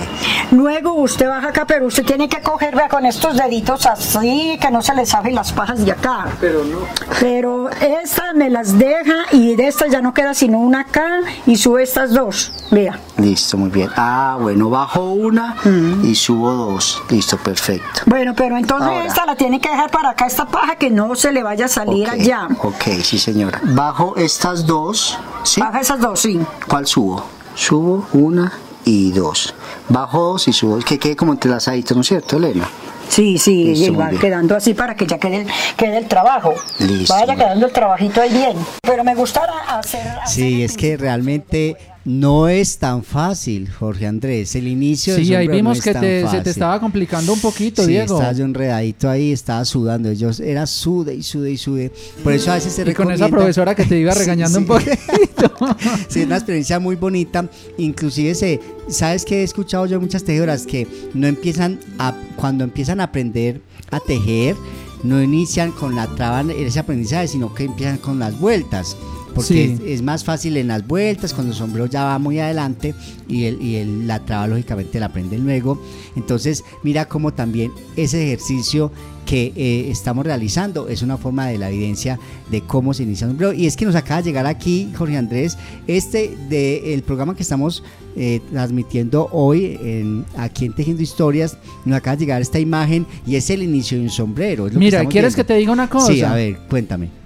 Luego 0.52 0.94
usted 0.94 1.28
baja 1.28 1.50
acá, 1.50 1.66
pero 1.66 1.88
usted 1.88 2.06
tiene 2.06 2.28
que 2.28 2.42
coger 2.42 2.76
vea, 2.76 2.90
con 2.90 3.06
estos 3.06 3.38
deditos 3.38 3.86
así, 3.86 4.58
que 4.62 4.72
no 4.72 4.82
se 4.82 4.94
le 4.94 5.06
saben 5.06 5.36
las 5.36 5.52
pajas 5.52 5.86
de 5.86 5.92
acá. 5.92 6.28
Pero 6.40 6.64
no. 6.64 6.80
Pero 7.20 7.70
estas 7.70 8.36
me 8.36 8.50
las 8.50 8.78
deja 8.78 9.26
y 9.32 9.56
de 9.56 9.68
estas 9.68 9.92
ya 9.92 10.02
no 10.02 10.14
queda 10.14 10.34
sino 10.34 10.60
una 10.60 10.82
acá 10.82 11.22
y 11.46 11.56
sube 11.58 11.84
estas 11.84 12.14
dos. 12.14 12.52
Vea. 12.72 13.00
Listo, 13.18 13.58
muy 13.58 13.70
bien. 13.70 13.90
Ah, 13.96 14.38
bueno, 14.40 14.70
bajo 14.70 15.12
una 15.12 15.56
y 16.04 16.16
subo 16.16 16.52
dos. 16.52 17.04
Listo, 17.10 17.38
perfecto. 17.38 18.02
Bueno, 18.06 18.34
pero 18.36 18.58
entonces 18.58 18.88
Ahora. 18.88 19.06
esta 19.06 19.26
la 19.26 19.36
tiene 19.36 19.60
que 19.60 19.70
dejar 19.70 19.92
para 19.92 20.12
acá, 20.12 20.26
esta 20.26 20.46
paja, 20.46 20.76
que 20.76 20.90
no 20.90 21.16
se 21.16 21.32
le 21.32 21.44
vaya 21.44 21.66
a 21.66 21.70
salir 21.70 22.10
allá. 22.10 22.48
Ok, 22.60 22.84
sí, 23.04 23.20
señora. 23.20 23.60
Bajo 23.64 24.16
estas 24.18 24.66
dos. 24.66 25.18
¿Sí? 25.44 25.60
Baja 25.60 25.80
esas 25.82 26.00
dos, 26.00 26.20
sí. 26.20 26.40
¿Cuál 26.68 26.88
subo? 26.88 27.26
Subo 27.56 28.08
una 28.14 28.52
y 28.86 29.12
dos. 29.12 29.54
Bajo 29.90 30.20
dos 30.34 30.48
y 30.48 30.54
subo. 30.54 30.80
Que 30.80 30.98
quede 31.00 31.16
como 31.16 31.34
entrelazadito, 31.34 31.96
¿no 31.96 32.02
es 32.02 32.08
cierto, 32.08 32.38
Elena? 32.38 32.68
Sí, 33.08 33.38
sí, 33.38 33.66
Listo, 33.66 33.92
y 33.92 33.96
va 33.96 34.10
quedando 34.10 34.56
así 34.56 34.74
para 34.74 34.96
que 34.96 35.06
ya 35.06 35.18
quede 35.18 35.42
el, 35.42 35.48
quede 35.76 35.98
el 35.98 36.08
trabajo. 36.08 36.54
Listo, 36.80 37.14
Vaya 37.14 37.36
quedando 37.36 37.66
el 37.66 37.74
trabajito 37.74 38.22
ahí 38.22 38.30
bien. 38.30 38.56
Pero 38.82 39.04
me 39.04 39.16
gustará 39.16 39.78
hacer... 39.78 40.02
Sí, 40.28 40.64
es 40.64 40.78
que 40.78 40.96
realmente 40.96 41.76
no 42.04 42.48
es 42.48 42.78
tan 42.80 43.04
fácil, 43.04 43.70
Jorge 43.72 44.08
Andrés. 44.08 44.56
El 44.56 44.68
inicio 44.68 45.16
Sí, 45.16 45.36
ahí 45.36 45.48
vimos 45.48 45.78
no 45.78 45.84
que 45.84 45.94
te- 45.94 46.28
se 46.28 46.42
te 46.42 46.50
estaba 46.50 46.80
complicando 46.80 47.32
un 47.34 47.40
poquito, 47.40 47.84
sí, 47.84 47.90
Diego. 47.90 48.16
estaba 48.16 48.34
yo 48.34 48.44
enredadito 48.46 49.08
ahí, 49.10 49.32
estaba 49.32 49.64
sudando. 49.66 50.12
Yo 50.14 50.30
era 50.44 50.66
sude 50.66 51.14
y 51.14 51.22
sude 51.24 51.52
y 51.52 51.58
sude. 51.58 51.92
Por 52.24 52.34
eso 52.34 52.52
a 52.52 52.56
veces 52.56 52.74
se 52.74 52.82
Y 52.82 52.86
con 52.94 53.12
esa 53.12 53.26
recomienda- 53.26 53.30
profesora 53.30 53.76
que 53.76 53.86
te 53.86 54.00
iba 54.00 54.12
Sí, 54.14 54.20
regañando 54.20 54.58
sí. 54.58 54.62
un 54.64 54.68
poquito. 54.68 55.52
sí, 56.10 56.22
es 56.22 56.26
una 56.26 56.38
experiencia 56.38 56.80
muy 56.80 56.96
bonita. 56.96 57.48
Inclusive 57.78 58.34
se, 58.34 58.60
sabes 58.88 59.24
que 59.24 59.42
he 59.42 59.44
escuchado 59.44 59.86
yo 59.86 60.02
muchas 60.02 60.24
tejedoras 60.24 60.66
que 60.66 60.88
no 61.14 61.28
empiezan 61.28 61.80
a 62.00 62.16
cuando 62.36 62.64
empiezan 62.64 63.00
a 63.00 63.06
aprender 63.06 63.62
a 63.92 64.00
tejer, 64.00 64.56
no 65.04 65.22
inician 65.22 65.72
con 65.72 65.96
la 65.96 66.08
traba 66.16 66.42
en 66.42 66.50
ese 66.52 66.80
aprendizaje, 66.80 67.28
sino 67.28 67.54
que 67.54 67.66
empiezan 67.66 67.98
con 67.98 68.18
las 68.20 68.40
vueltas. 68.40 68.96
Porque 69.34 69.54
Sí. 69.54 69.60
es, 69.74 69.80
es 69.82 70.02
más 70.02 70.24
fácil 70.24 70.58
en 70.58 70.68
las 70.68 70.86
vueltas, 70.86 71.34
cuando 71.34 71.52
el 71.54 71.58
sombrero 71.58 71.86
ya 71.86 72.04
va 72.04 72.20
muy 72.20 72.40
adelante 72.40 72.94
y, 73.28 73.46
el, 73.46 73.62
y 73.62 73.76
el- 73.78 74.08
la 74.08 74.20
traba 74.26 74.48
lógicamente 74.48 75.00
la 75.00 75.08
aprenden 75.08 75.44
luego. 75.44 75.82
Entonces, 76.16 76.64
mira 76.84 77.06
cómo 77.08 77.34
también 77.34 77.72
ese 77.96 78.24
ejercicio 78.26 78.92
que 79.26 79.54
eh, 79.56 79.90
estamos 79.92 80.26
realizando 80.26 80.88
es 80.90 81.02
una 81.04 81.16
forma 81.16 81.48
de 81.48 81.58
la 81.58 81.70
evidencia 81.70 82.20
de 82.50 82.62
cómo 82.62 82.94
se 82.94 83.04
inicia 83.04 83.28
un 83.28 83.34
sombrero. 83.34 83.54
Y 83.54 83.68
es 83.68 83.78
que 83.78 83.86
nos 83.86 83.96
acaba 83.96 84.22
de 84.22 84.28
llegar 84.30 84.46
aquí, 84.48 84.92
Jorge 84.98 85.16
Andrés, 85.16 85.58
este 85.88 86.36
de 86.50 86.94
el 86.94 87.04
programa 87.04 87.36
que 87.36 87.44
estamos 87.44 87.84
eh, 88.18 88.42
transmitiendo 88.52 89.30
hoy 89.32 89.78
en, 89.82 90.26
aquí 90.36 90.66
en 90.66 90.74
Tejiendo 90.74 91.02
Historias, 91.04 91.56
nos 91.86 91.96
acaba 91.98 92.18
de 92.18 92.22
llegar 92.26 92.42
esta 92.42 92.60
imagen 92.60 93.06
y 93.26 93.36
es 93.36 93.50
el 93.52 93.64
inicio 93.64 93.98
de 93.98 94.04
un 94.06 94.10
sombrero. 94.10 94.68
Mira, 94.74 95.06
¿quieres 95.06 95.34
viendo. 95.34 95.36
que 95.38 95.44
te 95.46 95.60
diga 95.60 95.72
una 95.72 95.88
cosa? 95.90 96.12
Sí, 96.12 96.22
a 96.22 96.34
ver, 96.34 96.58
cuéntame. 96.70 97.21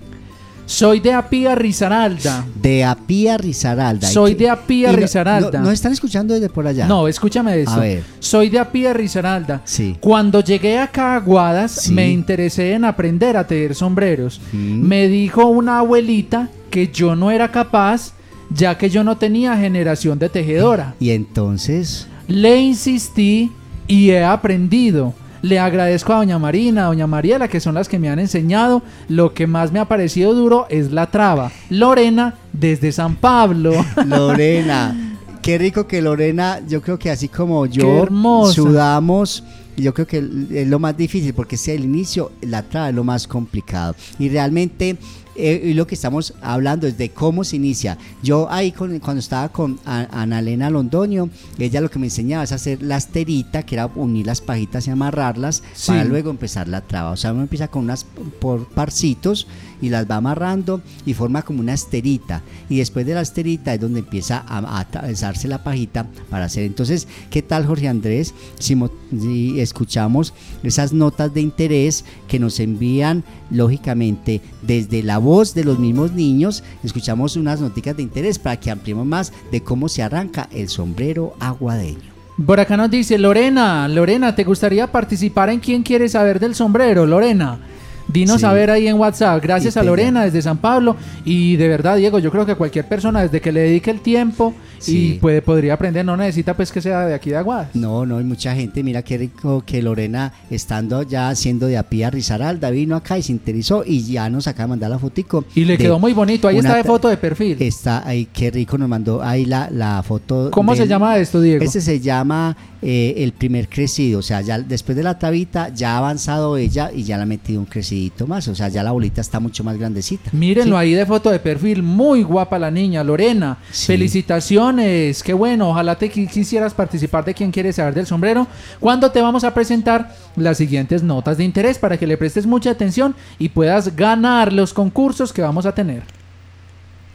Soy 0.65 0.99
de 0.99 1.13
Apía 1.13 1.53
Risaralda. 1.55 2.45
De 2.59 2.83
Apía 2.83 3.37
Risaralda. 3.37 4.07
Soy 4.07 4.31
¿Y 4.31 4.35
qué- 4.35 4.43
de 4.45 4.49
Apía 4.49 4.89
y 4.89 4.95
no- 4.95 4.97
Risaralda. 5.01 5.59
No, 5.59 5.65
¿Nos 5.65 5.73
están 5.73 5.91
escuchando 5.93 6.33
desde 6.33 6.49
por 6.49 6.65
allá? 6.65 6.87
No, 6.87 7.07
escúchame 7.07 7.59
eso. 7.61 7.71
A 7.71 7.77
ver. 7.77 8.03
Soy 8.19 8.49
de 8.49 8.59
Apía 8.59 8.91
Risaralda. 8.93 9.61
Sí. 9.63 9.95
Cuando 9.99 10.41
llegué 10.41 10.79
acá 10.79 11.15
a 11.15 11.19
Guadas, 11.19 11.71
Sí. 11.83 11.93
me 11.93 12.09
interesé 12.09 12.73
en 12.73 12.83
aprender 12.85 13.37
a 13.37 13.45
tejer 13.45 13.75
sombreros. 13.75 14.41
Mm. 14.53 14.81
Me 14.81 15.07
dijo 15.07 15.45
una 15.45 15.79
abuelita 15.79 16.49
que 16.71 16.87
yo 16.91 17.15
no 17.15 17.29
era 17.31 17.51
capaz, 17.51 18.13
ya 18.49 18.77
que 18.77 18.89
yo 18.89 19.03
no 19.03 19.17
tenía 19.17 19.55
generación 19.57 20.17
de 20.19 20.29
tejedora. 20.29 20.95
Y 20.99 21.11
entonces, 21.11 22.07
Le 22.27 22.57
insistí 22.59 23.51
y 23.87 24.09
he 24.09 24.23
aprendido. 24.23 25.13
Le 25.45 25.59
agradezco 25.59 26.11
a 26.11 26.15
Doña 26.15 26.39
Marina, 26.39 26.85
a 26.85 26.87
Doña 26.87 27.05
Mariela, 27.05 27.47
que 27.47 27.59
son 27.59 27.75
las 27.75 27.87
que 27.87 27.99
me 27.99 28.09
han 28.09 28.17
enseñado. 28.17 28.81
Lo 29.09 29.35
que 29.35 29.45
más 29.45 29.71
me 29.71 29.77
ha 29.77 29.85
parecido 29.85 30.33
duro 30.33 30.65
es 30.71 30.91
la 30.91 31.11
traba. 31.11 31.51
Lorena, 31.69 32.33
desde 32.51 32.91
San 32.91 33.15
Pablo. 33.17 33.73
Lorena, 34.07 35.19
qué 35.43 35.59
rico 35.59 35.85
que 35.85 36.01
Lorena, 36.01 36.61
yo 36.67 36.81
creo 36.81 36.97
que 36.97 37.11
así 37.11 37.27
como 37.27 37.67
yo 37.67 38.07
sudamos, 38.51 39.43
yo 39.77 39.93
creo 39.93 40.07
que 40.07 40.17
es 40.17 40.67
lo 40.67 40.79
más 40.79 40.97
difícil 40.97 41.35
porque 41.35 41.57
si 41.57 41.69
el 41.69 41.83
inicio, 41.83 42.31
la 42.41 42.63
traba 42.63 42.89
es 42.89 42.95
lo 42.95 43.03
más 43.03 43.27
complicado. 43.27 43.93
Y 44.17 44.29
realmente 44.29 44.97
eh, 45.35 45.71
lo 45.75 45.85
que 45.87 45.95
estamos 45.95 46.33
hablando 46.41 46.87
es 46.87 46.97
de 46.97 47.09
cómo 47.09 47.43
se 47.43 47.55
inicia. 47.57 47.97
Yo 48.23 48.49
ahí 48.51 48.71
con- 48.71 48.99
cuando 48.99 49.19
estaba 49.19 49.49
con 49.49 49.79
Ana 49.85 50.39
Elena 50.39 50.69
Londoño, 50.69 51.29
ella 51.59 51.81
lo 51.81 51.89
que 51.91 51.99
me 51.99 52.07
enseñaba 52.07 52.43
es 52.43 52.51
hacer 52.51 52.81
la 52.81 52.95
asterita, 52.95 53.63
que 53.63 53.75
era 53.75 53.87
unir 53.87 54.25
las 54.25 54.41
pajitas 54.41 54.87
y 54.87 54.91
amarrarlas 54.91 55.61
Sí. 55.73 55.87
para 55.87 56.05
luego 56.05 56.29
empezar 56.29 56.67
la 56.67 56.81
traba. 56.81 57.11
O 57.11 57.17
sea, 57.17 57.33
uno 57.33 57.41
empieza 57.41 57.67
con 57.67 57.83
unas 57.83 58.05
por 58.39 58.67
parcitos 58.69 59.47
y 59.81 59.89
las 59.89 60.09
va 60.09 60.15
amarrando 60.15 60.81
y 61.05 61.13
forma 61.13 61.41
como 61.41 61.59
una 61.59 61.73
asterita. 61.73 62.41
Y 62.69 62.77
después 62.77 63.05
de 63.05 63.13
la 63.13 63.19
asterita 63.19 63.73
es 63.73 63.81
donde 63.81 63.99
empieza 63.99 64.37
a, 64.47 64.59
a 64.59 64.79
atravesarse 64.79 65.47
la 65.47 65.63
pajita 65.63 66.07
para 66.29 66.45
hacer. 66.45 66.63
Entonces, 66.63 67.07
¿qué 67.29 67.41
tal 67.41 67.65
Jorge 67.65 67.87
Andrés? 67.89 68.33
Si, 68.57 68.75
si 69.19 69.59
escuchamos 69.59 70.33
esas 70.63 70.93
notas 70.93 71.33
de 71.33 71.41
interés 71.41 72.05
que 72.27 72.39
nos 72.39 72.59
envían 72.59 73.23
lógicamente 73.51 74.41
desde 74.61 75.03
la 75.03 75.17
voz 75.25 75.53
de 75.53 75.63
los 75.65 75.79
mismos 75.79 76.13
niños, 76.13 76.63
escuchamos 76.83 77.35
unas 77.35 77.59
noticas 77.59 77.97
de 77.97 78.03
interés 78.03 78.39
para 78.39 78.57
que 78.59 78.71
ampliemos 78.71 79.05
más 79.05 79.33
de 79.51 79.61
cómo 79.61 79.89
se 79.89 80.03
arranca 80.03 80.47
el 80.53 80.69
sombrero 80.69 81.33
aguadeño. 81.39 82.13
Por 82.45 82.59
acá 82.59 82.77
nos 82.77 82.91
dice 82.91 83.17
Lorena, 83.17 83.87
Lorena, 83.87 84.35
¿te 84.35 84.43
gustaría 84.43 84.91
participar 84.91 85.49
en 85.49 85.59
quién 85.59 85.83
quiere 85.83 86.07
saber 86.09 86.39
del 86.39 86.53
sombrero? 86.53 87.05
Lorena, 87.05 87.59
dinos 88.07 88.41
Sí. 88.41 88.45
a 88.45 88.53
ver 88.53 88.69
ahí 88.71 88.87
en 88.87 88.97
WhatsApp. 88.99 89.41
Gracias 89.41 89.77
a 89.77 89.83
Lorena 89.83 90.23
desde 90.25 90.41
San 90.41 90.57
Pablo. 90.57 90.95
Y 91.23 91.55
de 91.55 91.67
verdad, 91.69 91.95
Diego, 91.97 92.19
yo 92.19 92.31
creo 92.31 92.45
que 92.45 92.55
cualquier 92.55 92.87
persona 92.87 93.21
desde 93.23 93.41
que 93.41 93.51
le 93.51 93.61
dedique 93.61 93.89
el 93.89 94.01
tiempo 94.01 94.53
y 94.87 94.91
Sí. 95.13 95.17
puede, 95.21 95.41
podría 95.41 95.73
aprender, 95.73 96.05
no 96.05 96.15
necesita 96.17 96.55
pues 96.55 96.71
que 96.71 96.81
sea 96.81 97.05
de 97.05 97.13
aquí 97.13 97.29
de 97.29 97.37
Aguadas. 97.37 97.69
No, 97.75 98.05
no, 98.05 98.17
hay 98.17 98.23
mucha 98.23 98.55
gente. 98.55 98.83
Mira 98.83 99.01
qué 99.01 99.17
rico 99.17 99.63
que 99.65 99.81
Lorena, 99.81 100.31
estando 100.49 101.03
ya 101.03 101.29
haciendo 101.29 101.67
de 101.67 101.77
Apía 101.77 102.09
Rizaralda, 102.09 102.69
vino 102.69 102.95
acá 102.95 103.17
y 103.17 103.23
se 103.23 103.31
interesó 103.31 103.83
y 103.85 104.03
ya 104.03 104.29
nos 104.29 104.47
acaba 104.47 104.63
de 104.65 104.69
mandar 104.69 104.89
la 104.89 104.99
fotico. 104.99 105.45
Y 105.55 105.65
le 105.65 105.77
quedó 105.77 105.99
muy 105.99 106.13
bonito, 106.13 106.47
ahí 106.47 106.57
está 106.57 106.75
de 106.75 106.83
foto 106.83 107.07
de 107.07 107.17
perfil. 107.17 107.57
Está 107.59 108.07
ahí, 108.07 108.27
qué 108.31 108.51
rico, 108.51 108.77
nos 108.77 108.89
mandó 108.89 109.21
ahí 109.23 109.45
la, 109.45 109.69
la 109.71 110.01
foto. 110.03 110.49
¿Cómo 110.51 110.75
se 110.75 110.87
llama 110.87 111.17
esto, 111.17 111.41
Diego? 111.41 111.63
Este 111.63 111.81
se 111.81 111.99
llama 111.99 112.55
eh, 112.81 113.15
el 113.17 113.31
primer 113.33 113.67
crecido, 113.67 114.19
o 114.19 114.21
sea, 114.21 114.41
ya 114.41 114.59
después 114.59 114.95
de 114.95 115.03
la 115.03 115.17
tabita 115.17 115.69
ya 115.73 115.93
ha 115.95 115.97
avanzado 115.97 116.57
ella 116.57 116.91
y 116.95 117.03
ya 117.03 117.17
le 117.17 117.23
ha 117.23 117.25
metido 117.25 117.59
un 117.59 117.65
crecidito 117.65 118.27
más, 118.27 118.47
o 118.47 118.53
sea, 118.55 118.67
ya 118.69 118.83
la 118.83 118.91
bolita 118.91 119.21
está 119.21 119.39
mucho 119.39 119.63
más 119.63 119.77
grandecita. 119.77 120.29
Mírenlo 120.33 120.75
Sí. 120.75 120.81
ahí 120.81 120.93
de 120.93 121.05
foto 121.05 121.31
de 121.31 121.39
perfil, 121.39 121.81
muy 121.83 122.21
guapa 122.23 122.59
la 122.59 122.69
niña, 122.69 123.03
Lorena. 123.03 123.57
Felicitaciones, 123.71 124.74
qué 124.77 125.33
bueno. 125.33 125.69
Ojalá 125.69 125.95
te 125.97 126.11
qui- 126.11 126.29
quisieras 126.29 126.73
participar 126.73 127.23
de 127.25 127.33
quien 127.33 127.51
quiere 127.51 127.71
saber 127.73 127.93
del 127.93 128.05
sombrero. 128.07 128.47
Cuando 128.79 129.11
te 129.11 129.21
vamos 129.21 129.43
a 129.43 129.53
presentar 129.53 130.15
las 130.35 130.57
siguientes 130.57 131.03
notas 131.03 131.37
de 131.37 131.43
interés 131.43 131.77
para 131.77 131.97
que 131.97 132.07
le 132.07 132.17
prestes 132.17 132.45
mucha 132.45 132.71
atención 132.71 133.15
y 133.39 133.49
puedas 133.49 133.95
ganar 133.95 134.51
los 134.53 134.73
concursos 134.73 135.31
que 135.33 135.41
vamos 135.41 135.65
a 135.65 135.73
tener. 135.73 136.03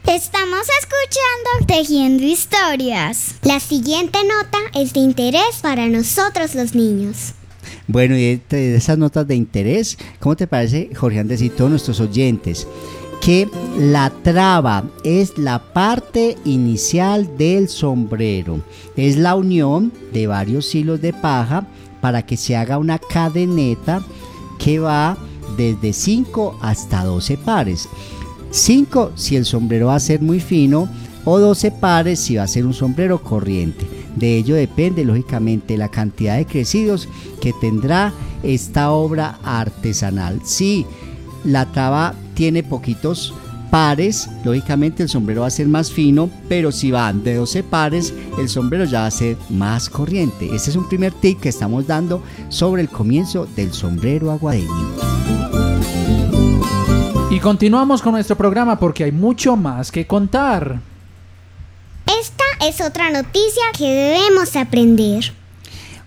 Estamos 0.07 0.67
escuchando 0.81 1.67
Tejiendo 1.67 2.25
Historias. 2.25 3.35
La 3.43 3.61
siguiente 3.61 4.19
nota 4.25 4.59
es 4.75 4.93
de 4.93 5.01
interés 5.01 5.59
para 5.63 5.87
nosotros 5.89 6.55
los 6.55 6.75
niños. 6.75 7.35
Bueno, 7.87 8.17
y 8.17 8.37
de, 8.37 8.41
de 8.49 8.77
esas 8.77 8.97
notas 8.97 9.27
de 9.27 9.35
interés, 9.35 9.99
¿cómo 10.19 10.35
te 10.37 10.47
parece, 10.47 10.91
Jorge 10.97 11.19
Andrés 11.21 11.43
y 11.43 11.51
todos 11.51 11.71
nuestros 11.71 12.01
oyentes? 12.01 12.67
Que 13.21 13.49
la 13.79 14.11
traba 14.23 14.85
es 15.05 15.37
la 15.37 15.59
parte 15.73 16.37
inicial 16.45 17.37
del 17.37 17.69
sombrero. 17.69 18.61
Es 18.97 19.17
la 19.17 19.35
unión 19.35 19.93
de 20.13 20.27
varios 20.27 20.75
hilos 20.75 21.01
de 21.01 21.13
paja 21.13 21.67
para 22.01 22.25
que 22.25 22.37
se 22.37 22.57
haga 22.57 22.79
una 22.79 22.99
cadeneta 22.99 24.03
que 24.59 24.79
va 24.79 25.19
desde 25.57 25.93
5 25.93 26.59
hasta 26.63 27.05
12 27.05 27.37
pares. 27.39 27.89
5 28.51 29.13
si 29.15 29.37
el 29.37 29.45
sombrero 29.45 29.89
va 29.89 29.97
a 29.97 30.01
ser 30.01 30.21
muy 30.21 30.41
fino 30.41 30.89
o 31.25 31.39
12 31.39 31.71
pares 31.73 32.19
si 32.21 32.37
va 32.37 32.45
a 32.45 32.49
ser 32.49 32.67
un 32.67 32.75
sombrero 32.75 33.23
corriente. 33.23 33.87
De 34.17 34.37
ello 34.37 34.55
depende 34.55 35.05
lógicamente 35.05 35.77
la 35.77 35.89
cantidad 35.89 36.37
de 36.37 36.47
crecidos 36.47 37.09
que 37.41 37.53
tendrá 37.53 38.13
esta 38.43 38.91
obra 38.91 39.39
artesanal. 39.43 40.41
Si 40.45 40.87
la 41.45 41.67
traba 41.67 42.15
tiene 42.41 42.63
poquitos 42.63 43.35
pares, 43.71 44.31
lógicamente 44.45 45.03
el 45.03 45.11
sombrero 45.11 45.43
va 45.43 45.49
a 45.49 45.51
ser 45.51 45.69
más 45.69 45.93
fino, 45.93 46.31
pero 46.49 46.73
si 46.73 46.91
van 46.91 47.23
de 47.23 47.35
12 47.35 47.63
pares, 47.65 48.15
el 48.39 48.49
sombrero 48.49 48.87
ya 48.87 49.01
va 49.01 49.09
a 49.09 49.11
ser 49.11 49.37
más 49.51 49.91
corriente. 49.91 50.47
Este 50.47 50.71
es 50.71 50.77
un 50.77 50.89
primer 50.89 51.13
tip 51.13 51.39
que 51.39 51.51
estamos 51.51 51.87
dando 51.87 52.23
sobre 52.49 52.81
el 52.81 52.89
comienzo 52.89 53.47
del 53.57 53.75
sombrero 53.75 54.31
aguadeño. 54.31 54.89
Y 57.31 57.39
continuamos 57.41 58.01
con 58.01 58.13
nuestro 58.13 58.39
programa 58.39 58.79
porque 58.79 59.05
hay 59.05 59.13
mucho 59.13 59.55
más 59.55 59.93
que 59.93 60.07
contar. 60.07 60.81
Esta 62.07 62.45
es 62.67 62.81
otra 62.81 63.11
noticia 63.11 63.65
que 63.77 63.85
debemos 63.85 64.57
aprender. 64.57 65.31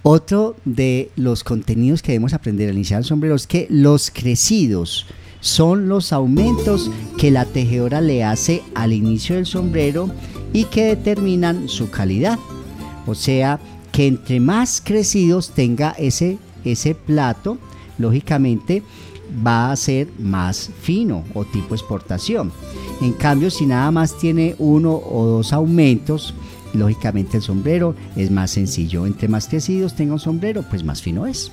Otro 0.01 0.55
de 0.65 1.11
los 1.15 1.43
contenidos 1.43 2.01
que 2.01 2.13
debemos 2.13 2.33
aprender 2.33 2.69
al 2.69 2.75
iniciar 2.75 3.01
el 3.01 3.05
sombrero 3.05 3.35
es 3.35 3.45
que 3.45 3.67
los 3.69 4.09
crecidos 4.09 5.05
son 5.43 5.89
los 5.89 6.13
aumentos 6.13 6.89
que 7.17 7.29
la 7.29 7.43
tejedora 7.43 7.99
le 7.99 8.23
hace 8.23 8.63
al 8.75 8.93
inicio 8.93 9.35
del 9.35 9.45
sombrero 9.45 10.09
y 10.53 10.63
que 10.63 10.85
determinan 10.85 11.67
su 11.67 11.89
calidad. 11.89 12.39
O 13.05 13.13
sea, 13.13 13.59
que 13.91 14.07
entre 14.07 14.39
más 14.39 14.81
crecidos 14.81 15.49
tenga 15.49 15.91
ese, 15.99 16.37
ese 16.63 16.95
plato, 16.95 17.57
lógicamente 17.97 18.83
va 19.45 19.69
a 19.69 19.75
ser 19.75 20.07
más 20.17 20.69
fino 20.81 21.25
o 21.33 21.43
tipo 21.43 21.75
exportación. 21.75 22.53
En 23.01 23.11
cambio, 23.11 23.51
si 23.51 23.65
nada 23.65 23.91
más 23.91 24.17
tiene 24.17 24.55
uno 24.59 24.95
o 24.95 25.25
dos 25.25 25.51
aumentos, 25.51 26.33
lógicamente 26.73 27.37
el 27.37 27.43
sombrero 27.43 27.95
es 28.15 28.31
más 28.31 28.51
sencillo. 28.51 29.05
Entre 29.05 29.27
más 29.27 29.49
crecidos 29.49 29.93
tenga 29.93 30.13
un 30.13 30.19
sombrero, 30.19 30.63
pues 30.69 30.85
más 30.85 31.01
fino 31.01 31.27
es. 31.27 31.51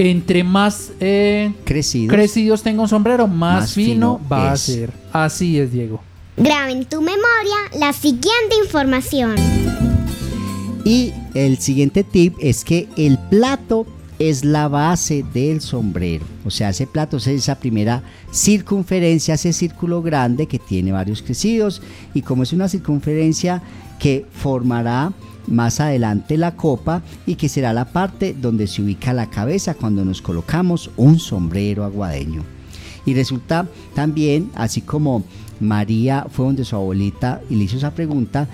Entre 0.00 0.44
más 0.44 0.92
eh, 1.00 1.52
crecidos. 1.64 2.14
crecidos 2.14 2.62
tenga 2.62 2.82
un 2.82 2.88
sombrero, 2.88 3.28
más, 3.28 3.62
Más 3.62 3.72
fino, 3.74 4.18
fino 4.18 4.28
va 4.30 4.52
a 4.52 4.56
ser. 4.56 4.90
Así 5.12 5.58
es, 5.58 5.72
Diego. 5.72 6.00
Graba 6.36 6.70
en 6.70 6.86
tu 6.86 7.02
memoria 7.02 7.56
la 7.78 7.92
siguiente 7.92 8.56
información. 8.64 9.34
Y 10.84 11.12
el 11.34 11.58
siguiente 11.58 12.02
tip 12.02 12.34
es 12.40 12.64
que 12.64 12.88
el 12.96 13.18
plato 13.28 13.86
es 14.20 14.44
la 14.44 14.68
base 14.68 15.24
del 15.32 15.62
sombrero. 15.62 16.26
O 16.44 16.50
sea, 16.50 16.68
ese 16.68 16.86
plato 16.86 17.16
es 17.16 17.26
esa 17.26 17.58
primera 17.58 18.02
circunferencia, 18.30 19.34
ese 19.34 19.54
círculo 19.54 20.02
grande 20.02 20.46
que 20.46 20.58
tiene 20.58 20.92
varios 20.92 21.22
crecidos. 21.22 21.80
Y 22.12 22.20
como 22.20 22.42
es 22.42 22.52
una 22.52 22.68
circunferencia 22.68 23.62
que 23.98 24.26
formará 24.30 25.12
más 25.46 25.80
adelante 25.80 26.36
la 26.36 26.54
copa 26.54 27.02
y 27.26 27.36
que 27.36 27.48
será 27.48 27.72
la 27.72 27.86
parte 27.86 28.36
donde 28.38 28.66
se 28.66 28.82
ubica 28.82 29.14
la 29.14 29.30
cabeza 29.30 29.72
cuando 29.72 30.04
nos 30.04 30.20
colocamos 30.20 30.90
un 30.98 31.18
sombrero 31.18 31.84
aguadeño. 31.84 32.44
Y 33.06 33.14
resulta 33.14 33.66
también, 33.94 34.50
así 34.54 34.82
como 34.82 35.24
María 35.60 36.26
fue 36.30 36.44
donde 36.44 36.66
su 36.66 36.76
abuelita 36.76 37.40
y 37.48 37.56
le 37.56 37.64
hizo 37.64 37.78
esa 37.78 37.94
pregunta, 37.94 38.48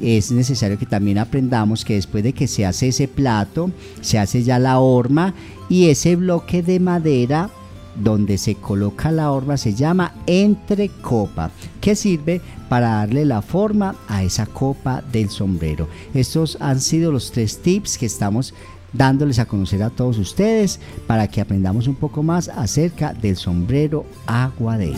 es 0.00 0.32
necesario 0.32 0.78
que 0.78 0.86
también 0.86 1.18
aprendamos 1.18 1.84
que 1.84 1.94
después 1.94 2.24
de 2.24 2.32
que 2.32 2.48
se 2.48 2.66
hace 2.66 2.88
ese 2.88 3.08
plato, 3.08 3.70
se 4.00 4.18
hace 4.18 4.42
ya 4.42 4.58
la 4.58 4.78
horma 4.78 5.34
y 5.68 5.88
ese 5.88 6.16
bloque 6.16 6.62
de 6.62 6.80
madera 6.80 7.50
donde 7.94 8.38
se 8.38 8.54
coloca 8.54 9.10
la 9.12 9.30
horma 9.30 9.56
se 9.56 9.74
llama 9.74 10.14
entrecopa, 10.26 11.50
que 11.80 11.94
sirve 11.94 12.40
para 12.68 12.88
darle 12.88 13.24
la 13.24 13.42
forma 13.42 13.96
a 14.08 14.22
esa 14.22 14.46
copa 14.46 15.02
del 15.12 15.28
sombrero. 15.28 15.88
Estos 16.14 16.56
han 16.60 16.80
sido 16.80 17.12
los 17.12 17.32
tres 17.32 17.58
tips 17.60 17.98
que 17.98 18.06
estamos 18.06 18.54
dándoles 18.92 19.38
a 19.38 19.46
conocer 19.46 19.82
a 19.82 19.90
todos 19.90 20.18
ustedes 20.18 20.80
para 21.06 21.28
que 21.28 21.40
aprendamos 21.40 21.86
un 21.86 21.94
poco 21.94 22.22
más 22.22 22.48
acerca 22.48 23.12
del 23.12 23.36
sombrero 23.36 24.04
aguadeño. 24.26 24.96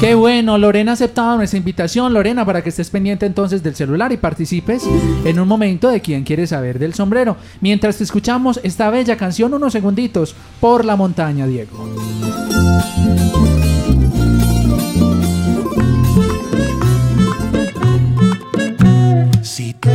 Qué 0.00 0.14
bueno, 0.14 0.58
Lorena 0.58 0.92
ha 0.92 0.94
aceptado 0.94 1.36
nuestra 1.36 1.58
invitación, 1.58 2.12
Lorena, 2.12 2.44
para 2.44 2.62
que 2.62 2.70
estés 2.70 2.90
pendiente 2.90 3.26
entonces 3.26 3.62
del 3.62 3.74
celular 3.74 4.12
y 4.12 4.16
participes 4.16 4.84
en 5.24 5.38
un 5.38 5.48
momento 5.48 5.88
de 5.88 6.00
quien 6.00 6.24
quiere 6.24 6.46
saber 6.46 6.78
del 6.78 6.94
sombrero. 6.94 7.36
Mientras 7.60 7.96
te 7.96 8.04
escuchamos 8.04 8.60
esta 8.62 8.90
bella 8.90 9.16
canción, 9.16 9.54
unos 9.54 9.72
segunditos, 9.72 10.34
por 10.60 10.84
la 10.84 10.96
montaña, 10.96 11.46
Diego. 11.46 11.88
Si 19.42 19.74
tú 19.74 19.90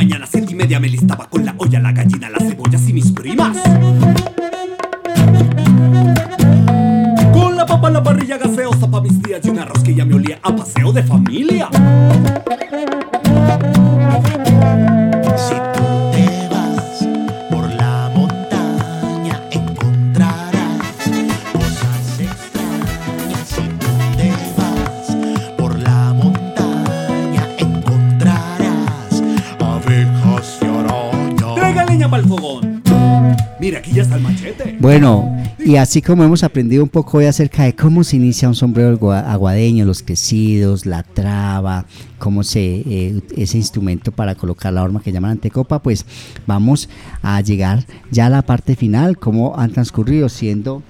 mañana, 0.00 0.26
siete 0.26 0.52
y 0.52 0.54
media, 0.54 0.80
me 0.80 0.88
listaba 0.88 1.28
con 1.28 1.44
la 1.44 1.54
olla, 1.58 1.78
la 1.78 1.92
gallina, 1.92 2.30
las 2.30 2.48
cebollas 2.48 2.88
y 2.88 2.94
mis 2.94 3.12
primas. 3.12 3.54
Con 7.34 7.54
la 7.54 7.66
papa 7.66 7.90
la 7.90 8.02
parrilla 8.02 8.38
gaseosa 8.38 8.90
pa' 8.90 9.02
mis 9.02 9.20
días 9.20 9.44
y 9.44 9.50
un 9.50 9.58
arroz 9.58 9.82
que 9.82 9.94
ya 9.94 10.06
me 10.06 10.14
olía 10.14 10.38
a 10.42 10.56
paseo 10.56 10.90
de 10.90 11.02
familia. 11.02 11.68
Bueno, 34.90 35.36
y 35.64 35.76
así 35.76 36.02
como 36.02 36.24
hemos 36.24 36.42
aprendido 36.42 36.82
un 36.82 36.88
poco 36.88 37.18
hoy 37.18 37.26
acerca 37.26 37.62
de 37.62 37.76
cómo 37.76 38.02
se 38.02 38.16
inicia 38.16 38.48
un 38.48 38.56
sombrero 38.56 38.88
agua- 38.90 39.20
aguadeño, 39.20 39.84
los 39.84 40.02
crecidos, 40.02 40.84
la 40.84 41.04
traba, 41.04 41.86
cómo 42.18 42.42
se 42.42 42.82
eh, 42.84 43.20
ese 43.36 43.56
instrumento 43.56 44.10
para 44.10 44.34
colocar 44.34 44.72
la 44.72 44.82
horma 44.82 45.00
que 45.00 45.12
llaman 45.12 45.30
antecopa, 45.30 45.80
pues 45.80 46.04
vamos 46.44 46.88
a 47.22 47.40
llegar 47.40 47.84
ya 48.10 48.26
a 48.26 48.30
la 48.30 48.42
parte 48.42 48.74
final, 48.74 49.16
cómo 49.16 49.56
han 49.56 49.70
transcurrido 49.70 50.28
siendo 50.28 50.82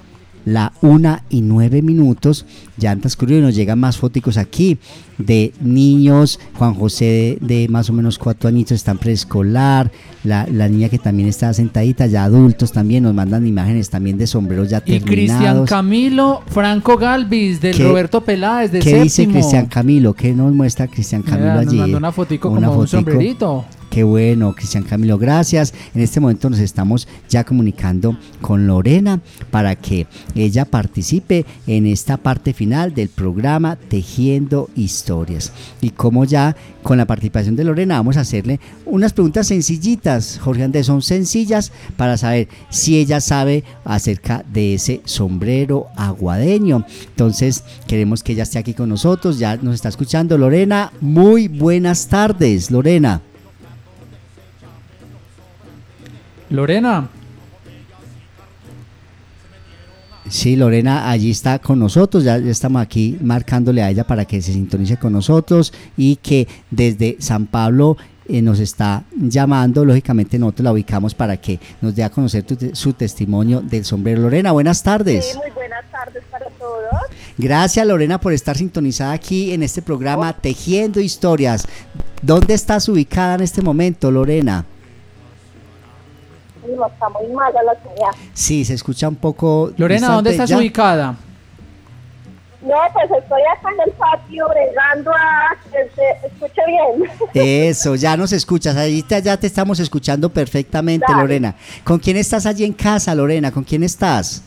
la 0.44 0.72
una 0.80 1.22
y 1.30 1.42
nueve 1.42 1.82
minutos, 1.82 2.46
ya 2.76 2.90
han 2.92 3.00
transcurrido 3.00 3.40
y 3.40 3.42
nos 3.42 3.54
llegan 3.54 3.78
más 3.78 3.98
fóticos 3.98 4.36
aquí 4.36 4.78
de 5.18 5.52
niños, 5.60 6.40
Juan 6.54 6.74
José 6.74 7.38
de, 7.40 7.60
de 7.62 7.68
más 7.68 7.90
o 7.90 7.92
menos 7.92 8.18
cuatro 8.18 8.48
añitos 8.48 8.72
está 8.72 8.92
en 8.92 8.98
preescolar, 8.98 9.90
la, 10.24 10.46
la 10.50 10.68
niña 10.68 10.88
que 10.88 10.98
también 10.98 11.28
está 11.28 11.52
sentadita, 11.52 12.06
ya 12.06 12.24
adultos 12.24 12.72
también 12.72 13.02
nos 13.02 13.14
mandan 13.14 13.46
imágenes 13.46 13.90
también 13.90 14.16
de 14.16 14.26
sombreros 14.26 14.70
ya 14.70 14.78
Y 14.86 15.00
Cristian 15.00 15.06
terminados. 15.38 15.68
Camilo 15.68 16.42
Franco 16.46 16.96
Galvis, 16.96 17.60
del 17.60 17.76
¿Qué- 17.76 17.84
Roberto 17.84 18.22
Peláez, 18.22 18.72
de 18.72 18.78
¿Qué 18.78 18.84
séptimo. 18.84 19.04
dice 19.04 19.28
Cristian 19.28 19.66
Camilo? 19.66 20.14
¿Qué 20.14 20.32
nos 20.32 20.52
muestra 20.54 20.86
Cristian 20.88 21.22
Camilo 21.22 21.50
Mira, 21.50 21.62
nos 21.62 21.68
allí? 21.68 21.78
mandó 21.80 21.98
una 21.98 22.12
fotico 22.12 22.48
Una 22.48 22.68
como 22.68 22.80
un 22.80 22.88
sombrerito. 22.88 23.64
Qué 23.90 24.04
bueno, 24.04 24.54
Cristian 24.54 24.84
Camilo, 24.84 25.18
gracias. 25.18 25.74
En 25.96 26.00
este 26.00 26.20
momento 26.20 26.48
nos 26.48 26.60
estamos 26.60 27.08
ya 27.28 27.42
comunicando 27.42 28.16
con 28.40 28.68
Lorena 28.68 29.20
para 29.50 29.74
que 29.74 30.06
ella 30.36 30.64
participe 30.64 31.44
en 31.66 31.86
esta 31.86 32.16
parte 32.16 32.54
final 32.54 32.94
del 32.94 33.08
programa 33.08 33.74
Tejiendo 33.74 34.70
Historias. 34.76 35.52
Y 35.80 35.90
como 35.90 36.24
ya 36.24 36.54
con 36.84 36.98
la 36.98 37.04
participación 37.04 37.56
de 37.56 37.64
Lorena 37.64 37.96
vamos 37.96 38.16
a 38.16 38.20
hacerle 38.20 38.60
unas 38.86 39.12
preguntas 39.12 39.48
sencillitas, 39.48 40.38
Jorge 40.40 40.62
Andrés, 40.62 40.86
son 40.86 41.02
sencillas 41.02 41.72
para 41.96 42.16
saber 42.16 42.46
si 42.68 42.96
ella 42.96 43.20
sabe 43.20 43.64
acerca 43.84 44.44
de 44.52 44.74
ese 44.74 45.00
sombrero 45.04 45.88
aguadeño. 45.96 46.86
Entonces 47.08 47.64
queremos 47.88 48.22
que 48.22 48.34
ella 48.34 48.44
esté 48.44 48.60
aquí 48.60 48.72
con 48.72 48.88
nosotros, 48.88 49.40
ya 49.40 49.56
nos 49.56 49.74
está 49.74 49.88
escuchando 49.88 50.38
Lorena. 50.38 50.92
Muy 51.00 51.48
buenas 51.48 52.06
tardes, 52.06 52.70
Lorena. 52.70 53.22
Lorena. 56.50 57.08
Sí, 60.28 60.54
Lorena 60.54 61.10
allí 61.10 61.30
está 61.30 61.58
con 61.58 61.78
nosotros, 61.78 62.22
ya, 62.22 62.38
ya 62.38 62.50
estamos 62.50 62.82
aquí 62.82 63.18
marcándole 63.20 63.82
a 63.82 63.90
ella 63.90 64.06
para 64.06 64.24
que 64.24 64.40
se 64.40 64.52
sintonice 64.52 64.96
con 64.96 65.12
nosotros 65.12 65.72
y 65.96 66.16
que 66.16 66.46
desde 66.70 67.16
San 67.18 67.46
Pablo 67.46 67.96
eh, 68.28 68.40
nos 68.40 68.60
está 68.60 69.02
llamando, 69.16 69.84
lógicamente 69.84 70.38
nosotros 70.38 70.64
la 70.64 70.72
ubicamos 70.72 71.14
para 71.14 71.36
que 71.36 71.58
nos 71.80 71.96
dé 71.96 72.04
a 72.04 72.10
conocer 72.10 72.44
tu 72.44 72.56
su 72.74 72.92
testimonio 72.92 73.60
del 73.60 73.84
sombrero. 73.84 74.22
Lorena, 74.22 74.52
buenas 74.52 74.84
tardes. 74.84 75.32
Sí, 75.32 75.38
muy 75.38 75.50
buenas 75.50 75.84
tardes 75.90 76.22
para 76.30 76.46
todos. 76.50 76.90
Gracias 77.36 77.84
Lorena 77.84 78.20
por 78.20 78.32
estar 78.32 78.56
sintonizada 78.56 79.12
aquí 79.12 79.52
en 79.52 79.64
este 79.64 79.82
programa 79.82 80.32
Tejiendo 80.32 81.00
Historias. 81.00 81.66
¿Dónde 82.22 82.54
estás 82.54 82.88
ubicada 82.88 83.34
en 83.34 83.40
este 83.40 83.62
momento, 83.62 84.12
Lorena? 84.12 84.64
No, 86.68 86.86
está 86.86 87.08
muy 87.08 87.26
mala 87.32 87.62
la 87.62 87.74
señal. 87.82 88.14
Sí, 88.34 88.64
se 88.64 88.74
escucha 88.74 89.08
un 89.08 89.16
poco. 89.16 89.72
Lorena, 89.76 90.08
¿dónde 90.14 90.30
estás 90.30 90.50
ya. 90.50 90.58
ubicada? 90.58 91.14
No, 92.62 92.74
pues 92.92 93.04
estoy 93.22 93.40
acá 93.56 93.68
en 93.72 93.88
el 93.88 93.92
patio 93.96 94.46
bregando 94.48 95.10
a 95.12 95.56
que 95.72 95.90
se 95.94 96.26
escuche 96.26 96.60
bien. 96.66 97.10
Eso, 97.68 97.94
ya 97.94 98.16
nos 98.18 98.32
escuchas. 98.32 98.76
Ahí 98.76 99.02
te- 99.02 99.22
ya 99.22 99.38
te 99.38 99.46
estamos 99.46 99.80
escuchando 99.80 100.28
perfectamente, 100.28 101.06
Dale. 101.08 101.22
Lorena. 101.22 101.54
¿Con 101.84 101.98
quién 101.98 102.18
estás 102.18 102.44
allí 102.44 102.64
en 102.64 102.74
casa, 102.74 103.14
Lorena? 103.14 103.50
¿Con 103.50 103.64
quién 103.64 103.82
estás? 103.82 104.42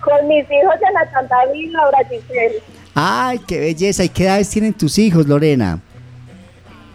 Con 0.00 0.26
mis 0.26 0.42
hijos 0.44 0.74
de 0.80 0.92
la 0.92 1.10
Santa 1.12 1.36
y 1.54 1.68
Laura 1.68 1.98
Giselle. 2.10 2.60
Ay, 2.96 3.38
qué 3.46 3.60
belleza. 3.60 4.02
¿Y 4.02 4.08
qué 4.08 4.24
edades 4.24 4.50
tienen 4.50 4.74
tus 4.74 4.98
hijos, 4.98 5.26
Lorena? 5.28 5.78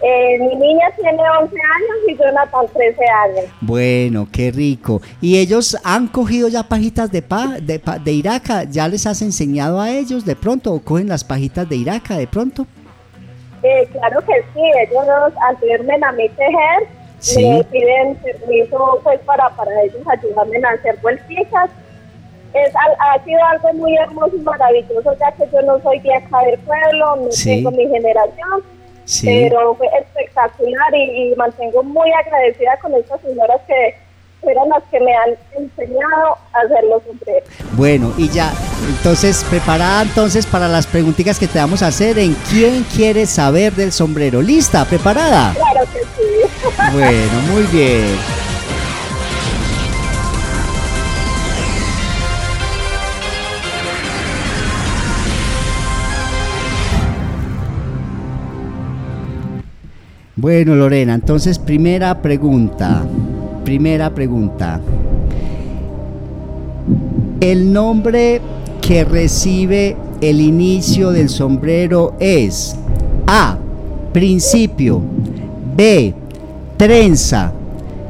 Eh, 0.02 0.38
mi 0.40 0.56
niña 0.56 0.90
tiene 0.96 1.22
11 1.42 1.56
años 1.56 1.98
y 2.08 2.16
Jonathan 2.16 2.66
13 2.74 3.04
años. 3.26 3.46
Bueno, 3.60 4.28
qué 4.32 4.50
rico. 4.52 5.02
¿Y 5.20 5.38
ellos 5.40 5.76
han 5.84 6.08
cogido 6.08 6.48
ya 6.48 6.64
pajitas 6.64 7.12
de, 7.12 7.22
pa, 7.22 7.58
de, 7.62 7.82
de 8.04 8.12
iraca? 8.14 8.64
¿Ya 8.64 8.88
les 8.88 9.06
has 9.06 9.22
enseñado 9.22 9.82
a 9.82 9.92
ellos 9.92 10.24
de 10.26 10.38
pronto? 10.38 10.72
¿O 10.74 10.80
cogen 10.80 11.10
las 11.10 11.24
pajitas 11.26 11.68
de 11.68 11.76
iraca 11.76 12.18
de 12.18 12.28
pronto? 12.28 12.66
Eh, 13.62 13.90
claro 13.92 14.22
que 14.22 14.34
sí, 14.54 14.62
ellos 14.88 15.34
anteriormente 15.50 16.06
a 16.06 16.12
mí 16.14 16.30
tejer, 16.30 16.88
Sí. 17.20 17.46
me 17.50 17.62
piden 17.66 18.16
permiso 18.16 19.02
pues 19.04 19.20
para, 19.26 19.50
para 19.50 19.70
ellos 19.84 19.98
ayudarme 20.08 20.58
a 20.66 20.70
hacer 20.70 20.98
vuelticas. 21.02 21.70
Es, 22.54 22.74
al- 22.74 22.96
ha 22.98 23.22
sido 23.26 23.44
algo 23.44 23.74
muy 23.74 23.98
hermoso 23.98 24.32
y 24.38 24.40
maravilloso, 24.40 25.14
ya 25.20 25.30
que 25.34 25.44
yo 25.52 25.62
no 25.64 25.78
soy 25.82 26.00
de 26.00 26.16
acá 26.16 26.38
del 26.46 26.58
pueblo, 26.60 27.18
no 27.18 27.32
Sí. 27.32 27.50
tengo 27.58 27.72
mi 27.72 27.86
generación, 27.90 28.64
Sí. 29.10 29.48
pero 29.50 29.74
fue 29.74 29.88
espectacular 30.00 30.94
y, 30.94 31.32
y 31.32 31.36
mantengo 31.36 31.82
muy 31.82 32.12
agradecida 32.12 32.78
con 32.80 32.94
estas 32.94 33.20
señoras 33.22 33.60
que 33.68 33.96
fueron 34.40 34.70
las 34.70 34.84
que 34.92 35.00
me 35.00 35.12
han 35.14 35.36
enseñado 35.58 36.38
a 36.54 36.60
hacer 36.60 36.84
los 36.90 37.04
sombreros. 37.04 37.50
Bueno, 37.74 38.14
y 38.18 38.30
ya, 38.30 38.54
entonces, 38.88 39.44
preparada 39.50 40.04
entonces 40.04 40.46
para 40.46 40.68
las 40.68 40.88
preguntitas 40.88 41.40
que 41.40 41.48
te 41.48 41.60
vamos 41.60 41.82
a 41.82 41.88
hacer 41.88 42.20
en 42.20 42.36
quién 42.50 42.84
quiere 42.84 43.26
saber 43.26 43.74
del 43.74 43.92
sombrero. 43.92 44.42
¿Lista? 44.42 44.86
¿Preparada? 44.86 45.54
Claro 45.54 45.88
que 45.92 46.00
sí. 46.00 46.70
Bueno, 46.94 47.42
muy 47.52 47.64
bien. 47.64 48.39
Bueno, 60.42 60.74
Lorena, 60.74 61.16
entonces 61.16 61.60
primera 61.60 62.22
pregunta. 62.22 63.04
Primera 63.66 64.10
pregunta. 64.10 64.80
El 67.42 67.74
nombre 67.74 68.40
que 68.82 69.04
recibe 69.04 69.98
el 70.22 70.40
inicio 70.40 71.12
del 71.12 71.28
sombrero 71.28 72.16
es 72.22 72.78
A. 73.28 73.58
Principio. 74.14 75.02
B. 75.76 76.14
Trenza. 76.78 77.52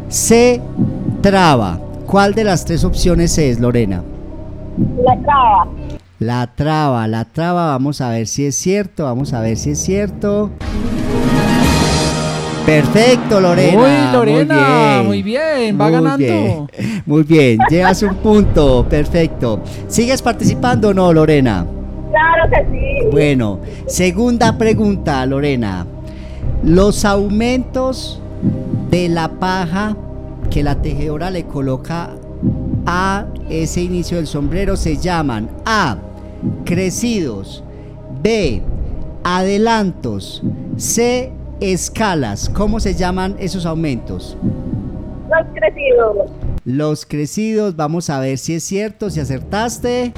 C. 0.08 0.62
Traba. 1.22 1.80
¿Cuál 2.06 2.36
de 2.36 2.44
las 2.44 2.64
tres 2.64 2.84
opciones 2.84 3.40
es, 3.40 3.60
Lorena? 3.60 4.04
La 5.04 5.20
traba. 5.20 5.68
La 6.20 6.48
traba, 6.56 7.08
la 7.08 7.26
traba, 7.26 7.68
vamos 7.70 8.02
a 8.02 8.10
ver 8.10 8.28
si 8.28 8.46
es 8.46 8.56
cierto, 8.56 9.06
vamos 9.06 9.34
a 9.34 9.40
ver 9.42 9.58
si 9.58 9.72
es 9.72 9.80
cierto. 9.80 10.52
Perfecto, 12.70 13.41
Lorena. 13.41 13.82
Uy, 13.82 14.13
Lorena, 14.13 15.01
muy 15.03 15.24
bien, 15.24 15.76
va 15.80 15.86
Muy 15.86 15.91
ganando. 15.91 16.17
bien, 16.17 16.67
Muy 17.03 17.24
bien, 17.24 17.57
llevas 17.67 18.03
un 18.03 18.13
punto, 18.17 18.86
perfecto. 18.88 19.61
¿Sigues 19.88 20.22
participando 20.22 20.89
o 20.89 20.93
no, 20.93 21.11
Lorena? 21.11 21.65
Claro 22.11 22.47
que 22.51 22.67
sí. 22.72 23.07
Bueno, 23.11 23.59
segunda 23.88 24.55
pregunta, 24.55 25.26
Lorena. 25.26 25.88
Los 26.63 27.05
aumentos 27.05 28.22
de 28.91 29.09
la 29.09 29.30
paja 29.30 29.97
que 30.51 30.61
la 30.61 30.80
tejedora 30.80 31.32
le 31.32 31.45
coloca 31.45 32.11
a 32.86 33.26
ese 33.49 33.82
inicio 33.82 34.17
del 34.17 34.28
sombrero 34.28 34.78
se 34.78 34.97
llaman 34.97 35.49
A. 35.65 35.97
Crecidos. 36.65 37.63
B. 38.22 38.61
Adelantos. 39.24 40.43
C. 40.78 41.32
Escalas. 41.62 42.49
¿Cómo 42.49 42.80
se 42.80 42.95
llaman 42.95 43.36
esos 43.39 43.66
aumentos? 43.66 44.38
Los 45.30 45.47
crecidos. 45.53 46.18
Los 46.66 47.05
crecidos, 47.05 47.76
vamos 47.76 48.10
a 48.10 48.20
ver 48.20 48.38
si 48.38 48.55
es 48.55 48.64
cierto, 48.64 49.10
si 49.10 49.20
acertaste. 49.20 50.14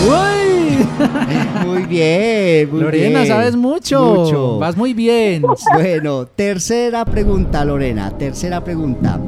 Muy 1.66 1.82
bien, 1.84 2.70
muy 2.70 2.80
Lorena, 2.80 3.20
bien. 3.20 3.26
sabes 3.26 3.54
mucho. 3.56 4.14
Mucho. 4.14 4.58
Vas 4.58 4.76
muy 4.76 4.94
bien. 4.94 5.42
Bueno, 5.74 6.26
tercera 6.26 7.04
pregunta, 7.04 7.64
Lorena. 7.64 8.10
Tercera 8.16 8.62
pregunta. 8.62 9.18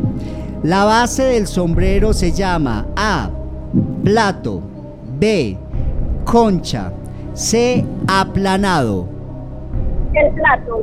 La 0.63 0.85
base 0.85 1.25
del 1.25 1.47
sombrero 1.47 2.13
se 2.13 2.33
llama 2.33 2.87
A. 2.97 3.31
Plato. 4.05 4.63
B. 5.19 5.57
Concha. 6.25 6.93
C. 7.35 7.85
Aplanado. 8.07 9.09
El 10.15 10.33
plato. 10.35 10.79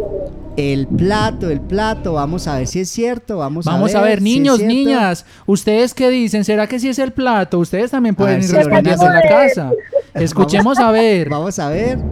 El 0.57 0.87
plato, 0.87 1.49
el 1.49 1.61
plato. 1.61 2.13
Vamos 2.13 2.47
a 2.47 2.57
ver 2.57 2.67
si 2.67 2.81
es 2.81 2.89
cierto. 2.89 3.37
Vamos, 3.37 3.65
Vamos 3.65 3.95
a 3.95 4.01
ver. 4.01 4.17
a 4.17 4.21
niños, 4.21 4.59
niñas, 4.61 5.25
¿ustedes 5.45 5.93
qué 5.93 6.09
dicen? 6.09 6.43
¿Será 6.43 6.67
que 6.67 6.79
sí 6.79 6.89
es 6.89 6.99
el 6.99 7.13
plato? 7.13 7.59
Ustedes 7.59 7.91
también 7.91 8.15
pueden 8.15 8.41
ir 8.43 8.51
respondiendo 8.51 9.05
en 9.05 9.13
la 9.13 9.21
casa. 9.21 9.71
Escuchemos 10.15 10.77
a 10.79 10.91
ver. 10.91 11.29
Vamos 11.29 11.57
a 11.59 11.69
ver. 11.69 11.99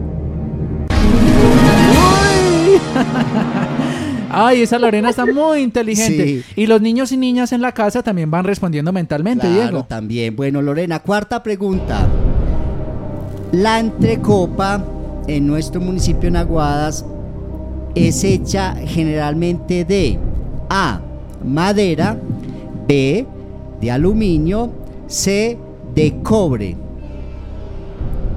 Ay, 4.30 4.62
esa 4.62 4.78
Lorena 4.78 5.10
está 5.10 5.24
muy 5.26 5.60
inteligente. 5.60 6.26
Sí. 6.26 6.44
Y 6.56 6.66
los 6.66 6.80
niños 6.80 7.12
y 7.12 7.16
niñas 7.16 7.52
en 7.52 7.62
la 7.62 7.72
casa 7.72 8.02
también 8.02 8.30
van 8.30 8.44
respondiendo 8.44 8.92
mentalmente, 8.92 9.46
Claro, 9.46 9.62
Diego. 9.70 9.84
también. 9.84 10.36
Bueno, 10.36 10.62
Lorena, 10.62 11.00
cuarta 11.00 11.42
pregunta. 11.42 12.06
La 13.52 13.78
entrecopa 13.80 14.84
en 15.28 15.46
nuestro 15.46 15.80
municipio 15.80 16.28
en 16.28 16.36
Aguadas 16.36 17.04
es 17.94 18.24
hecha 18.24 18.74
generalmente 18.86 19.84
de 19.84 20.18
A. 20.68 21.00
Madera. 21.44 22.16
B. 22.86 23.26
De 23.80 23.90
aluminio. 23.90 24.70
C. 25.06 25.58
De 25.94 26.20
cobre. 26.22 26.76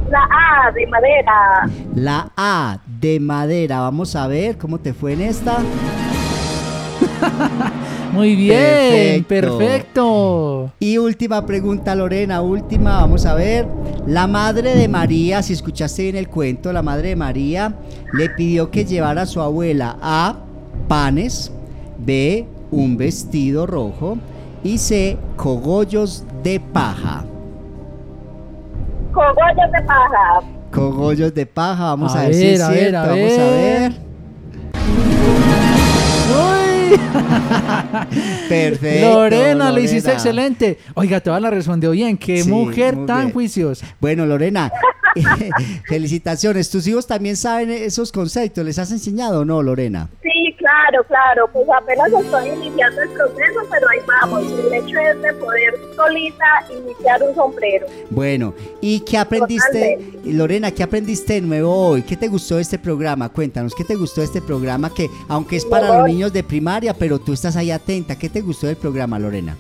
La 0.09 0.27
A 0.29 0.71
de 0.71 0.87
madera. 0.87 1.69
La 1.95 2.31
A 2.35 2.79
de 2.99 3.19
madera. 3.19 3.79
Vamos 3.79 4.15
a 4.15 4.27
ver 4.27 4.57
cómo 4.57 4.79
te 4.79 4.93
fue 4.93 5.13
en 5.13 5.21
esta. 5.21 5.57
Muy 8.12 8.36
bien, 8.36 9.24
perfecto. 9.24 10.72
Y 10.80 10.97
última 10.97 11.45
pregunta, 11.45 11.95
Lorena, 11.95 12.41
última, 12.41 12.97
vamos 13.01 13.26
a 13.26 13.34
ver. 13.36 13.68
La 14.05 14.28
madre 14.28 14.76
de 14.76 14.88
María, 14.88 15.41
si 15.41 15.53
escuchaste 15.53 16.03
bien 16.03 16.16
el 16.16 16.28
cuento, 16.28 16.74
la 16.74 16.82
madre 16.82 17.09
de 17.09 17.16
María 17.16 17.74
le 18.14 18.30
pidió 18.30 18.70
que 18.70 18.86
llevara 18.86 19.24
a 19.24 19.26
su 19.26 19.41
abuela 19.41 19.97
A, 20.01 20.36
panes, 20.88 21.51
B, 21.99 22.45
un 22.72 22.97
vestido 22.97 23.66
rojo 23.66 24.18
y 24.64 24.78
C, 24.78 25.18
cogollos 25.38 26.26
de 26.43 26.59
paja. 26.59 27.24
Cogollos 29.14 29.72
de 29.72 29.82
paja. 29.86 30.41
Cogollos 30.72 31.34
de 31.34 31.45
paja, 31.45 31.84
vamos 31.84 32.16
a, 32.16 32.22
A 32.22 32.24
ver, 32.24 32.34
si 32.34 32.47
es 32.47 32.62
a 32.62 32.70
ver, 32.70 32.80
cierto, 32.80 32.97
a 32.97 33.07
vamos 33.07 33.32
a 33.34 33.45
ver. 33.45 34.11
Perfecto. 38.49 39.13
Lorena, 39.13 39.71
le 39.71 39.81
hiciste 39.83 40.11
excelente. 40.11 40.79
Oiga, 40.95 41.19
toda 41.21 41.39
la 41.39 41.49
respondió 41.49 41.91
bien. 41.91 42.17
Qué 42.17 42.43
Sí, 42.43 42.49
mujer 42.49 43.05
tan 43.05 43.21
bien. 43.21 43.33
juiciosa. 43.33 43.85
Bueno, 43.99 44.25
Lorena, 44.25 44.71
felicitaciones. 45.87 46.69
¿Tus 46.69 46.87
hijos 46.87 47.07
también 47.07 47.35
saben 47.37 47.69
esos 47.69 48.11
conceptos? 48.11 48.63
¿Les 48.65 48.79
has 48.79 48.91
enseñado 48.91 49.41
o 49.41 49.45
no, 49.45 49.61
Lorena? 49.61 50.09
Claro, 50.72 51.03
claro. 51.03 51.49
Pues 51.51 51.67
apenas 51.69 52.11
estoy 52.13 52.49
iniciando 52.49 53.01
el 53.01 53.09
proceso, 53.09 53.59
pero 53.69 53.89
ahí 53.89 53.99
vamos. 54.07 54.43
El 54.43 54.74
hecho 54.74 54.99
es 54.99 55.22
de 55.22 55.34
poder 55.34 55.74
solita 55.95 56.45
iniciar 56.69 57.22
un 57.24 57.36
sombrero. 57.36 57.88
Bueno, 58.09 58.53
¿y 58.80 59.01
qué 59.01 59.17
aprendiste, 59.17 59.99
Lorena, 60.24 60.72
qué 60.72 60.84
aprendiste 60.84 61.34
de 61.34 61.41
nuevo 61.41 61.76
hoy? 61.76 62.03
¿Qué 62.03 62.15
te 62.15 62.30
gustó 62.30 62.55
de 62.55 62.61
este 62.61 62.80
programa? 62.80 63.28
Cuéntanos, 63.28 63.76
¿qué 63.76 63.84
te 63.84 63.95
gustó 63.95 64.22
de 64.22 64.28
este 64.28 64.41
programa 64.41 64.93
que, 64.93 65.09
aunque 65.28 65.57
es 65.57 65.65
para 65.65 65.97
los 65.97 66.07
niños 66.07 66.32
de 66.32 66.43
primaria, 66.43 66.93
pero 66.93 67.19
tú 67.19 67.34
estás 67.34 67.57
ahí 67.57 67.69
atenta? 67.69 68.17
¿Qué 68.17 68.30
te 68.30 68.39
gustó 68.39 68.67
del 68.67 68.78
programa, 68.78 69.19
Lorena? 69.19 69.57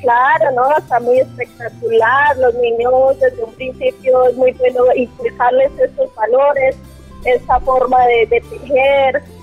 Claro, 0.00 0.52
¿no? 0.54 0.78
Está 0.78 1.00
muy 1.00 1.18
espectacular. 1.18 2.36
Los 2.38 2.54
niños 2.54 3.18
desde 3.20 3.42
un 3.42 3.52
principio 3.54 4.28
es 4.28 4.36
muy 4.36 4.52
bueno 4.52 4.84
inculcarles 4.94 5.72
estos 5.80 6.14
valores, 6.14 6.76
esta 7.24 7.58
forma 7.58 7.98
de, 8.06 8.26
de 8.26 8.40
tejer. 8.42 9.37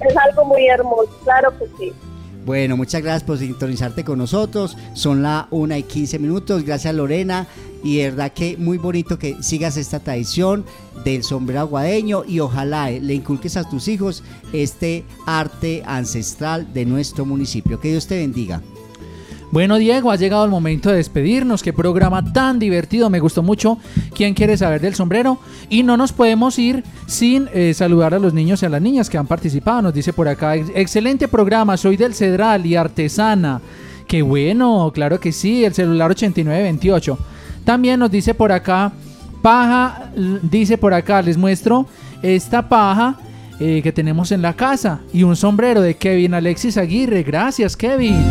Es 0.00 0.16
algo 0.16 0.44
muy 0.44 0.66
hermoso, 0.66 1.10
claro 1.24 1.52
que 1.58 1.66
sí. 1.78 1.92
Bueno, 2.48 2.78
muchas 2.78 3.02
gracias 3.02 3.24
por 3.24 3.36
sintonizarte 3.36 4.04
con 4.04 4.18
nosotros. 4.18 4.74
Son 4.94 5.22
la 5.22 5.48
1 5.50 5.76
y 5.76 5.82
15 5.82 6.18
minutos. 6.18 6.64
Gracias 6.64 6.94
Lorena. 6.94 7.46
Y 7.84 7.98
de 7.98 8.10
verdad 8.10 8.32
que 8.32 8.56
muy 8.56 8.78
bonito 8.78 9.18
que 9.18 9.36
sigas 9.42 9.76
esta 9.76 10.00
tradición 10.00 10.64
del 11.04 11.24
sombrero 11.24 11.60
aguadeño 11.60 12.24
y 12.26 12.40
ojalá 12.40 12.90
eh, 12.90 13.00
le 13.00 13.12
inculques 13.12 13.58
a 13.58 13.68
tus 13.68 13.86
hijos 13.86 14.24
este 14.54 15.04
arte 15.26 15.82
ancestral 15.84 16.72
de 16.72 16.86
nuestro 16.86 17.26
municipio. 17.26 17.80
Que 17.80 17.90
Dios 17.90 18.06
te 18.06 18.16
bendiga. 18.16 18.62
Bueno, 19.50 19.76
Diego, 19.76 20.10
ha 20.10 20.16
llegado 20.16 20.44
el 20.44 20.50
momento 20.50 20.90
de 20.90 20.96
despedirnos. 20.96 21.62
Qué 21.62 21.72
programa 21.72 22.32
tan 22.32 22.58
divertido. 22.58 23.08
Me 23.08 23.18
gustó 23.18 23.42
mucho. 23.42 23.78
¿Quién 24.14 24.34
quiere 24.34 24.58
saber 24.58 24.80
del 24.82 24.94
sombrero? 24.94 25.38
Y 25.70 25.82
no 25.84 25.96
nos 25.96 26.12
podemos 26.12 26.58
ir 26.58 26.84
sin 27.06 27.48
eh, 27.54 27.72
saludar 27.72 28.12
a 28.12 28.18
los 28.18 28.34
niños 28.34 28.62
y 28.62 28.66
a 28.66 28.68
las 28.68 28.82
niñas 28.82 29.08
que 29.08 29.16
han 29.16 29.26
participado. 29.26 29.80
Nos 29.80 29.94
dice 29.94 30.12
por 30.12 30.28
acá, 30.28 30.54
"Ex- 30.54 30.70
excelente 30.74 31.28
programa. 31.28 31.78
Soy 31.78 31.96
del 31.96 32.12
Cedral 32.14 32.66
y 32.66 32.76
artesana. 32.76 33.62
Qué 34.06 34.20
bueno, 34.20 34.90
claro 34.94 35.18
que 35.18 35.32
sí. 35.32 35.64
El 35.64 35.72
celular 35.72 36.10
8928. 36.10 37.18
También 37.64 38.00
nos 38.00 38.10
dice 38.10 38.34
por 38.34 38.52
acá, 38.52 38.92
paja, 39.40 40.10
dice 40.42 40.76
por 40.76 40.92
acá, 40.92 41.22
les 41.22 41.36
muestro 41.38 41.86
esta 42.22 42.68
paja 42.68 43.16
eh, 43.60 43.80
que 43.82 43.92
tenemos 43.92 44.30
en 44.32 44.42
la 44.42 44.54
casa 44.54 45.00
y 45.12 45.24
un 45.24 45.34
sombrero 45.34 45.80
de 45.80 45.94
Kevin 45.94 46.34
Alexis 46.34 46.76
Aguirre. 46.76 47.22
Gracias, 47.22 47.76
Kevin. 47.76 48.24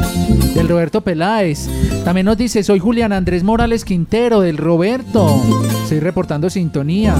Del 0.56 0.70
Roberto 0.70 1.02
Peláez. 1.02 1.68
También 2.06 2.26
nos 2.26 2.38
dice, 2.38 2.64
soy 2.64 2.80
Julián 2.80 3.12
Andrés 3.12 3.44
Morales 3.44 3.84
Quintero, 3.84 4.40
del 4.40 4.58
Roberto. 4.58 5.42
Estoy 5.88 6.02
reportando 6.02 6.50
sintonía. 6.50 7.16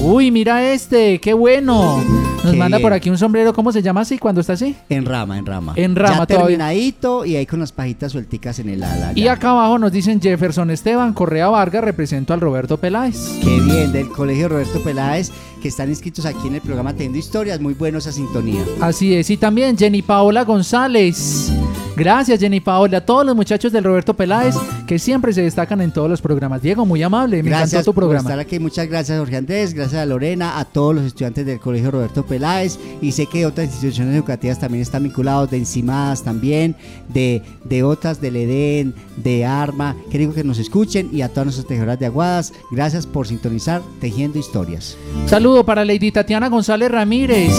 Uy, 0.00 0.32
mira 0.32 0.72
este, 0.72 1.20
qué 1.20 1.32
bueno. 1.34 2.02
Nos 2.42 2.52
Qué 2.52 2.58
manda 2.58 2.78
bien. 2.78 2.82
por 2.82 2.92
aquí 2.92 3.10
un 3.10 3.16
sombrero, 3.16 3.52
¿cómo 3.52 3.70
se 3.70 3.80
llama 3.80 4.00
así 4.00 4.18
cuando 4.18 4.40
está 4.40 4.54
así? 4.54 4.74
En 4.88 5.04
rama, 5.04 5.38
en 5.38 5.46
rama. 5.46 5.74
En 5.76 5.94
rama 5.94 6.18
ya 6.18 6.26
todavía. 6.26 6.56
terminadito 6.58 7.24
y 7.24 7.36
ahí 7.36 7.46
con 7.46 7.60
las 7.60 7.70
pajitas 7.70 8.10
suelticas 8.10 8.58
en 8.58 8.70
el 8.70 8.82
ala. 8.82 9.12
Y 9.14 9.22
ya. 9.22 9.34
acá 9.34 9.50
abajo 9.50 9.78
nos 9.78 9.92
dicen 9.92 10.20
Jefferson 10.20 10.68
Esteban 10.72 11.12
Correa 11.12 11.48
Vargas, 11.48 11.84
represento 11.84 12.34
al 12.34 12.40
Roberto 12.40 12.76
Peláez. 12.76 13.38
Qué 13.40 13.60
bien, 13.60 13.92
del 13.92 14.08
Colegio 14.08 14.48
Roberto 14.48 14.82
Peláez, 14.82 15.30
que 15.62 15.68
están 15.68 15.90
inscritos 15.90 16.26
aquí 16.26 16.48
en 16.48 16.56
el 16.56 16.62
programa 16.62 16.92
Teniendo 16.92 17.18
Historias. 17.18 17.60
Muy 17.60 17.74
bueno 17.74 17.98
esa 17.98 18.10
sintonía. 18.10 18.64
Así 18.80 19.14
es, 19.14 19.30
y 19.30 19.36
también 19.36 19.78
Jenny 19.78 20.02
Paola 20.02 20.42
González. 20.42 21.52
Gracias 21.96 22.40
Jenny 22.40 22.60
Paola, 22.60 22.98
a 22.98 23.00
todos 23.04 23.26
los 23.26 23.36
muchachos 23.36 23.72
del 23.72 23.84
Roberto 23.84 24.14
Peláez 24.14 24.54
que 24.86 24.98
siempre 24.98 25.32
se 25.32 25.42
destacan 25.42 25.80
en 25.82 25.92
todos 25.92 26.08
los 26.08 26.22
programas. 26.22 26.62
Diego, 26.62 26.86
muy 26.86 27.02
amable, 27.02 27.42
Gracias 27.60 27.84
tu 27.84 27.92
por 27.94 28.02
programa. 28.02 28.28
estar 28.28 28.38
aquí. 28.38 28.58
Muchas 28.58 28.88
gracias, 28.88 29.18
Jorge 29.18 29.36
Andrés. 29.36 29.74
Gracias 29.74 30.00
a 30.00 30.06
Lorena, 30.06 30.58
a 30.58 30.64
todos 30.64 30.94
los 30.94 31.04
estudiantes 31.04 31.46
del 31.46 31.60
Colegio 31.60 31.90
Roberto 31.90 32.24
Peláez. 32.24 32.78
Y 33.00 33.12
sé 33.12 33.26
que 33.26 33.46
otras 33.46 33.66
instituciones 33.66 34.14
educativas 34.14 34.58
también 34.58 34.82
están 34.82 35.02
vinculados, 35.02 35.50
de 35.50 35.58
Encimadas 35.58 36.22
también, 36.22 36.76
de, 37.08 37.42
de 37.64 37.82
otras, 37.82 38.20
del 38.20 38.36
EDEN, 38.36 38.94
de 39.16 39.44
ARMA. 39.44 39.96
Querido 40.10 40.34
que 40.34 40.44
nos 40.44 40.58
escuchen 40.58 41.10
y 41.12 41.22
a 41.22 41.28
todas 41.28 41.46
nuestras 41.46 41.66
tejedoras 41.66 41.98
de 41.98 42.06
Aguadas. 42.06 42.52
Gracias 42.70 43.06
por 43.06 43.26
sintonizar 43.26 43.82
Tejiendo 44.00 44.38
Historias. 44.38 44.96
Saludo 45.26 45.64
para 45.64 45.84
Lady 45.84 46.10
Tatiana 46.10 46.48
González 46.48 46.90
Ramírez 46.90 47.52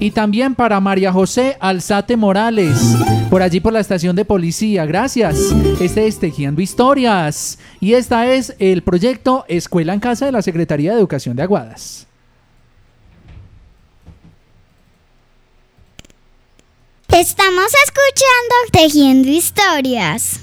y 0.00 0.10
también 0.12 0.54
para 0.54 0.80
María 0.80 1.12
José 1.12 1.56
Alzate 1.60 2.16
Morales, 2.16 2.96
por 3.30 3.42
allí 3.42 3.60
por 3.60 3.72
la 3.72 3.80
estación 3.80 4.16
de 4.16 4.24
policía. 4.24 4.86
Gracias. 4.86 5.36
Este 5.80 6.06
es 6.06 6.18
Tejiendo 6.18 6.62
Historias 6.62 7.58
y 7.80 7.94
esta 7.94 8.32
es 8.32 8.54
el 8.58 8.82
proyecto 8.82 9.44
Escuela 9.48 9.94
en 9.94 10.00
Casa 10.00 10.26
de 10.26 10.32
la 10.32 10.42
Secretaría 10.42 10.92
de 10.92 10.98
Educación 10.98 11.36
de 11.36 11.42
Aguadas. 11.42 12.06
Estamos 17.08 17.72
escuchando 17.84 18.54
Tejiendo 18.70 19.28
Historias. 19.28 20.42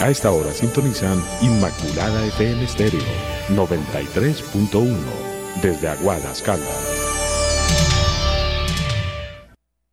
A 0.00 0.10
esta 0.10 0.30
hora 0.32 0.52
sintonizan 0.52 1.18
Inmaculada 1.40 2.26
FM 2.26 2.64
Estéreo 2.64 3.00
93.1 3.48 4.96
desde 5.62 5.88
Aguadas, 5.88 6.42
Caldas. 6.42 7.13